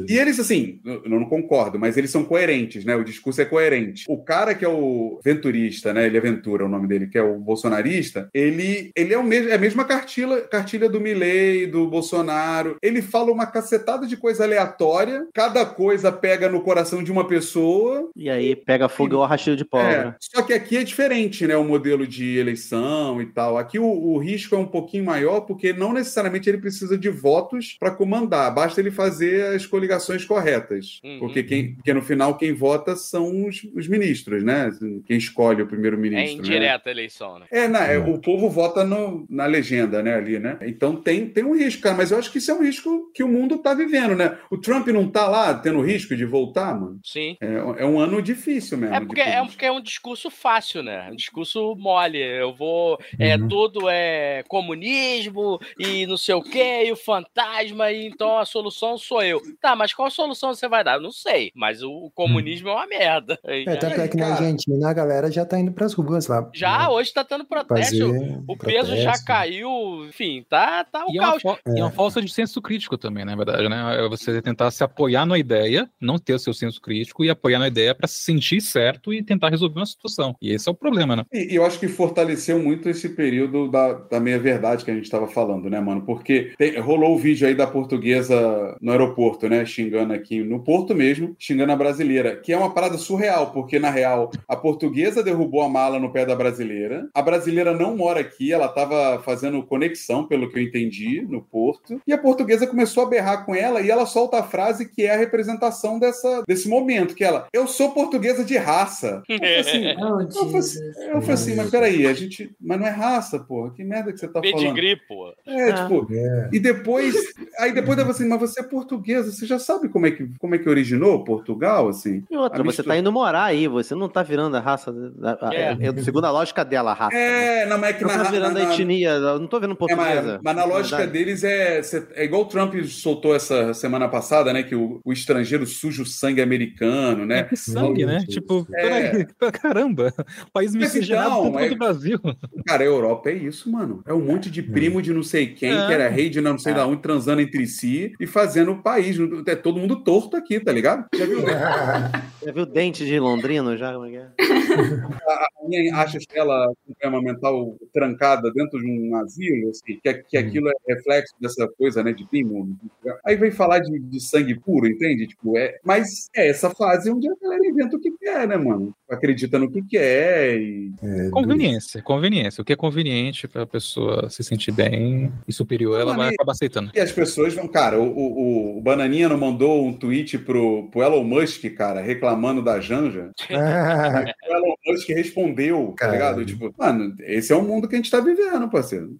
[0.09, 2.95] E eles, assim, eu eu não concordo, mas eles são coerentes, né?
[2.95, 4.05] O discurso é coerente.
[4.07, 6.05] O cara que é o venturista, né?
[6.07, 9.49] Ele é Ventura, o nome dele, que é o bolsonarista, ele, ele é, o mesmo,
[9.49, 12.77] é a mesma cartilha, cartilha do Milley, do Bolsonaro.
[12.81, 18.09] Ele fala uma cacetada de coisa aleatória, cada coisa pega no coração de uma pessoa.
[18.15, 20.09] E aí pega fogo igual rastilho de pólvora.
[20.09, 21.57] É, só que aqui é diferente, né?
[21.57, 23.57] O modelo de eleição e tal.
[23.57, 27.75] Aqui o, o risco é um pouquinho maior, porque não necessariamente ele precisa de votos
[27.79, 31.01] para comandar, basta ele fazer as coligações corretas.
[31.03, 31.19] Uhum.
[31.19, 34.71] Porque, quem, porque no final quem vota são os, os ministros, né?
[35.05, 36.37] Quem escolhe o É primeiro-ministro.
[36.37, 36.47] né?
[36.47, 37.45] indireta a eleição, né?
[37.51, 40.52] É, na- é, o povo vota no- na legenda, né, ali, né?
[40.61, 43.23] Então tem, tem um risco, cara, mas eu acho que isso é um risco que
[43.23, 44.37] o mundo tá vivendo, né?
[44.49, 46.99] O Trump não tá lá tendo risco de voltar, mano.
[47.03, 47.37] Sim.
[47.41, 48.95] É, é um ano difícil mesmo.
[48.95, 51.09] É porque, é porque é um discurso fácil, né?
[51.11, 52.19] Um discurso mole.
[52.19, 52.99] Eu vou.
[53.19, 53.47] É, Uhum.
[53.47, 58.97] tudo é comunismo e não sei o quê, e o fantasma, e então a solução
[58.97, 59.41] sou eu.
[59.61, 60.95] Tá, mas qual solução você vai dar?
[60.95, 61.51] Eu não sei.
[61.55, 63.39] Mas o, o comunismo é uma merda.
[63.45, 66.49] E É, tanto é que na Argentina a galera já tá indo pras ruas lá.
[66.53, 67.97] Já, hoje tá tendo protesto.
[68.07, 70.05] Fazer o peso já caiu.
[70.07, 71.41] Enfim, tá, tá o E é, uma caos.
[71.41, 74.05] fal- e é uma falta de senso crítico também, na verdade, né?
[74.05, 77.59] É você tentar se apoiar na ideia, não ter o seu senso crítico e apoiar
[77.59, 80.35] na ideia para se sentir certo e tentar resolver uma situação.
[80.41, 81.23] E esse é o problema, né?
[81.31, 85.03] E, e eu acho que fortaleceu muito esse período da, da meia-verdade que a gente
[85.05, 86.01] estava falando, né, mano?
[86.05, 89.65] Porque tem- rolou o vídeo aí da portuguesa no aeroporto, né?
[89.65, 93.89] Xingando aqui, no porto mesmo, xingando a brasileira, que é uma parada surreal, porque na
[93.89, 98.51] real a portuguesa derrubou a mala no pé da brasileira, a brasileira não mora aqui,
[98.51, 103.09] ela estava fazendo conexão, pelo que eu entendi, no porto, e a portuguesa começou a
[103.09, 107.15] berrar com ela e ela solta a frase que é a representação dessa, desse momento,
[107.15, 109.21] que ela, eu sou portuguesa de raça.
[109.29, 110.79] Eu falei assim, Oh, eu falei assim,
[111.13, 112.51] eu falei assim, mas peraí, a gente.
[112.61, 113.71] Mas não é raça, porra.
[113.71, 114.57] Que merda que você tá falando?
[114.57, 115.33] Pedigree, pô.
[115.45, 115.83] É, Ah.
[115.83, 116.07] tipo,
[116.51, 117.15] e depois.
[117.59, 120.27] Aí depois eu falei assim, mas você é portuguesa, você já sabe como é que,
[120.39, 122.23] como é que originou Portugal, assim?
[122.29, 124.91] E outra, A você mistura- tá indo morar aí, você não tá virando a raça.
[124.93, 125.77] da- a- É.
[125.81, 127.15] é, segundo a lógica dela, a raça.
[127.15, 129.59] É, não, mas é que não na- tá virando na- a etnia, eu não tô
[129.59, 129.75] vendo É,
[130.13, 130.39] portuguesa.
[130.43, 131.17] mas, mas na lógica Verdade.
[131.17, 131.81] deles é,
[132.15, 134.63] é igual o Trump soltou essa semana passada, né?
[134.63, 137.43] Que o, o estrangeiro suja o sangue americano, né?
[137.43, 138.25] Que sangue, né?
[138.27, 138.81] Tipo, É.
[138.81, 139.27] peraí,
[139.61, 140.13] caramba,
[140.51, 142.19] país Mas miscigenado então, tanto é- quanto o Brasil.
[142.65, 144.01] Cara, a Europa é isso, mano.
[144.05, 145.87] É um monte de primo de não sei quem, É.
[145.87, 146.75] que era rei de não sei É.
[146.75, 149.17] da onde, transando entre si e fazendo o país.
[149.47, 151.05] É todo mundo torto aqui, tá ligado?
[151.15, 151.39] Já viu?
[152.43, 153.93] Já viu dente de Londrino já?
[153.93, 154.27] Como é que é?
[155.63, 160.37] a minha acha ela com problema mental trancada dentro de um asilo, assim, que, que
[160.37, 162.77] aquilo é reflexo dessa coisa, né, de primo.
[163.25, 165.27] Aí vem falar de, de sangue puro, entende?
[165.27, 168.93] Tipo, é, mas é essa fase onde a galera inventa o que quer, né, mano?
[169.13, 170.91] Acredita no que quer e...
[171.31, 172.61] Conveniência, conveniência.
[172.61, 176.91] O que é conveniente pra pessoa se sentir bem e superior, ela vai acabar aceitando.
[176.93, 181.01] E as pessoas vão, cara, o, o, o Bananinha não mandou um tweet pro, pro
[181.01, 183.31] Elon Musk, cara, reclamando da Janja.
[183.49, 186.45] o Elon Musk respondeu, tá ligado?
[186.45, 189.17] Tipo, mano, esse é o mundo que a gente tá vivendo, parceiro.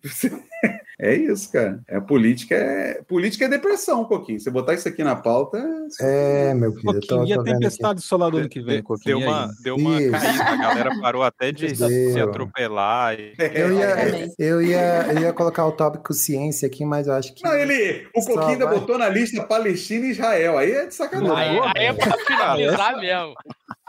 [1.00, 1.82] É isso, cara.
[1.88, 4.40] É política, é política é depressão, Coquinho.
[4.40, 5.58] Você botar isso aqui na pauta.
[6.00, 7.62] É, meu filho, eu tô, Coquinho, e a tô vendo aqui.
[7.62, 9.20] tempestade solar do ano que vem, Coquinho?
[9.20, 9.52] Deu uma, aí?
[9.64, 10.12] deu uma Isso.
[10.12, 11.88] caída, a galera parou até de Deu.
[11.90, 13.20] se atropelar.
[13.20, 13.34] E...
[13.54, 17.44] Eu ia, eu, ia, eu ia colocar o tópico ciência aqui, mas eu acho que.
[17.44, 18.08] Não, ele.
[18.16, 18.80] O Coquinho ainda vai.
[18.80, 20.58] botou na lista Palestina e Israel.
[20.58, 21.60] Aí é de sacanagem.
[21.60, 23.34] Aí, aí é pra finalizar mesmo.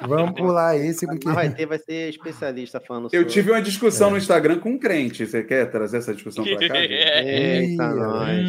[0.06, 1.28] Vamos pular esse, porque.
[1.28, 4.78] Vai ter, vai ser especialista falando Eu sobre- tive uma discussão no Instagram com um
[4.78, 5.26] crente.
[5.26, 6.74] Você quer trazer essa discussão pra cá?
[7.24, 8.48] Eita, nós.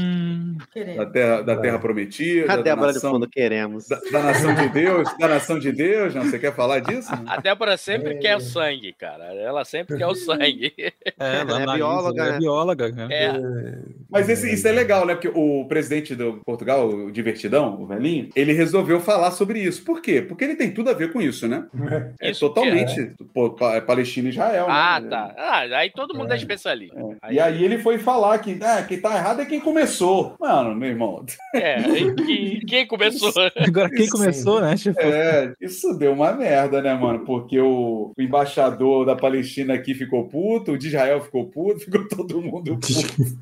[0.95, 2.53] Da terra, da terra prometida.
[2.53, 3.29] A de nação, fundo?
[3.29, 3.87] Queremos.
[3.87, 5.17] da, da nação de Deus?
[5.17, 6.13] Da nação de Deus?
[6.15, 7.09] Não, você quer falar disso?
[7.27, 9.25] A Débora sempre quer o sangue, cara.
[9.33, 10.73] Ela sempre quer o sangue.
[11.17, 12.39] É, Ela é analisa, bióloga, é né?
[12.39, 12.89] bióloga.
[12.89, 13.07] né?
[13.09, 13.33] É.
[14.09, 15.13] Mas esse- isso é legal, né?
[15.15, 19.83] Porque o presidente do Portugal, o Divertidão, o velhinho, ele resolveu falar sobre isso.
[19.85, 20.21] Por quê?
[20.21, 21.65] Porque ele tem tudo a ver com isso, né?
[22.19, 24.65] É Isso totalmente pô, pa- Palestina e Israel.
[24.69, 25.09] Ah, né?
[25.09, 25.33] tá.
[25.37, 26.95] Ah, aí todo mundo é especialista.
[27.29, 30.35] E aí ele foi falar que ah, quem tá errado é quem começou.
[30.47, 31.25] Mano, meu irmão.
[31.55, 33.33] É, e que- quem começou?
[33.57, 34.75] Agora quem começou, né?
[34.75, 37.25] Tipo, É, isso deu uma merda, né, mano?
[37.25, 42.07] Porque o, o embaixador da Palestina aqui ficou puto, o de Israel ficou puto, ficou
[42.07, 43.35] todo mundo puto.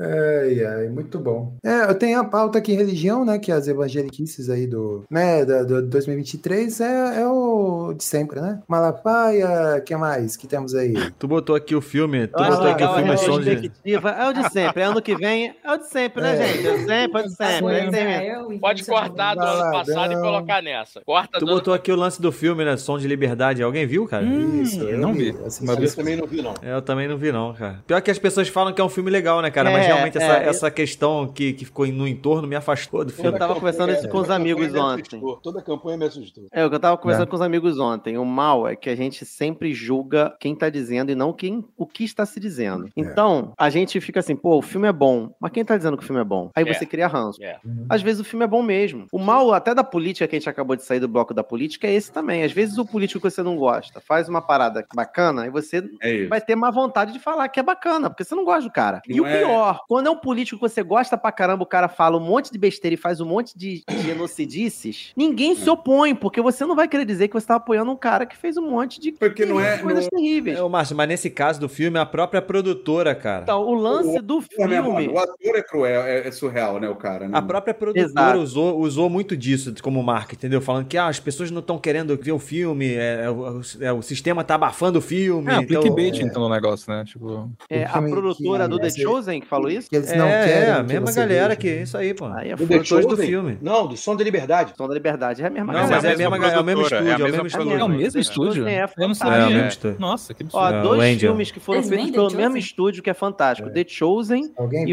[0.00, 1.54] Ai, ai, muito bom.
[1.64, 3.38] É, eu tenho a pauta aqui, religião, né?
[3.38, 8.60] Que as evangeliquices aí do, né, da- do 2023 é, é o de sempre, né?
[8.66, 10.94] Malafaia, que mais que temos aí?
[11.18, 13.70] Tu botou aqui o filme, tu acho botou aqui o legal a filme Som de...
[13.84, 14.82] É o de sempre.
[14.82, 16.46] É ano que vem, é o de sempre, né, É.
[16.46, 16.66] gente?
[16.66, 17.90] É sempre, é de sempre.
[17.90, 18.26] Sempre.
[18.28, 21.00] Eu, Pode cortar do ano passado e colocar nessa.
[21.02, 22.76] Corta Tu ano botou aqui o lance do filme, né?
[22.76, 23.62] Som de Liberdade.
[23.62, 24.24] Alguém viu, cara?
[24.24, 25.30] Isso, eu não vi.
[25.44, 25.66] assisti.
[25.66, 26.54] Eu também não vi, não.
[26.62, 27.82] É, Eu também não vi, não, cara.
[27.86, 29.70] Pior que as pessoas falam que é um filme legal, né, cara?
[29.70, 33.12] Mas É, realmente essa, é, essa questão que, que ficou no entorno me afastou do
[33.12, 33.30] filme.
[33.30, 35.20] Eu tava conversando isso com os amigos ontem.
[35.42, 36.44] Toda campanha me assustou.
[36.52, 38.16] É, o que eu tava conversando com os amigos ontem.
[38.18, 41.86] O mal é que a gente sempre julga quem tá dizendo e não quem, o
[41.86, 42.88] que está se dizendo.
[42.96, 46.04] Então, a gente fica assim, pô, o filme é bom, mas quem tá dizendo que
[46.06, 46.50] filme é bom?
[46.54, 46.72] Aí É.
[46.74, 47.42] você cria ranço.
[47.42, 47.58] É.
[47.88, 49.06] Às vezes o filme é bom mesmo.
[49.12, 51.86] O mal até da política, que a gente acabou de sair do bloco da política,
[51.86, 52.42] é esse também.
[52.42, 56.26] Às vezes o político que você não gosta faz uma parada bacana e você É
[56.26, 59.00] vai ter má vontade de falar que é bacana, porque você não gosta do cara.
[59.08, 61.66] e Não o é- pior, quando é um político que você gosta pra caramba, o
[61.66, 66.14] cara fala um monte de besteira e faz um monte de genocidices, ninguém se opõe,
[66.14, 68.68] porque você não vai querer dizer que você tá apoiando um cara que fez um
[68.70, 70.58] monte de Porque não é- coisas não- terríveis.
[70.58, 73.42] É, ô, Márcio, mas nesse caso do filme, a própria produtora, cara.
[73.42, 75.12] Então, o lance do Pô, né, mano, filme.
[75.14, 77.28] o ator é cruel, é, é surreal, né, o cara?
[77.28, 77.36] Né?
[77.36, 78.38] A própria produtora Exato.
[78.40, 80.60] usou, usou muito disso como marca, entendeu?
[80.60, 83.92] Falando que ah, as pessoas não estão querendo ver o filme, é, é o, é,
[83.92, 85.50] o sistema tá abafando o filme.
[85.50, 87.04] é, um então, clickbait, é, então, no negócio, né?
[87.04, 87.50] Tipo.
[87.70, 89.88] É, O a produtora que- do The Chosen que falou isso?
[89.88, 90.52] Que eles é, não querem.
[90.52, 91.56] é, a mesma galera veja.
[91.56, 92.26] que isso aí, pô.
[92.26, 93.26] Aí é Do The Produtores do Chosen?
[93.26, 93.58] filme.
[93.60, 94.72] Não, do Som da Liberdade.
[94.76, 95.42] Som da Liberdade.
[95.42, 95.96] É a mesma Não, galera.
[95.96, 97.72] mas é, a mesma mesma, é o mesmo estúdio, é é, o mesma estúdio.
[97.78, 98.68] É o mesmo É, estúdio?
[98.68, 99.36] é Eu não sabia.
[99.36, 99.96] É, o mesmo estúdio.
[100.00, 100.74] Nossa, que Ó, absurdo.
[100.76, 102.36] É, o dois filmes que foram feitos pelo Chosen?
[102.40, 103.70] mesmo estúdio que é fantástico.
[103.70, 104.84] The Chosen e vê, hein?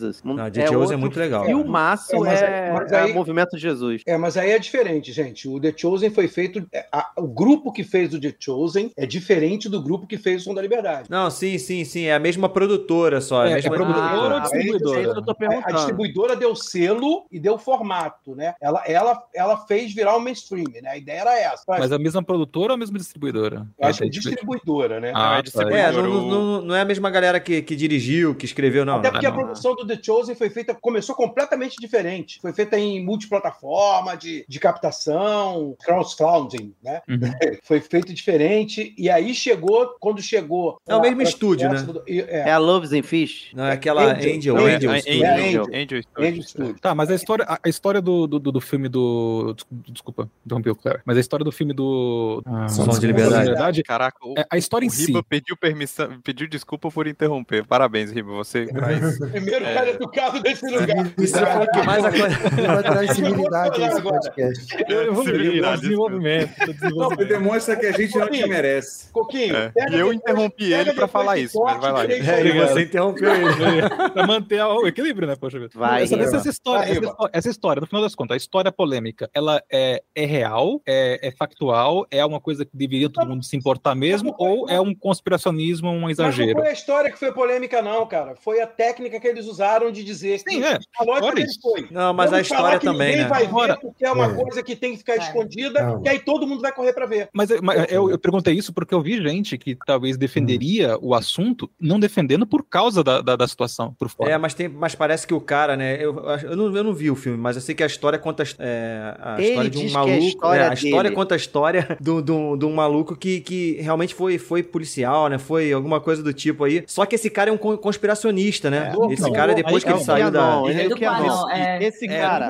[0.00, 0.22] Jesus.
[0.38, 1.44] Ah, The Chosen é muito legal.
[1.44, 4.02] Filmaço É, mas é, aí- mas é aí- Movimento de Jesus.
[4.06, 5.48] É, mas aí é diferente, gente.
[5.48, 6.66] O The Chosen foi feito.
[6.72, 10.42] é, a- o grupo que fez o The Chosen é diferente do grupo que fez
[10.42, 11.08] o Som da Liberdade.
[11.10, 12.04] Não, sim, sim, sim.
[12.06, 13.44] É a mesma produtora só.
[13.44, 14.98] É, a É, mesma é produtora ou Ah, distribuidora?
[14.98, 18.54] é isso que eu tô A, distribuidora deu selo e deu formato, né?
[18.60, 20.90] Ela, ela, ela fez virar o mainstream, né?
[20.90, 21.64] A ideia era essa.
[21.68, 23.66] Mas a mesma produtora ou a mesma distribuidora?
[23.78, 25.12] Eu acho que É, distribuidora, né?
[25.14, 25.38] Ah, é tá.
[25.38, 28.84] É, distribuidora, não, o- não, não é a mesma galera que, que dirigiu, que escreveu,
[28.84, 28.98] não.
[28.98, 29.34] Até porque não.
[29.34, 32.38] a produção do The Chosen foi feita, começou completamente diferente.
[32.40, 37.00] Foi feita em multiplataforma, de, de captação, crowdfunding, né?
[37.08, 37.20] Uhum.
[37.62, 38.94] Foi feito diferente.
[38.98, 40.78] E aí chegou, quando chegou.
[40.86, 41.82] É o mesmo estúdio, né?
[41.82, 43.50] do- e- É É, a Loves and Fish?
[43.54, 44.34] Não, é aquela Angel.
[44.36, 44.92] Angel, Não, Angel.
[44.92, 45.24] É, Studio.
[45.24, 45.62] É, Angel, Angel.
[45.62, 46.48] Angel Angel Studios.
[46.50, 46.76] Studio.
[46.80, 49.54] Tá, mas a história, a, história do, do, do filme do.
[49.88, 51.00] Desculpa, interrompi o Claire.
[51.04, 52.42] Mas a história do filme do.
[52.46, 53.82] Ah, Som de Liberdade.
[53.82, 55.06] Caraca, o, É, a história em o si.
[55.06, 57.64] Riba pediu permissão, pediu desculpa por interromper.
[57.66, 58.32] Parabéns, Riba.
[58.32, 59.18] Você traz.
[59.18, 59.74] Primeiro É.
[59.80, 61.12] cara educado desse lugar.
[61.18, 62.66] Isso foi o que mais aconteceu.
[62.66, 64.84] Vai trazer civilidade nesse podcast.
[64.88, 66.50] Eu evoluí, Civilidade, desenvolvimento.
[66.94, 69.10] Não, demonstra que a gente não te merece.
[69.12, 69.72] Coquinho, É.
[69.90, 72.04] E eu interrompi pega ele pra depois falar isso, mas vai lá.
[72.04, 73.88] É, e você interrompeu ele.
[74.12, 75.70] pra manter o equilíbrio, né, poxa vida.
[75.74, 78.72] Vai, essa, essa, história, Vai, essa, história, essa história, no final das contas, a história
[78.72, 83.44] polêmica, ela é, é real, é, é factual, é uma coisa que deveria todo mundo
[83.44, 86.58] se importar mesmo, ou é um conspiracionismo, um Mas não exagero?
[86.58, 88.34] foi a história que foi polêmica, não, cara.
[88.36, 90.78] Foi a técnica que eles usaram de dizer Sim, que é.
[90.98, 91.86] a lógica foi.
[91.90, 93.28] Não, mas Vamos a falar história que também, ninguém né?
[93.28, 94.34] vai Agora- ver porque é uma É.
[94.34, 95.18] coisa que tem que ficar É.
[95.18, 96.02] escondida, Não.
[96.02, 97.28] que aí todo mundo vai correr pra ver.
[97.32, 101.70] Mas, mas eu, eu perguntei isso porque eu vi gente que talvez defenderia o assunto,
[101.80, 104.30] não defendendo por causa da, da, da situação por fora.
[104.30, 105.96] É, mas, tem, mas parece que o cara, né?
[106.00, 108.42] Eu, eu, não, eu não vi o filme, mas eu sei que a história conta
[108.58, 110.24] é, a Ele história de um diz que é a maluco.
[110.26, 114.14] história é, a história conta a história do- do- de um maluco que, que realmente
[114.14, 115.38] foi, foi policial, né?
[115.38, 116.82] Foi alguma coisa do tipo aí.
[116.86, 118.92] Só que esse cara é um con- conspiracionista, né?
[119.08, 120.62] É, esse não, cara, não, depois que ele é saiu da.
[120.66, 120.96] Ele é é do.
[120.96, 121.84] Pianon, é.
[121.84, 122.48] Esse É, cara,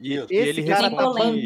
[0.00, 1.44] e, esse ele responde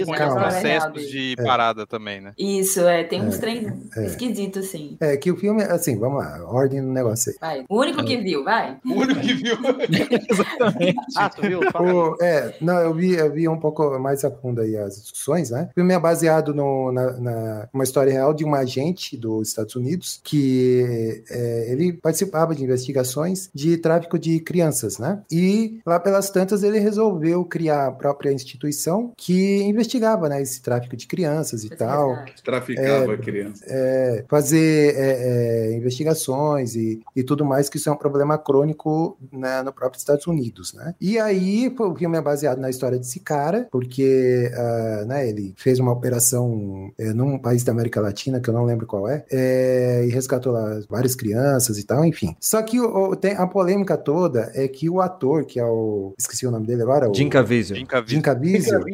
[0.00, 2.32] história real processos de parada também, né?
[2.38, 3.66] Isso, é, tem uns três
[3.96, 4.06] é.
[4.06, 4.96] esquisitos, sim.
[5.00, 7.38] É que o filme, assim, vamos lá, ordem no negócio aí.
[7.40, 7.64] Vai.
[7.68, 8.76] O único que viu, vai.
[8.84, 9.56] O único que viu.
[10.30, 10.96] Exatamente.
[11.16, 11.60] Ah, tu viu?
[11.60, 15.50] O- é, não, eu vi, eu vi um pouco mais a fundo aí as discussões,
[15.50, 15.68] né?
[15.70, 19.74] O filme é baseado no, na, na- uma história real de um agente dos Estados
[19.76, 25.20] Unidos que é, ele participava de investigações de tráfico de crianças, né?
[25.30, 30.96] E lá pelas tantas ele resolveu criar a própria instituição que investigava, né, esse tráfico
[30.96, 32.16] de crianças e tal.
[32.44, 33.64] Traficava criança.
[33.66, 39.16] é, fazer é, é, investigações e, e tudo mais, que isso é um problema crônico
[39.32, 40.94] né, no próprio Estados Unidos, né?
[41.00, 45.78] E aí, o filme é baseado na história desse cara, porque ah, né, ele fez
[45.78, 50.04] uma operação é, num país da América Latina, que eu não lembro qual é, é,
[50.06, 52.34] e resgatou lá várias crianças e tal, enfim.
[52.40, 56.14] Só que o- tem a polêmica toda toda é que o ator, que é o.
[56.18, 57.10] Esqueci o nome dele agora.
[57.14, 57.76] Jim Caviezel.
[57.76, 58.84] Jim Caviezel.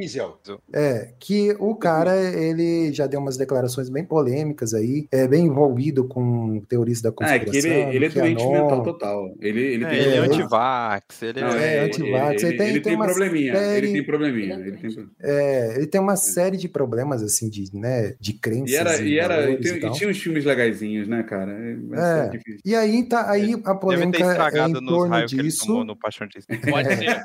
[0.73, 6.05] É, que o cara, ele já deu umas declarações bem polêmicas aí, é bem envolvido
[6.05, 7.48] com teorias da conspiração.
[7.48, 9.35] é que ele, ele é doente mental total.
[9.40, 11.77] Ele, ele É, tem ele é É, anti-vax, ele Não, é...
[11.77, 13.55] é anti-vax, Ele, ele tem- ele tem probleminha.
[13.56, 14.55] série- Ele tem probleminha.
[14.55, 15.09] Ele tem...
[15.20, 19.19] É, ele tem uma série de problemas, assim, de, né, de crenças E, era, e,
[19.19, 21.52] era, e, tem- e e tinha uns filmes legaisinhos, né, cara?
[21.52, 22.28] É, É.
[22.31, 22.61] difícil.
[22.65, 25.52] E aí, tá, aí a Deve polêmica ter é estragado em nos raios que ele
[25.52, 25.86] tomou disso.
[25.86, 27.24] no Paixão de Pode ser.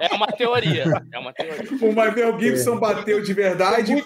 [0.00, 1.02] É uma teoria.
[1.12, 1.64] É uma teoria.
[1.80, 4.04] O Mel Gibson bateu de verdade.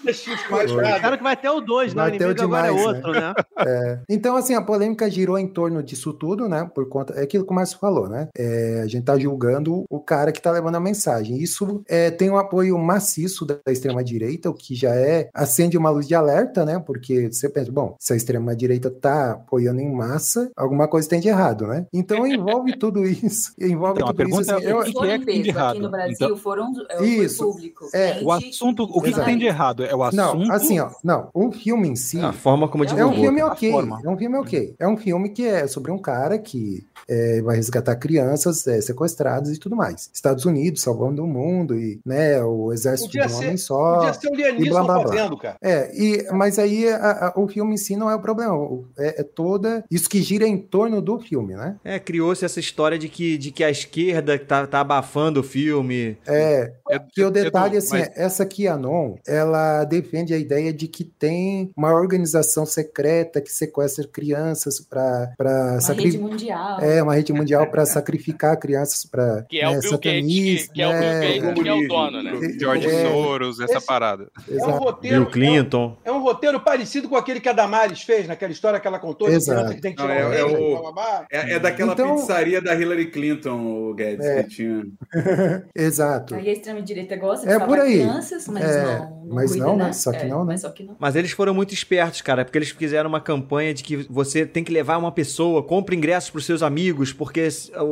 [0.51, 2.03] Mas, Claro que vai ter o 2, né?
[2.03, 3.35] O Bateu inimigo agora é demais, outro, né?
[3.59, 3.99] É.
[4.09, 6.71] Então, assim, a polêmica girou em torno disso tudo, né?
[6.73, 7.15] Por conta.
[7.15, 8.29] É aquilo que o Márcio falou, né?
[8.37, 11.37] É, a gente tá julgando o cara que tá levando a mensagem.
[11.39, 15.29] Isso é, tem um apoio maciço da, da extrema-direita, o que já é.
[15.35, 16.79] acende uma luz de alerta, né?
[16.79, 21.29] Porque você pensa, bom, se a extrema-direita tá apoiando em massa, alguma coisa tem de
[21.29, 21.87] errado, né?
[21.93, 23.53] Então envolve tudo isso.
[23.61, 24.37] Envolve Então, a tudo isso.
[24.37, 25.81] pergunta Assim, é, eu- o que Foi é que tem de peso aqui errado?
[25.81, 27.45] no Brasil, Então- foram é, Isso.
[27.45, 27.89] público.
[27.93, 29.85] É, Gente, O assunto, o que, que tem de errado?
[29.85, 30.17] É o assunto.
[30.47, 31.29] Não, assim, ó, não.
[31.35, 32.21] O filme em si.
[32.21, 33.21] A forma como É um divulgou.
[33.21, 33.71] filme ok.
[34.05, 34.75] É um filme ok.
[34.79, 39.51] É um filme que é sobre um cara que é, vai resgatar crianças é, sequestradas
[39.55, 40.11] e tudo mais.
[40.13, 43.95] Estados Unidos salvando o mundo e né, o exército de Podia um ser, homem só.
[43.97, 45.09] podia ser o e Lianisson blá, blá, blá.
[45.09, 45.57] fazendo, cara.
[45.63, 48.55] É, e, mas aí a- a- o filme em si não é o problema.
[48.99, 49.85] É, é toda.
[49.91, 51.77] Isso que gira em torno do filme, né?
[51.85, 56.17] É, criou-se essa história de que, de que a esquerda tá, tá abafando o filme.
[56.27, 60.39] É, Eu- que o eu- detalhe, eu- assim, mas- é, essa QAnon, ela defende a
[60.39, 66.29] ideia de que tem uma organização secreta que sequestra crianças para Uma rede sacrificar.
[66.29, 66.81] mundial.
[66.81, 70.83] É, uma rede mundial para sacrificar crianças para Que é o Bill Gates, que, que
[70.83, 72.33] é o Bill Gates, que é o dono, né?
[72.59, 73.09] George É.
[73.11, 74.29] Soros, essa Esse- parada.
[74.49, 74.79] É um Exato.
[74.79, 75.17] roteiro.
[75.23, 75.97] Bill Clinton.
[76.05, 79.29] É um roteiro parecido com aquele que a Damares fez, naquela história que ela contou,
[79.29, 79.59] de Exato.
[79.59, 80.95] criança que tem que Não, tirar é- é o.
[81.31, 83.61] É, é daquela Então- pizzaria da Hillary Clinton,
[83.91, 84.43] o Guedes, É.
[84.43, 84.87] que tinha.
[85.75, 86.35] Exato.
[86.35, 87.95] Aí a extrema-direita gosta de É por aí.
[87.99, 89.85] crianças, mas É, não, não mas cuida, não, né?
[89.87, 89.93] né?
[89.93, 90.45] Só que É, não, né?
[90.53, 90.97] Mas só que não.
[90.99, 94.63] Mas eles foram muito espertos, cara, porque eles fizeram uma campanha de que você tem
[94.65, 97.49] que levar uma pessoa, compre ingressos pros seus amigos, porque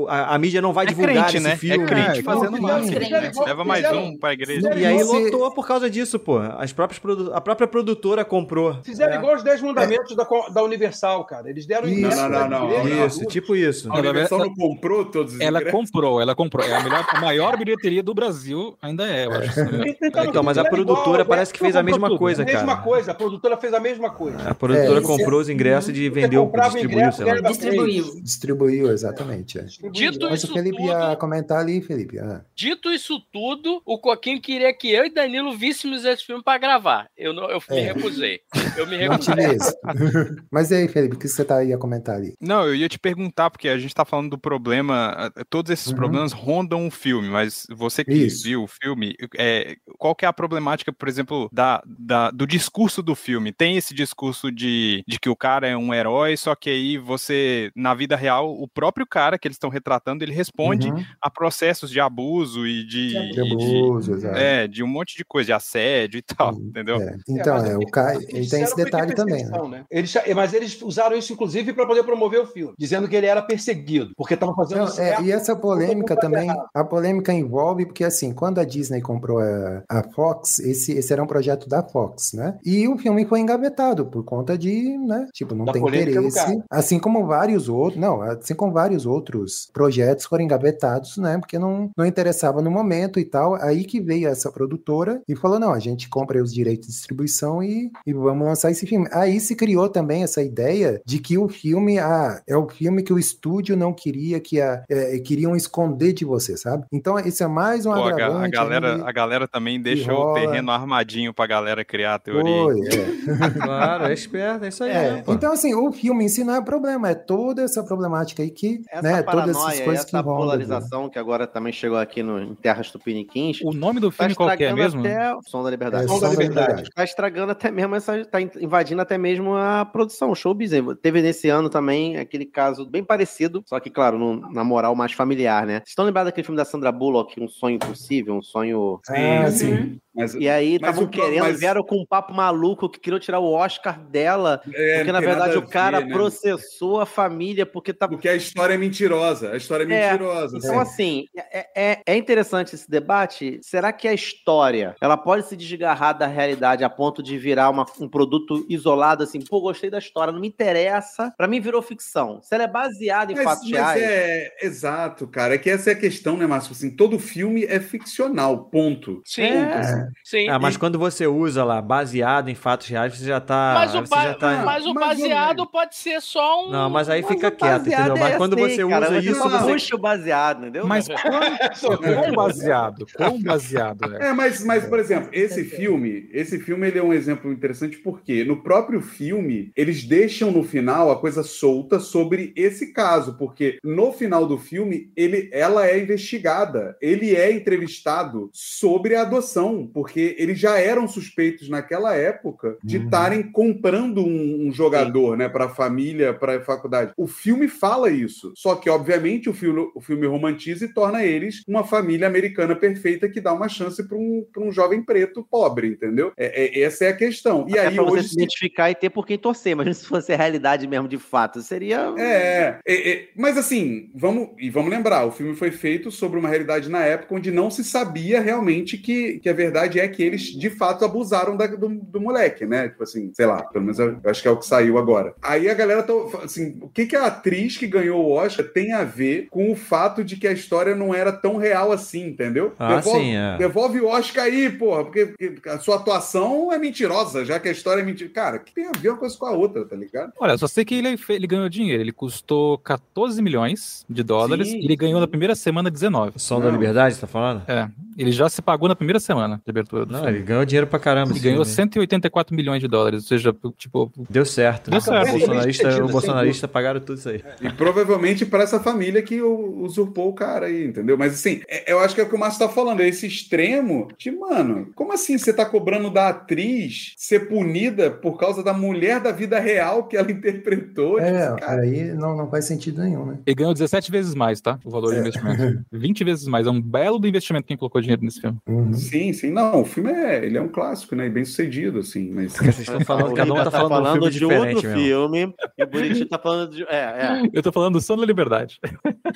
[0.08, 1.56] a, a mídia não vai É divulgar crente, esse né?
[1.56, 1.84] filme.
[1.84, 3.20] É crente É, fazendo fizeram- marketing, né?
[3.30, 4.74] fizeram- Leva mais fizeram- um pra igreja.
[4.74, 6.38] E aí Você- lotou por causa disso, pô.
[6.38, 8.78] As próprias produ- a própria produtora comprou.
[8.82, 9.16] Fizeram É.
[9.16, 11.48] igual os 10 mandamentos da, da Universal, cara.
[11.50, 12.16] Eles deram Isso.
[12.16, 13.06] Não, não, não.
[13.06, 13.90] Isso, tipo isso.
[13.92, 14.75] A Universal não comprou
[15.10, 15.80] todos os Ela ingressos?
[15.80, 16.64] comprou, ela comprou.
[16.66, 19.60] É a, melhor, a maior bilheteria do Brasil, ainda é, eu acho.
[19.60, 19.84] engano.
[20.26, 22.18] Então, mas a Fizeram produtora igual, parece que fez a comprou mesma tudo.
[22.18, 22.80] coisa, A mesma cara.
[22.82, 24.50] coisa, a produtora fez a mesma coisa.
[24.50, 27.40] A produtora É, comprou os ingressos e vendeu, o distribuiu, ingresso, sei lá.
[27.48, 28.20] Distribuiu.
[28.22, 29.58] Distribuiu, exatamente.
[29.58, 29.66] é.
[29.90, 32.18] Dito Mas o isso Felipe tudo, ia comentar ali, Felipe.
[32.18, 32.42] ah.
[32.54, 37.08] dito isso tudo, o Coquinho queria que eu e Danilo víssemos esse filme pra gravar.
[37.16, 37.92] Eu, não, eu me É.
[37.92, 38.40] recusei.
[38.76, 39.56] Eu me recusei.
[40.50, 42.34] Mas e aí, Felipe, o que você tá aí a comentar ali?
[42.40, 45.88] Não, eu ia te perguntar, porque a gente tá falando do problema, eh, todos esses
[45.88, 45.96] Uhum.
[45.96, 48.44] problemas rondam o filme, mas você que Isso.
[48.44, 53.02] viu o filme, é, qual que é a problemática, por exemplo, da, da- do discurso
[53.02, 53.52] do filme?
[53.52, 57.70] Tem esse discurso de, de que o cara é um herói, só que aí você,
[57.74, 61.04] na vida real, o próprio cara que eles estão retratando, ele responde Uhum.
[61.20, 63.08] a processos de abuso e de...
[63.08, 64.36] De e De abuso, exato.
[64.36, 66.96] é, de um monte de coisa, de assédio e tal, entendeu?
[67.00, 67.16] É.
[67.28, 69.68] Então, mas é, o cara, ele tem esse detalhe é também, né?
[69.68, 69.84] né?
[69.90, 73.42] Eles, mas eles usaram isso, inclusive, para poder promover o filme, dizendo que ele era
[73.42, 75.22] perseguido, porque fazendo Não, certo.
[75.22, 76.68] é, e essa polêmica também, errado.
[76.74, 81.22] a polêmica envolve, porque assim, quando a Disney comprou a, a Fox, esse, esse era
[81.22, 82.58] um projeto da Fox, né?
[82.64, 85.28] E o filme foi engavetado por conta de, né?
[85.32, 86.62] Tipo, não Da tem interesse.
[86.70, 91.38] Assim como vários outros, não, assim como vários outros projetos foram engavetados, né?
[91.38, 93.54] Porque não, não interessava no momento e tal.
[93.56, 97.62] Aí que veio essa produtora e falou: não, a gente compra os direitos de distribuição
[97.62, 99.08] e, e vamos lançar esse filme.
[99.12, 103.12] Aí se criou também essa ideia de que o filme, ah, é o filme que
[103.12, 106.84] o estúdio não queria, que a, é, queriam esconder de você, sabe?
[106.92, 108.50] Então, isso é mais um Pô, a, ga- a agravante.
[108.50, 112.62] galera, a galera também deixa o terreno armadinho pra galera criar a teoria.
[112.62, 113.50] Foi, é.
[113.60, 114.90] Claro, é esperto, é isso aí.
[114.90, 118.42] É, né, então, assim, o filme em si não é problema, é toda essa problemática
[118.42, 120.36] aí que, Essa né, todas essas paranoia, coisas que essa vão.
[120.36, 123.60] polarização que agora também chegou aqui no, em Terras Tupiniquins.
[123.62, 125.00] O nome do Tá filme qual que é mesmo?
[125.00, 126.04] até o Som da Liberdade.
[126.04, 126.90] É, Som da Liberdade.
[126.94, 128.24] Tá estragando até mesmo essa.
[128.24, 130.70] Tá invadindo até mesmo a produção, o showbiz.
[131.02, 135.12] Teve nesse ano também aquele caso bem parecido, só que, claro, no- na moral mais
[135.12, 135.74] familiar, né?
[135.78, 139.00] Vocês estão lembrados daquele filme da Sandra Bullock, Um Sonho Impossível, Um Sonho.
[139.08, 139.98] Ah, sim.
[140.16, 143.52] Mas, E aí estavam querendo, mas- vieram com um papo maluco que queriam tirar o
[143.52, 144.60] Oscar dela.
[144.74, 146.12] É, porque na verdade o cara ver, né?
[146.14, 148.08] processou a família porque tá.
[148.08, 149.52] Porque a história é mentirosa.
[149.52, 150.56] A história é É, mentirosa.
[150.56, 153.60] Então, assim, é, é, é interessante esse debate.
[153.62, 157.84] Será que a história ela pode se desgarrar da realidade a ponto de virar uma-
[158.00, 161.32] um produto isolado, assim, pô, gostei da história, não me interessa.
[161.36, 162.40] Pra mim virou ficção.
[162.42, 164.02] Se ela é baseada em Mas, fatos mas reais.
[164.02, 165.54] é exato, cara.
[165.54, 166.72] É que essa é a questão, né, Márcio?
[166.72, 169.20] Assim, todo filme é ficcional, ponto.
[169.24, 170.05] Sim, É.
[170.22, 170.48] sim.
[170.48, 173.72] Ah, mas quando você usa lá baseado em fatos reais, você já tá.
[173.74, 174.62] Mas o, ba- tá...
[174.64, 176.70] mas o baseado pode ser só um.
[176.70, 178.16] Não, mas aí Mas fica quieto, entendeu?
[178.16, 179.72] Mas é quando assim, você cara, usa isso, só você.
[179.72, 180.86] puxa o baseado, entendeu?
[180.86, 183.06] Mas quão, quão baseado?
[183.16, 184.28] Quão baseado é?
[184.28, 188.44] É, mas, mas, por exemplo, esse filme, esse filme ele é um exemplo interessante porque
[188.44, 194.12] no próprio filme eles deixam no final a coisa solta sobre esse caso, porque no
[194.12, 200.58] final do filme ele, ela é investigada, ele é entrevistado sobre a adoção, porque eles
[200.58, 206.34] já eram suspeitos naquela época de estarem comprando um, um jogador, né, para a família,
[206.34, 207.14] para a faculdade.
[207.16, 211.62] O filme fala isso, só que obviamente o filme, o filme romantiza e torna eles
[211.66, 215.88] uma família americana perfeita que dá uma chance para um, pra um jovem preto pobre,
[215.88, 216.30] entendeu?
[216.36, 217.64] É, é- essa é a questão.
[217.66, 220.36] E é aí hoje se identificar e ter por quem torcer, mas se fosse a
[220.36, 222.12] realidade mesmo de fato, seria.
[222.18, 226.50] É, é, é, mas assim, vamos e vamos lembrar, o filme foi feito sobre uma
[226.50, 230.42] realidade na época onde não se sabia realmente que, que a verdade é que eles
[230.42, 232.88] de fato abusaram da- do, do moleque, né?
[232.88, 235.34] Tipo assim, sei lá, pelo menos eu acho que é o que saiu agora.
[235.42, 236.12] Aí a galera tá
[236.44, 239.76] assim, o que que a atriz que ganhou o Oscar tem a ver com o
[239.76, 242.72] fato de que a história não era tão real assim, entendeu?
[242.78, 243.56] Ah, devolve, sim, é.
[243.58, 247.72] devolve o Oscar aí, porra, porque, porque a sua atuação é mentirosa, já que a
[247.72, 248.30] história é mentira.
[248.30, 250.32] Cara, que tem a ver uma coisa com a outra, tá ligado?
[250.38, 252.02] Olha, eu só sei que ele, ele ganhou dinheiro.
[252.02, 256.38] Ele custou 14 milhões de dólares Sim, e ele ganhou na primeira semana 19.
[256.38, 256.70] Som da.
[256.70, 257.62] Liberdade, você tá falando?
[257.68, 257.88] É,
[258.18, 260.36] ele já se pagou na primeira semana abertura do Não, filme.
[260.38, 261.30] ele ganhou dinheiro pra caramba.
[261.32, 261.74] Ele ganhou filme.
[261.76, 264.90] 184 milhões de dólares, ou seja, tipo, Deu certo.
[264.90, 265.28] Deu certo.
[265.28, 267.42] O bolsonarista, o bolsonarista pagaram tudo isso aí.
[267.60, 271.16] E provavelmente para essa família que usurpou o cara aí, entendeu?
[271.18, 273.26] Mas assim, é- eu acho que é o que o Márcio tá falando, é esse
[273.26, 278.72] extremo de, mano, como assim você tá cobrando da atriz ser punida por causa da
[278.72, 281.16] mulher da vida real que ela interpretou?
[281.16, 283.38] Tipo, É, cara, aí não, não faz sentido nenhum, né?
[283.46, 284.78] ele ganhou 17 vezes mais, tá?
[284.84, 285.84] O valor do investimento.
[285.92, 286.66] 20 vezes mais.
[286.66, 288.58] É um belo do investimento quem colocou dinheiro nesse filme.
[288.68, 288.92] Uhum.
[288.92, 291.26] Sim, sim, não, o filme é, ele é um clássico, né?
[291.26, 292.52] E bem sucedido, assim, mas...
[292.52, 295.02] Vocês estão falando, cada um Rita tá falando, de um filme de diferente outro mesmo.
[295.02, 296.82] filme e o Bonitinho tá falando de.
[296.84, 297.42] É, é.
[297.52, 298.78] Eu tô falando do Som da Liberdade.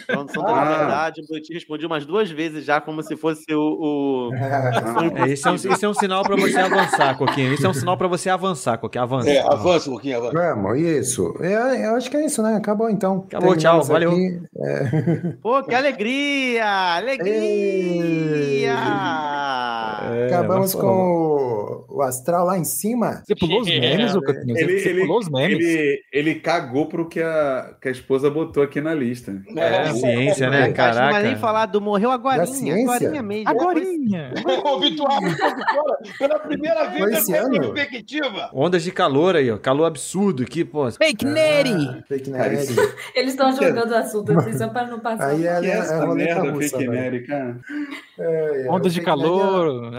[0.07, 0.65] Falando Santa Ah.
[0.71, 4.31] Liberdade, o Bonitinho respondeu umas duas vezes já, como se fosse o.
[4.31, 4.35] o...
[4.35, 7.53] É, isso, é um, isso é um sinal pra você avançar, Coquinho.
[7.55, 9.03] Isso é um sinal pra você avançar, Coquinho.
[9.03, 9.31] Avança.
[9.31, 10.33] É, avança um pouquinho, avança.
[10.35, 11.35] Vamos, isso.
[11.41, 12.57] É, eu acho que é isso, né?
[12.57, 13.25] Acabou então.
[13.27, 14.11] Acabou, tchau, Terminamos valeu.
[14.11, 14.41] aqui.
[14.59, 16.97] É, Pô, que alegria!
[16.97, 18.77] Alegria!
[20.15, 23.23] É, acabamos com o, o astral lá em cima.
[23.25, 24.13] Você pulou os É, memes?
[24.13, 25.65] Você, Ele, você ele, pulou os memes?
[25.65, 29.41] ele, ele cagou pro que a, que a esposa botou aqui na lista.
[29.57, 30.73] É, ciência, né?
[30.77, 31.37] Mas não vai nem Caraca.
[31.39, 32.95] falar do morreu agorinha, ciência?
[32.97, 33.49] agorinha mesmo.
[33.49, 34.33] Agorinha!
[34.65, 35.57] Ô, Vitor, Vitor,
[36.19, 38.51] pela primeira vez na perspectiva.
[38.53, 39.59] Ondas de calor aí, ó.
[39.59, 40.91] Calor absurdo aqui, pô.
[40.91, 42.63] Fake Ah, fake Cara, nerd.
[42.63, 45.29] isso- Eles estão jogando o assunto assim só para não passar.
[45.29, 47.57] Aí é, Que é, é é roleta merda, russa, fake nerd, cara?
[48.19, 49.11] É, é, Ondas o de fake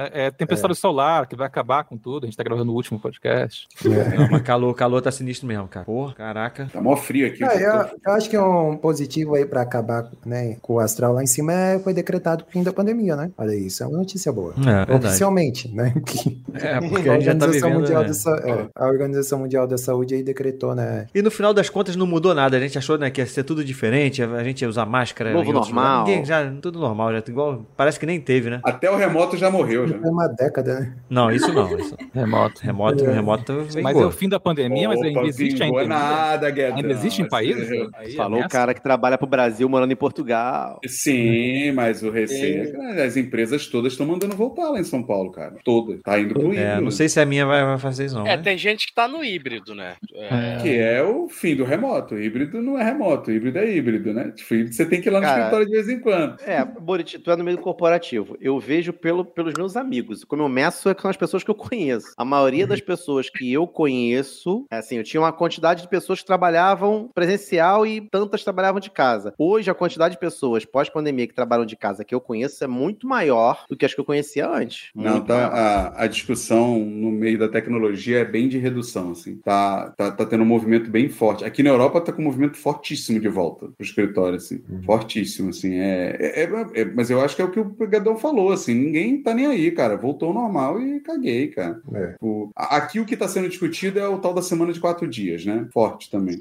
[0.01, 2.23] nerd é- calor, é, é tempestade solar, que vai acabar com tudo.
[2.23, 3.67] A gente tá gravando o último podcast.
[3.83, 5.85] Não, mas calor, calor tá sinistro mesmo, cara.
[5.85, 6.69] Pô, caraca.
[6.71, 7.43] Tá mó frio aqui.
[7.43, 10.73] Ah, eu eu, tô- eu acho que é um positivo aí pra acabar né, com
[10.75, 13.31] o astral lá em cima é, foi decretado o fim da pandemia, né?
[13.37, 14.53] Olha isso, é uma notícia boa.
[14.59, 15.05] É, verdade.
[15.07, 15.93] Oficialmente, né?
[16.05, 18.07] Que É, porque a gente já tá Organização vivendo, Mundial né?
[18.07, 21.07] da Sa- é, a Organização Mundial da Saúde aí decretou, né?
[21.13, 22.57] E no final das contas não mudou nada.
[22.57, 25.31] A gente achou né, que ia ser tudo diferente, a gente ia usar máscara.
[25.31, 26.05] Novo normal.
[26.05, 27.65] Ninguém, já, tudo normal, já igual.
[27.77, 28.59] Parece que nem teve, né?
[28.63, 29.99] Até o remoto já morreu, já.
[29.99, 30.95] Foi uma década, né?
[31.09, 31.77] Não, isso não.
[31.77, 31.95] Isso.
[32.13, 32.61] Remoto.
[32.61, 35.93] Remoto, remoto Mas é o fim da pandemia, mas ainda Opa, existe vingou ainda.
[35.95, 36.77] nada, Guedão.
[36.77, 37.69] Ainda existe em países?
[37.95, 40.79] Aí, Falou o cara que trabalha pro Brasil morando em Portugal.
[40.87, 42.73] Sim, mas o receio.
[42.97, 45.55] é- As empresas todas estão mandando voltar lá em São Paulo, cara.
[45.63, 46.01] Todas.
[46.01, 46.81] Tá indo pro É, híbrido.
[46.81, 48.25] não sei se a minha vai, vai fazer isso, não.
[48.27, 48.43] É, né?
[48.43, 49.95] tem gente que tá no híbrido, né?
[50.15, 52.17] É, Que é o fim do remoto.
[52.17, 54.31] Híbrido não é remoto, híbrido é híbrido, né?
[54.35, 56.37] Tipo, você tem que ir lá no Cara, escritório de vez em quando.
[56.45, 58.37] É, Borit, tu é no meio do corporativo.
[58.39, 60.23] Eu vejo pelo, pelos meus amigos.
[60.23, 62.13] Como eu meço é com as pessoas que eu conheço.
[62.17, 66.19] A maioria das pessoas que eu conheço, é assim, eu tinha uma quantidade de pessoas
[66.19, 69.33] que trabalhavam presencial e tantas trabalhavam de casa.
[69.37, 73.07] Hoje, a quantidade de pessoas pós-pandemia que trabalham de casa que eu conheço é muito
[73.07, 74.89] maior do que as que eu conhecia antes.
[74.95, 79.37] Não, Muito tá, a, a discussão no meio da tecnologia é bem de redução, assim.
[79.37, 81.43] Tá, tá, tá tendo um movimento bem forte.
[81.43, 84.61] Aqui na Europa tá com um movimento fortíssimo de volta pro escritório, assim.
[84.85, 85.75] Fortíssimo, assim.
[85.75, 88.73] É, é- é- é- mas eu acho que é o que o Pegadão falou, assim.
[88.73, 89.70] Ninguém tá nem aí.
[89.71, 89.95] Cara.
[89.97, 91.79] Voltou ao normal e caguei, cara.
[92.21, 95.07] O- a- Aqui o que tá sendo discutido é o tal da semana de quatro
[95.07, 95.67] dias, né?
[95.73, 96.39] Forte também.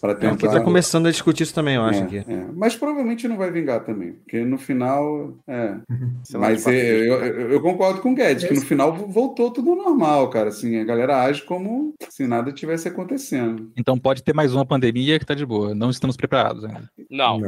[0.00, 0.58] Pra É, porque tentar.
[0.58, 2.18] tá começando a discutir isso também, eu acho É, aqui.
[2.18, 2.46] é.
[2.54, 5.36] Mas provavelmente não vai vingar também, porque no final.
[5.46, 5.76] É.
[6.34, 9.76] Mas é, eu, eu- eu concordo com o Guedes, que no final voltou tudo ao
[9.76, 10.48] normal, cara.
[10.48, 13.70] Assim, a galera age como se nada tivesse acontecendo.
[13.76, 15.74] Então pode ter mais uma pandemia que tá de boa.
[15.74, 16.88] Não estamos preparados ainda.
[17.10, 17.40] Não.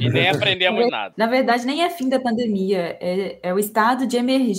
[0.00, 1.14] E nem aprendemos nada.
[1.16, 4.53] Na verdade, nem é fim da pandemia, é, é o estado de emergência,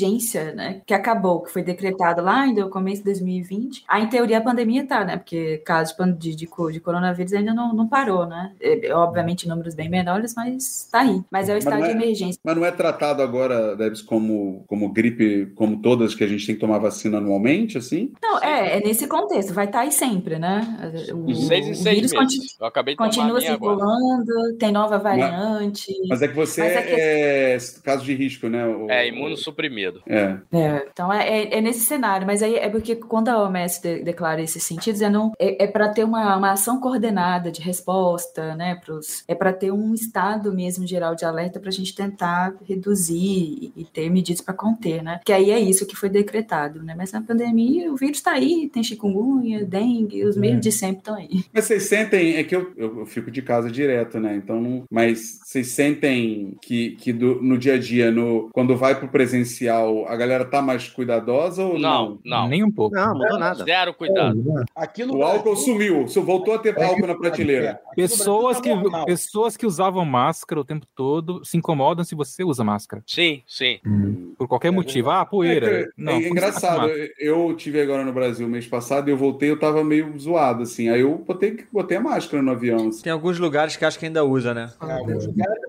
[0.56, 0.82] né?
[0.86, 3.84] Que acabou, que foi decretado lá ainda no começo de 2020.
[3.88, 5.18] Aí, em teoria, a pandemia tá, né?
[5.18, 8.52] Porque caso de, de, de, co- de coronavírus ainda não, não parou, né?
[8.60, 11.22] É, é, obviamente, números bem menores, mas tá aí.
[11.32, 12.40] Mas é o Mas estado não de é- emergência.
[12.44, 16.56] Mas não é tratado agora, Debs, como, como gripe, como todas que a gente tem
[16.56, 18.12] que tomar vacina anualmente, assim?
[18.22, 20.62] Não, é, é nesse contexto, vai estar aí sempre, né?
[21.14, 22.38] O, De seis em o seis vírus meses.
[22.38, 23.52] conti- Eu acabei de tomar a continua agora.
[23.52, 25.92] circulando, tem nova variante.
[26.10, 26.82] Mas é que você Mas é,
[27.58, 28.66] que- caso de risco, né?
[28.66, 29.85] O- É, imunossuprimido.
[30.08, 30.38] É.
[30.52, 34.04] É, então é, é- é nesse cenário, mas aí é porque quando a OMS de-
[34.04, 38.56] declara esse sentido, é, não- é, é para ter uma, uma ação coordenada de resposta,
[38.56, 38.76] né?
[38.84, 43.16] Pros, é para ter um estado mesmo geral de alerta para a gente tentar reduzir
[43.16, 45.20] e, e ter medidas para conter, né?
[45.26, 46.94] Que aí é isso que foi decretado, né?
[46.98, 51.16] Mas na pandemia o vírus está aí, tem chikungunya, dengue, os mesmos de sempre estão
[51.16, 51.44] aí.
[51.54, 54.36] Mas vocês sentem, é que eu, eu, eu fico de casa direto, né?
[54.36, 58.96] Então, não- mas vocês sentem que, que do- no dia a dia, no, quando vai
[58.96, 62.20] pro presencial, a galera tá mais cuidadosa ou não?
[62.24, 62.48] Não, não.
[62.48, 62.96] Nem um pouco.
[62.96, 63.64] Não, mudou nada.
[63.64, 64.44] Zero cuidado.
[64.76, 67.80] Aqui no O álcool Brasil- sumiu, só voltou a ter álcool na prateleira.
[67.96, 69.06] Pessoas que, no Brasil tá normal.
[69.06, 73.04] pessoas que usavam máscara o tempo todo se incomodam se você usa máscara.
[73.08, 73.80] Sim, sim.
[74.38, 75.10] Por qualquer motivo.
[75.10, 75.82] Ah, poeira.
[75.82, 76.90] É, que- Não, é tá engraçado,
[77.20, 80.90] eu tive agora no Brasil mês passado e eu voltei, eu tava meio zoado, assim.
[80.90, 82.88] Aí eu botei, botei a máscara no avião.
[82.90, 83.04] assim.
[83.04, 84.70] Tem alguns lugares que acho que ainda usa, né?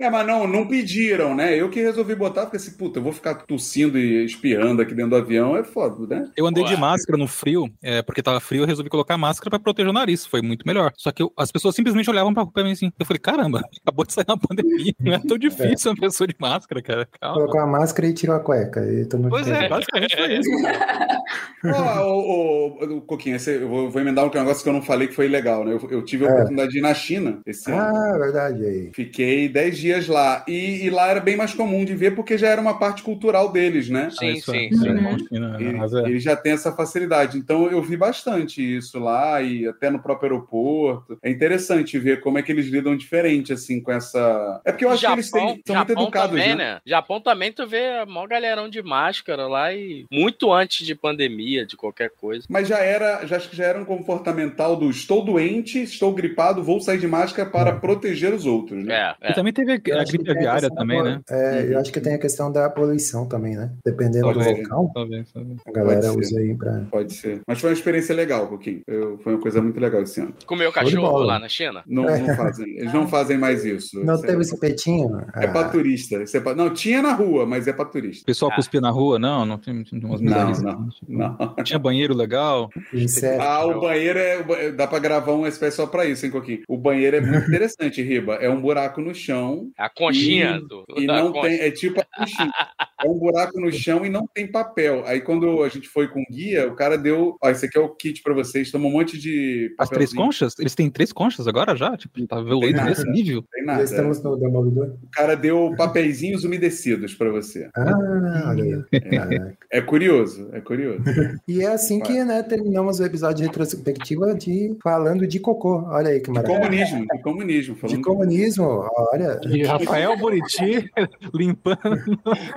[0.00, 1.54] É, mas não, não pediram, né?
[1.58, 5.10] Eu que resolvi botar, porque assim, puta, eu vou ficar tossindo e espirrando aqui dentro
[5.10, 6.30] do avião, é foda, né?
[6.36, 9.58] Eu andei de máscara no frio, é, porque tava frio, eu resolvi colocar máscara pra
[9.58, 10.24] proteger o nariz.
[10.26, 10.92] Foi muito melhor.
[10.96, 12.90] Só que eu- as pessoas simplesmente olhavam pra, pra mim assim.
[12.98, 14.92] Eu falei, caramba, acabou de sair uma pandemia.
[15.00, 17.08] Não é tão difícil uma pessoa de máscara, cara.
[17.20, 17.36] Calma.
[17.36, 18.80] Colocou a máscara e tirou a cueca.
[18.84, 20.50] E todo mundo Pois é, basicamente foi isso.
[21.64, 25.26] Ô, ô, Coquinha, eu vou, vou emendar um negócio que eu não falei que foi
[25.26, 25.72] legal, né?
[25.72, 26.32] Eu, eu tive a É.
[26.34, 27.80] oportunidade de ir na China esse ano.
[27.96, 28.90] Ah, verdade aí.
[28.94, 30.44] Fiquei 10 dias lá.
[30.46, 33.50] E, e lá era bem mais comum de ver, porque já era uma parte cultural
[33.50, 34.08] deles, né?
[34.10, 34.88] Sim, isso sim, é- sim.
[34.88, 36.08] é China, Ele, é.
[36.10, 37.38] ele já tem essa facilidade.
[37.38, 41.18] Então eu vi bastante isso lá e até no próprio aeroporto.
[41.22, 44.60] É interessante ver como é que eles lidam diferente, assim, com essa.
[44.64, 46.74] É porque eu acho que eles têm- são muito Japão educados, também, né?
[46.74, 46.80] né?
[46.86, 51.76] Japão também tu vê maior galerão de máscara lá e muito antes de pandemia, de
[51.76, 52.44] qualquer coisa.
[52.48, 56.62] Mas já era, já acho que já era um comportamental do estou doente, estou gripado,
[56.62, 59.14] vou sair de máscara para proteger os outros, né?
[59.20, 61.20] É, E também teve a, a gripe a aviária também, da- né?
[61.30, 63.65] É, eu acho que tem a questão da poluição também, né?
[63.84, 65.58] Dependendo do local, Talvez, talvez.
[65.66, 66.82] a galera usa aí pra.
[66.90, 67.40] Pode ser.
[67.46, 68.82] Mas foi uma experiência legal, um pouquinho.
[68.86, 70.34] Eu- foi uma coisa muito legal esse ano.
[70.46, 71.82] Comeu cachorro lá na China?
[71.86, 72.66] Não, não fazem.
[72.78, 74.04] Eles não fazem mais isso.
[74.04, 75.18] Não Isso é- teve esse petinho?
[75.34, 76.22] É Ah, pra turista.
[76.34, 78.22] É pra- Não, tinha na rua, mas é pra turista.
[78.22, 78.56] O pessoal Ah.
[78.56, 79.18] cuspia na rua?
[79.18, 80.62] Não, não tem, tem umas Não, misérias.
[80.62, 81.54] não, não.
[81.64, 82.70] Tinha banheiro legal.
[82.92, 83.42] inseto.
[83.42, 84.72] Ah, o banheiro é.
[84.72, 86.62] Dá pra gravar uma espécie só pra isso, hein, Coquinho?
[86.68, 88.34] O banheiro é muito interessante, Riba.
[88.36, 89.70] É um buraco no chão.
[89.78, 91.48] A conchinha E- do, E não concha.
[91.48, 91.60] tem.
[91.60, 92.52] É tipo a conchinha.
[93.04, 95.02] É um buraco no chão e não tem papel.
[95.06, 97.36] Aí quando a gente foi com o guia, o cara deu.
[97.42, 98.70] Ó, esse aqui é o kit pra vocês.
[98.70, 99.74] Toma um monte de.
[99.78, 100.22] As três papelzinho.
[100.26, 100.58] conchas?
[100.58, 101.96] Eles têm três conchas agora já?
[101.96, 102.90] Tipo, tá evoluindo nada.
[102.90, 103.36] nesse nível?
[103.36, 103.82] Não tem Já nada.
[103.84, 104.86] estamos no Demolidor.
[105.02, 107.68] O cara deu papeizinhos umedecidos pra você.
[107.74, 109.00] Ah, olha aí.
[109.00, 109.58] Caraca.
[109.72, 111.02] É curioso, é curioso.
[111.48, 115.82] E é assim que né, terminamos o episódio de retrospectiva de falando de cocô.
[115.88, 116.58] Olha aí que De maravilha.
[116.60, 117.74] comunismo, de comunismo.
[117.74, 119.40] De Falando comunismo, olha.
[119.48, 120.90] E Rafael Buriti
[121.34, 121.78] limpando.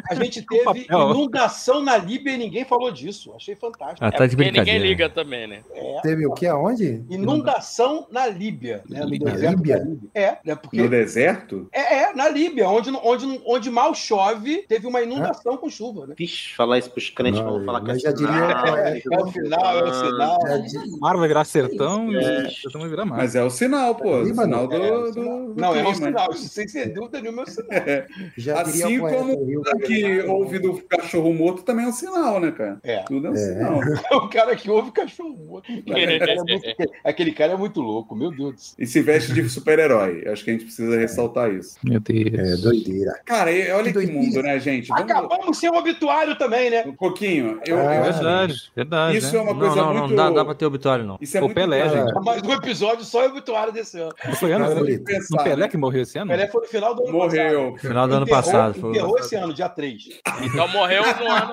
[0.09, 1.11] A gente teve papel.
[1.11, 3.33] inundação na Líbia e ninguém falou disso.
[3.35, 4.03] Achei fantástico.
[4.03, 5.61] Ah, tá de É porque ninguém liga também, né?
[5.73, 6.01] É.
[6.01, 7.03] Teve o que aonde?
[7.09, 8.81] Inundação na Líbia.
[8.89, 8.99] Né?
[9.01, 9.31] No Líbia.
[9.31, 9.87] deserto Líbia?
[10.13, 10.55] É, né?
[10.55, 10.81] Porque.
[10.81, 11.67] No deserto?
[11.71, 16.15] É, é, na Líbia, onde, onde, onde mal chove, teve uma inundação com chuva, né?
[16.17, 18.99] Vixe, falar isso pros crentes, Não, vamos falar que é já diria sinal, qual é.
[18.99, 20.39] que É o final, é o sinal.
[20.47, 22.47] Já di- Mar vai virar sertão É.
[22.47, 23.17] e sertão vai virar mar.
[23.17, 24.17] Mas é o sinal, pô.
[24.21, 24.75] O sinal do.
[24.75, 25.45] É, o do- sinal.
[25.53, 25.95] do Não, é clima.
[25.95, 26.33] sinal.
[26.49, 27.69] Sem ser dúvida nenhuma é um sinal.
[28.37, 32.39] diria Assim o como o o que ouve do cachorro morto também é um sinal,
[32.39, 32.79] né, cara?
[32.83, 32.99] É.
[33.03, 33.37] Tudo é um É.
[33.37, 33.79] sinal.
[34.23, 35.69] o cara que ouve cachorro morto.
[35.89, 38.75] Aquele cara, é muito, aquele cara é muito louco, meu Deus do céu.
[38.79, 40.23] E se veste de super-herói.
[40.27, 41.77] Acho que a gente precisa ressaltar isso.
[41.83, 42.59] Meu Deus.
[42.59, 43.19] É doideira.
[43.25, 44.19] Cara, olha que, doideira.
[44.21, 44.87] mundo, né, gente?
[44.87, 45.03] Vamos...
[45.03, 46.83] Acabamos sem o obituário também, né?
[46.85, 47.59] Um pouquinho.
[47.65, 49.17] Eu, Ah, eu- Verdade, verdade.
[49.17, 49.39] Isso né?
[49.39, 50.07] é uma Não, coisa não, muito.
[50.09, 51.17] não dá, dá pra ter obituário, não.
[51.21, 52.13] Isso é O muito Pelé, importante.
[52.13, 52.25] gente.
[52.25, 54.13] Mais um episódio só o obituário desse ano.
[54.25, 54.65] Não foi ano?
[54.65, 54.99] Cara.
[55.05, 55.67] Pensar, Pelé né?
[55.67, 56.29] que morreu esse ano?
[56.31, 57.71] Pelé foi no final do ano Morreu.
[57.73, 57.87] passado.
[57.87, 58.89] Final do ano passado.
[58.89, 60.09] Enterrou esse esse ano, dia 3.
[60.41, 61.51] Então morreu no ano,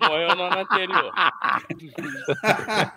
[0.00, 1.12] morreu no ano anterior.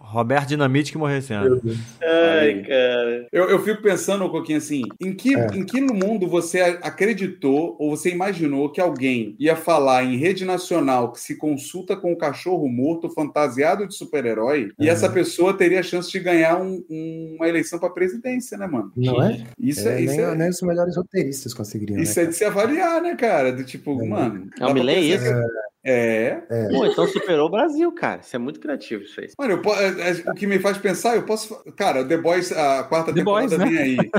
[0.01, 1.61] Roberto Dinamite que morreu esse ano.
[2.01, 3.27] Ai, cara.
[3.31, 5.47] Eu, eu fico pensando, Coquinho, assim, em que, É.
[5.53, 10.45] em que no mundo você acreditou ou você imaginou que alguém ia falar em rede
[10.45, 14.91] nacional que se consulta com o cachorro morto fantasiado de super-herói e Uhum.
[14.91, 18.91] essa pessoa teria a chance de ganhar um- um- uma eleição pra presidência, né, mano?
[18.95, 19.43] Não é?
[19.59, 21.99] Isso É, é, isso nem, é, nem os melhores roteiristas conseguiriam.
[21.99, 23.51] isso né, é de se avaliar, né, cara?
[23.51, 24.49] Do tipo, mano.
[24.59, 25.51] É um dá pra Milley pensar isso?
[25.83, 26.41] É.
[26.49, 26.69] É.
[26.69, 28.21] Pô, então superou o Brasil, cara.
[28.21, 29.29] Isso é muito criativo, isso aí.
[29.37, 31.55] Mano, eu po- é, é, o que me faz pensar, eu posso.
[31.75, 33.65] Cara, The Boys, a quarta The temporada Boys, né?
[33.65, 34.11] vem aí.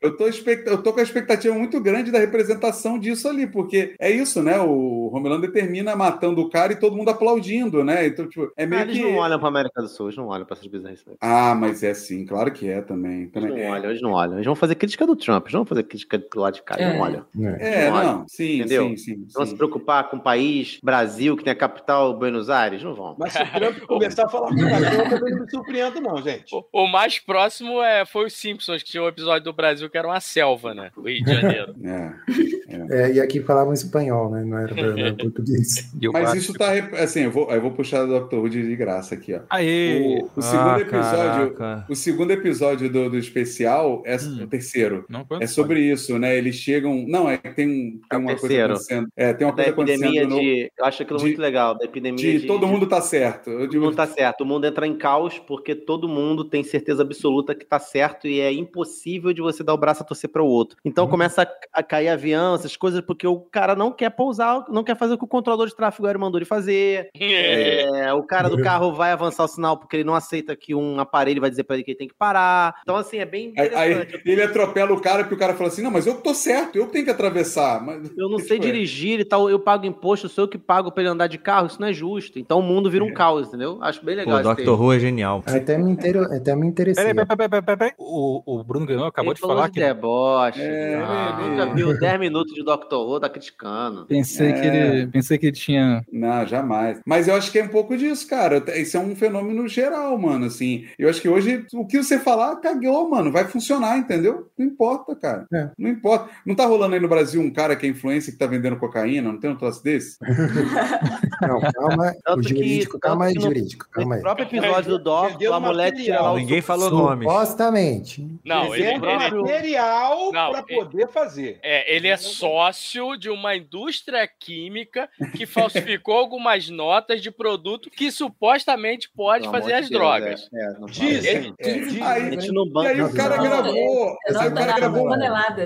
[0.00, 3.94] Eu tô, expect- eu tô com a expectativa muito grande da representação disso ali, porque
[3.98, 4.60] é isso, né?
[4.60, 8.06] O Homelander termina matando o cara e todo mundo aplaudindo, né?
[8.06, 9.02] Então, tipo, é Ah, meio eles que.
[9.02, 11.04] não olham pra América do Sul, eles não olham pra essas bizarrices.
[11.06, 13.28] Eles Ah, mas é sim, claro que é também.
[13.28, 13.50] também.
[13.50, 14.34] não olham, eles não olham.
[14.34, 16.76] Eles vão fazer crítica do Trump, eles não vão fazer crítica do lado de cá,
[16.78, 17.08] eles não É.
[17.08, 17.26] olham.
[17.58, 17.84] É.
[17.86, 18.12] É, Não olha.
[18.12, 18.88] não, sim, Entendeu?
[18.90, 19.26] sim, sim.
[19.34, 19.50] Vão sim.
[19.52, 22.82] se preocupar com o país, Brasil, que tem a capital Buenos Aires?
[22.82, 23.14] Não vão.
[23.18, 26.00] Mas se o Trump começar a falar com o cachorro, eu também não me surpreendo,
[26.00, 26.54] não, gente.
[26.54, 29.96] O, o mais próximo é, foi os Simpsons, que tinha um episódio do Brasil que
[29.98, 30.90] era uma selva, né?
[30.96, 31.74] O Rio de Janeiro.
[32.70, 33.04] É.
[33.06, 34.44] É, e aqui falavam espanhol, né?
[34.44, 35.90] Não era, não era português.
[36.12, 36.70] Mas isso tá.
[37.02, 38.34] Assim, eu vou, eu vou puxar do Dr.
[38.36, 39.40] Who de graça aqui, ó.
[39.48, 40.20] Aê!
[40.20, 41.54] O, o segundo Ah, episódio.
[41.54, 41.86] caraca.
[41.88, 45.06] O segundo episódio do, do especial é o terceiro.
[45.08, 45.26] Não.
[45.40, 46.36] É sobre isso, né?
[46.36, 47.06] Eles chegam.
[47.08, 48.72] Não, é que tem, um- É tem o uma coisa terceiro.
[48.74, 49.08] acontecendo.
[49.16, 50.28] É, tem uma Da coisa acontecendo.
[50.28, 50.72] no- de.
[50.78, 51.76] Eu acho aquilo de- muito legal.
[51.76, 52.46] Da epidemia de, de.
[52.46, 53.50] todo de- mundo tá certo.
[53.50, 54.40] Todo mundo tá certo.
[54.42, 58.40] O mundo entra em caos porque todo mundo tem certeza absoluta que tá certo e
[58.40, 60.76] é impossível de você dar o braço a torcer para o outro.
[60.84, 61.10] Então Uhum.
[61.10, 64.96] começa a, a cair avião, essas coisas, porque o cara não quer pousar, não quer
[64.96, 67.08] fazer o que o controlador de tráfego aéreo mandou ele fazer.
[67.18, 70.98] É, o cara do carro vai avançar o sinal porque ele não aceita que um
[71.00, 72.74] aparelho vai dizer para ele que ele tem que parar.
[72.82, 75.90] Então, assim, é bem Aí, ele atropela o cara porque o cara fala assim: não,
[75.90, 77.84] mas eu tô certo, eu tenho que atravessar.
[77.84, 78.72] Mas, Eu não sei Tipo, é.
[78.72, 81.66] dirigir e tal, eu pago imposto, sou eu que pago pra ele andar de carro,
[81.66, 82.38] isso não é justo.
[82.38, 83.78] Então o mundo vira um caos, entendeu?
[83.82, 84.42] Acho bem legal.
[84.42, 84.70] Pô, esse Dr.
[84.80, 85.42] Who é genial.
[85.46, 86.16] Até me, inter...
[86.32, 87.04] Até me interessei.
[87.04, 87.92] Peraí, peraí, peraí, peraí, peraí, peraí.
[87.98, 89.80] O, o Bruno acabou Ele de falou falar de que.
[89.80, 90.60] deboche.
[90.62, 92.94] É, Ah, ele- nunca viu 10 minutos de Dr.
[92.94, 94.06] Who, tá criticando.
[94.06, 94.86] Pensei, que É.
[94.96, 96.02] ele, pensei que ele tinha.
[96.12, 97.00] Não, jamais.
[97.06, 98.62] Mas eu acho que é um pouco disso, cara.
[98.76, 100.46] Isso é um fenômeno geral, mano.
[100.46, 103.30] Assim, eu acho que hoje o que você falar, cagou, mano.
[103.32, 104.48] Vai funcionar, entendeu?
[104.58, 105.46] Não importa, cara.
[105.52, 105.70] É.
[105.78, 106.28] Não importa.
[106.46, 109.30] Não tá rolando aí no Brasil um cara que é influência que tá vendendo cocaína?
[109.32, 110.16] Não tem um troço desse?
[111.40, 112.14] Não, calma.
[112.24, 113.86] Tanto o que- jurídico, calma tanto aí, que no- jurídico.
[113.90, 114.20] Calma No aí.
[114.22, 117.28] próprio episódio do Doc, Vendendo a mulher tira lá o Ninguém falou nomes.
[117.28, 118.26] Supostamente.
[118.44, 121.58] Não, ele, Vendendo ele, material para ele- poder fazer.
[121.62, 128.10] é, ele é sócio de uma indústria química que falsificou algumas notas de produto que
[128.10, 130.48] supostamente pode Pelo fazer as de Deus, drogas.
[130.52, 132.04] é, é, Dizem, é.
[132.04, 133.44] Aí, gente não e banca aí o cara não.
[133.44, 134.16] gravou.
[134.26, 135.08] Aí o cara gravou.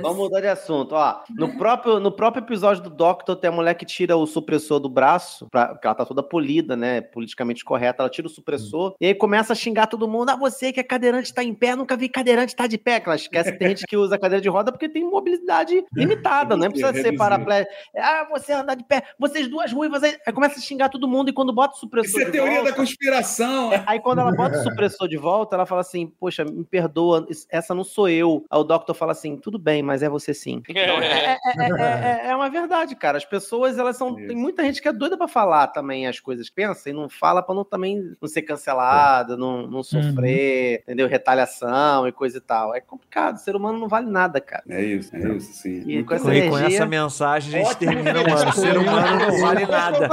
[0.03, 0.95] Vamos mudar de assunto.
[0.95, 4.81] Ó, no próprio, no próprio episódio do Doctor, tem a mulher que tira o supressor
[4.81, 5.02] do braço,
[5.51, 7.01] pra, porque ela tá toda polida, né?
[7.01, 8.03] Politicamente correta.
[8.03, 10.31] Ela tira o supressor e aí começa a xingar todo mundo.
[10.31, 13.01] Ah, você que é cadeirante tá em pé, nunca vi cadeirante tá de pé.
[13.01, 16.57] Que ela esquece que tem gente que usa cadeira de roda porque tem mobilidade limitada,
[16.57, 17.73] não é precisa ser paraplégico.
[17.97, 20.03] Ah, você andar de pé, vocês duas ruivas.
[20.03, 22.55] Aí, aí começa a xingar todo mundo e quando bota o supressor Isso é teoria
[22.57, 23.71] volta, da conspiração.
[23.87, 27.75] Aí quando ela bota o supressor de volta, ela fala assim: Poxa, me perdoa, essa
[27.75, 28.45] não sou eu.
[28.51, 30.63] Aí o Doctor fala assim: Tudo bem, mas é você sim.
[30.83, 33.17] Então, é, é- é- é- é uma verdade, cara.
[33.19, 34.15] As pessoas, elas são.
[34.15, 37.09] Tem muita gente que é doida pra falar também as coisas que pensa e não
[37.09, 41.09] fala pra não também não ser cancelada, não, não sofrer, entendeu?
[41.09, 42.75] Retaliação e coisa e tal.
[42.75, 43.37] É complicado.
[43.37, 44.63] O ser humano não vale nada, cara.
[44.69, 45.83] É isso, é isso, sim.
[45.87, 46.77] E com essa Com, e com energia.
[46.79, 48.51] essa mensagem a gente Ótimo termina o ano.
[48.51, 50.09] O ser humano não vale nada.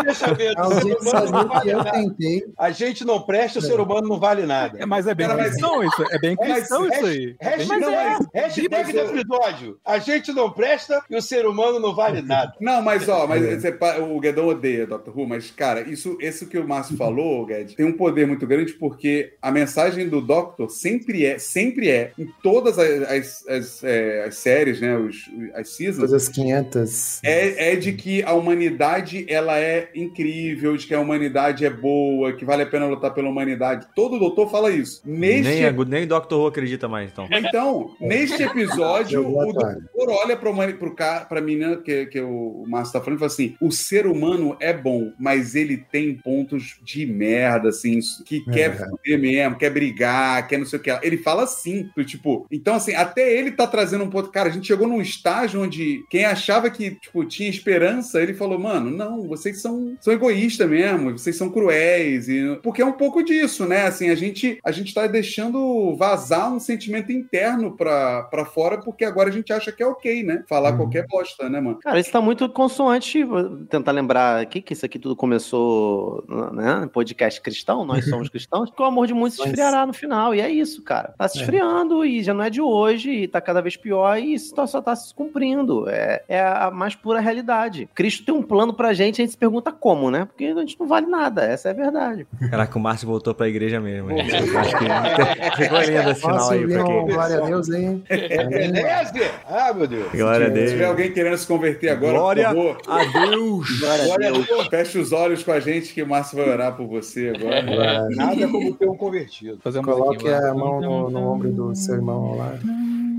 [2.57, 4.79] A gente não presta, o ser humano não vale nada.
[4.81, 6.03] É, mas é bem Cara, cristão isso.
[6.11, 7.35] É bem Mas- cristão isso aí.
[7.39, 9.79] É Hashtag, Não, mas- hashtag mas- do episódio.
[9.85, 12.53] A gente não presta e o ser humano não vale nada.
[12.59, 15.09] Não, mas ó, mas você pa- o Guedão odeia Dr.
[15.15, 18.73] Who, mas, cara, isso, isso que o Márcio falou, Guedes, tem um poder muito grande
[18.73, 24.25] porque a mensagem do Doctor sempre é, sempre é, em todas as, as, as, é,
[24.25, 27.19] as séries, né, os, as seasons, Todas as 500.
[27.23, 32.33] é, é de que a humanidade ela é incrível, de que a humanidade é boa,
[32.33, 33.87] que vale a pena lutar pela humanidade.
[33.95, 35.01] Todo doutor fala isso.
[35.05, 36.33] Neste Nem, a- nem Dr.
[36.33, 37.27] Who acredita mais, então.
[37.31, 43.17] então, neste episódio, o doutor olha para pra menina que, que o Márcio tá falando
[43.17, 47.99] e fala assim: o ser humano É bom, mas ele tem pontos de merda, assim,
[48.25, 50.89] que quer fuder mesmo, quer brigar, quer não sei o que.
[51.01, 52.45] Ele fala assim, tipo.
[52.51, 54.31] Então, assim, até ele tá trazendo um ponto.
[54.31, 58.59] Cara, a gente chegou num estágio onde quem achava que, tipo, tinha esperança, ele falou,
[58.59, 62.27] mano, não, vocês são, são egoístas mesmo, vocês são cruéis.
[62.29, 62.57] E...
[62.63, 63.83] Porque é um pouco disso, né?
[63.85, 69.05] Assim, a gente, a gente tá deixando vazar um sentimento interno pra, pra fora, porque
[69.05, 70.43] agora a gente acha que é ok, né?
[70.47, 71.79] Falar qualquer bosta, né, mano?
[71.79, 73.23] Cara, isso tá muito consoante.
[73.23, 76.87] Vou tentar lembrar aqui que isso aqui tudo começou, né?
[76.91, 80.33] Podcast cristão, nós somos cristãos, que o amor de muitos se Mas- esfriará no final.
[80.33, 81.13] E é isso, cara.
[81.17, 81.41] Tá se É.
[81.41, 84.67] esfriando e já não é de hoje, e tá cada vez pior, e isso tá-
[84.67, 85.89] só tá se cumprindo.
[85.89, 87.89] É, é a mais pura realidade.
[87.93, 90.25] Cristo tem um plano pra gente, a gente se pergunta como, né?
[90.25, 92.27] Porque a gente não vale nada, essa é a verdade.
[92.49, 94.11] Caraca, o Márcio voltou pra igreja mesmo.
[94.11, 94.19] hein?
[94.57, 97.05] Acho que ficou lindo esse Posso aí pra quem.
[97.07, 98.01] glória a Deus aí?
[98.49, 99.13] Beleza?
[99.49, 100.11] Ah, meu Deus.
[100.11, 100.89] Glória a Se tiver Deus.
[100.89, 103.79] alguém querendo se converter agora, Glória por favor, a Deus.
[103.79, 104.67] Glória a Deus.
[104.67, 107.61] fecha os olhos com a gente que o Márcio vai orar por você agora.
[107.65, 108.09] Vai.
[108.15, 109.59] Nada como ter um convertido.
[109.63, 110.49] Fazer Coloque lá.
[110.49, 112.59] a mão no, no ombro do seu irmão lado.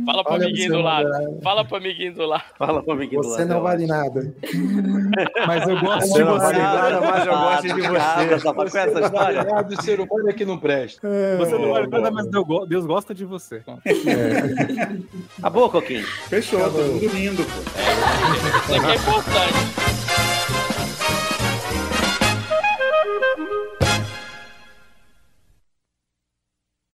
[0.06, 1.08] Fala pro Olha amiguinho do lado.
[1.42, 2.42] Fala pro amiguinho do lado.
[2.58, 4.34] Fala pro amiguinho do Você lado, não eu vale nada.
[5.46, 6.40] Mas eu gosto Você de não você.
[6.46, 8.38] vale nada, mas eu gosto de você.
[8.40, 9.46] só com essa história.
[9.54, 11.06] Ah, do ser humano é que não presta.
[11.38, 13.62] Você não vale nada, mas Deus go- Deus gosta de você.
[15.42, 16.04] A boa, Coquinho.
[16.28, 18.72] Fechou, todo mundo lindo, pô.
[18.72, 20.09] Isso aqui é importante.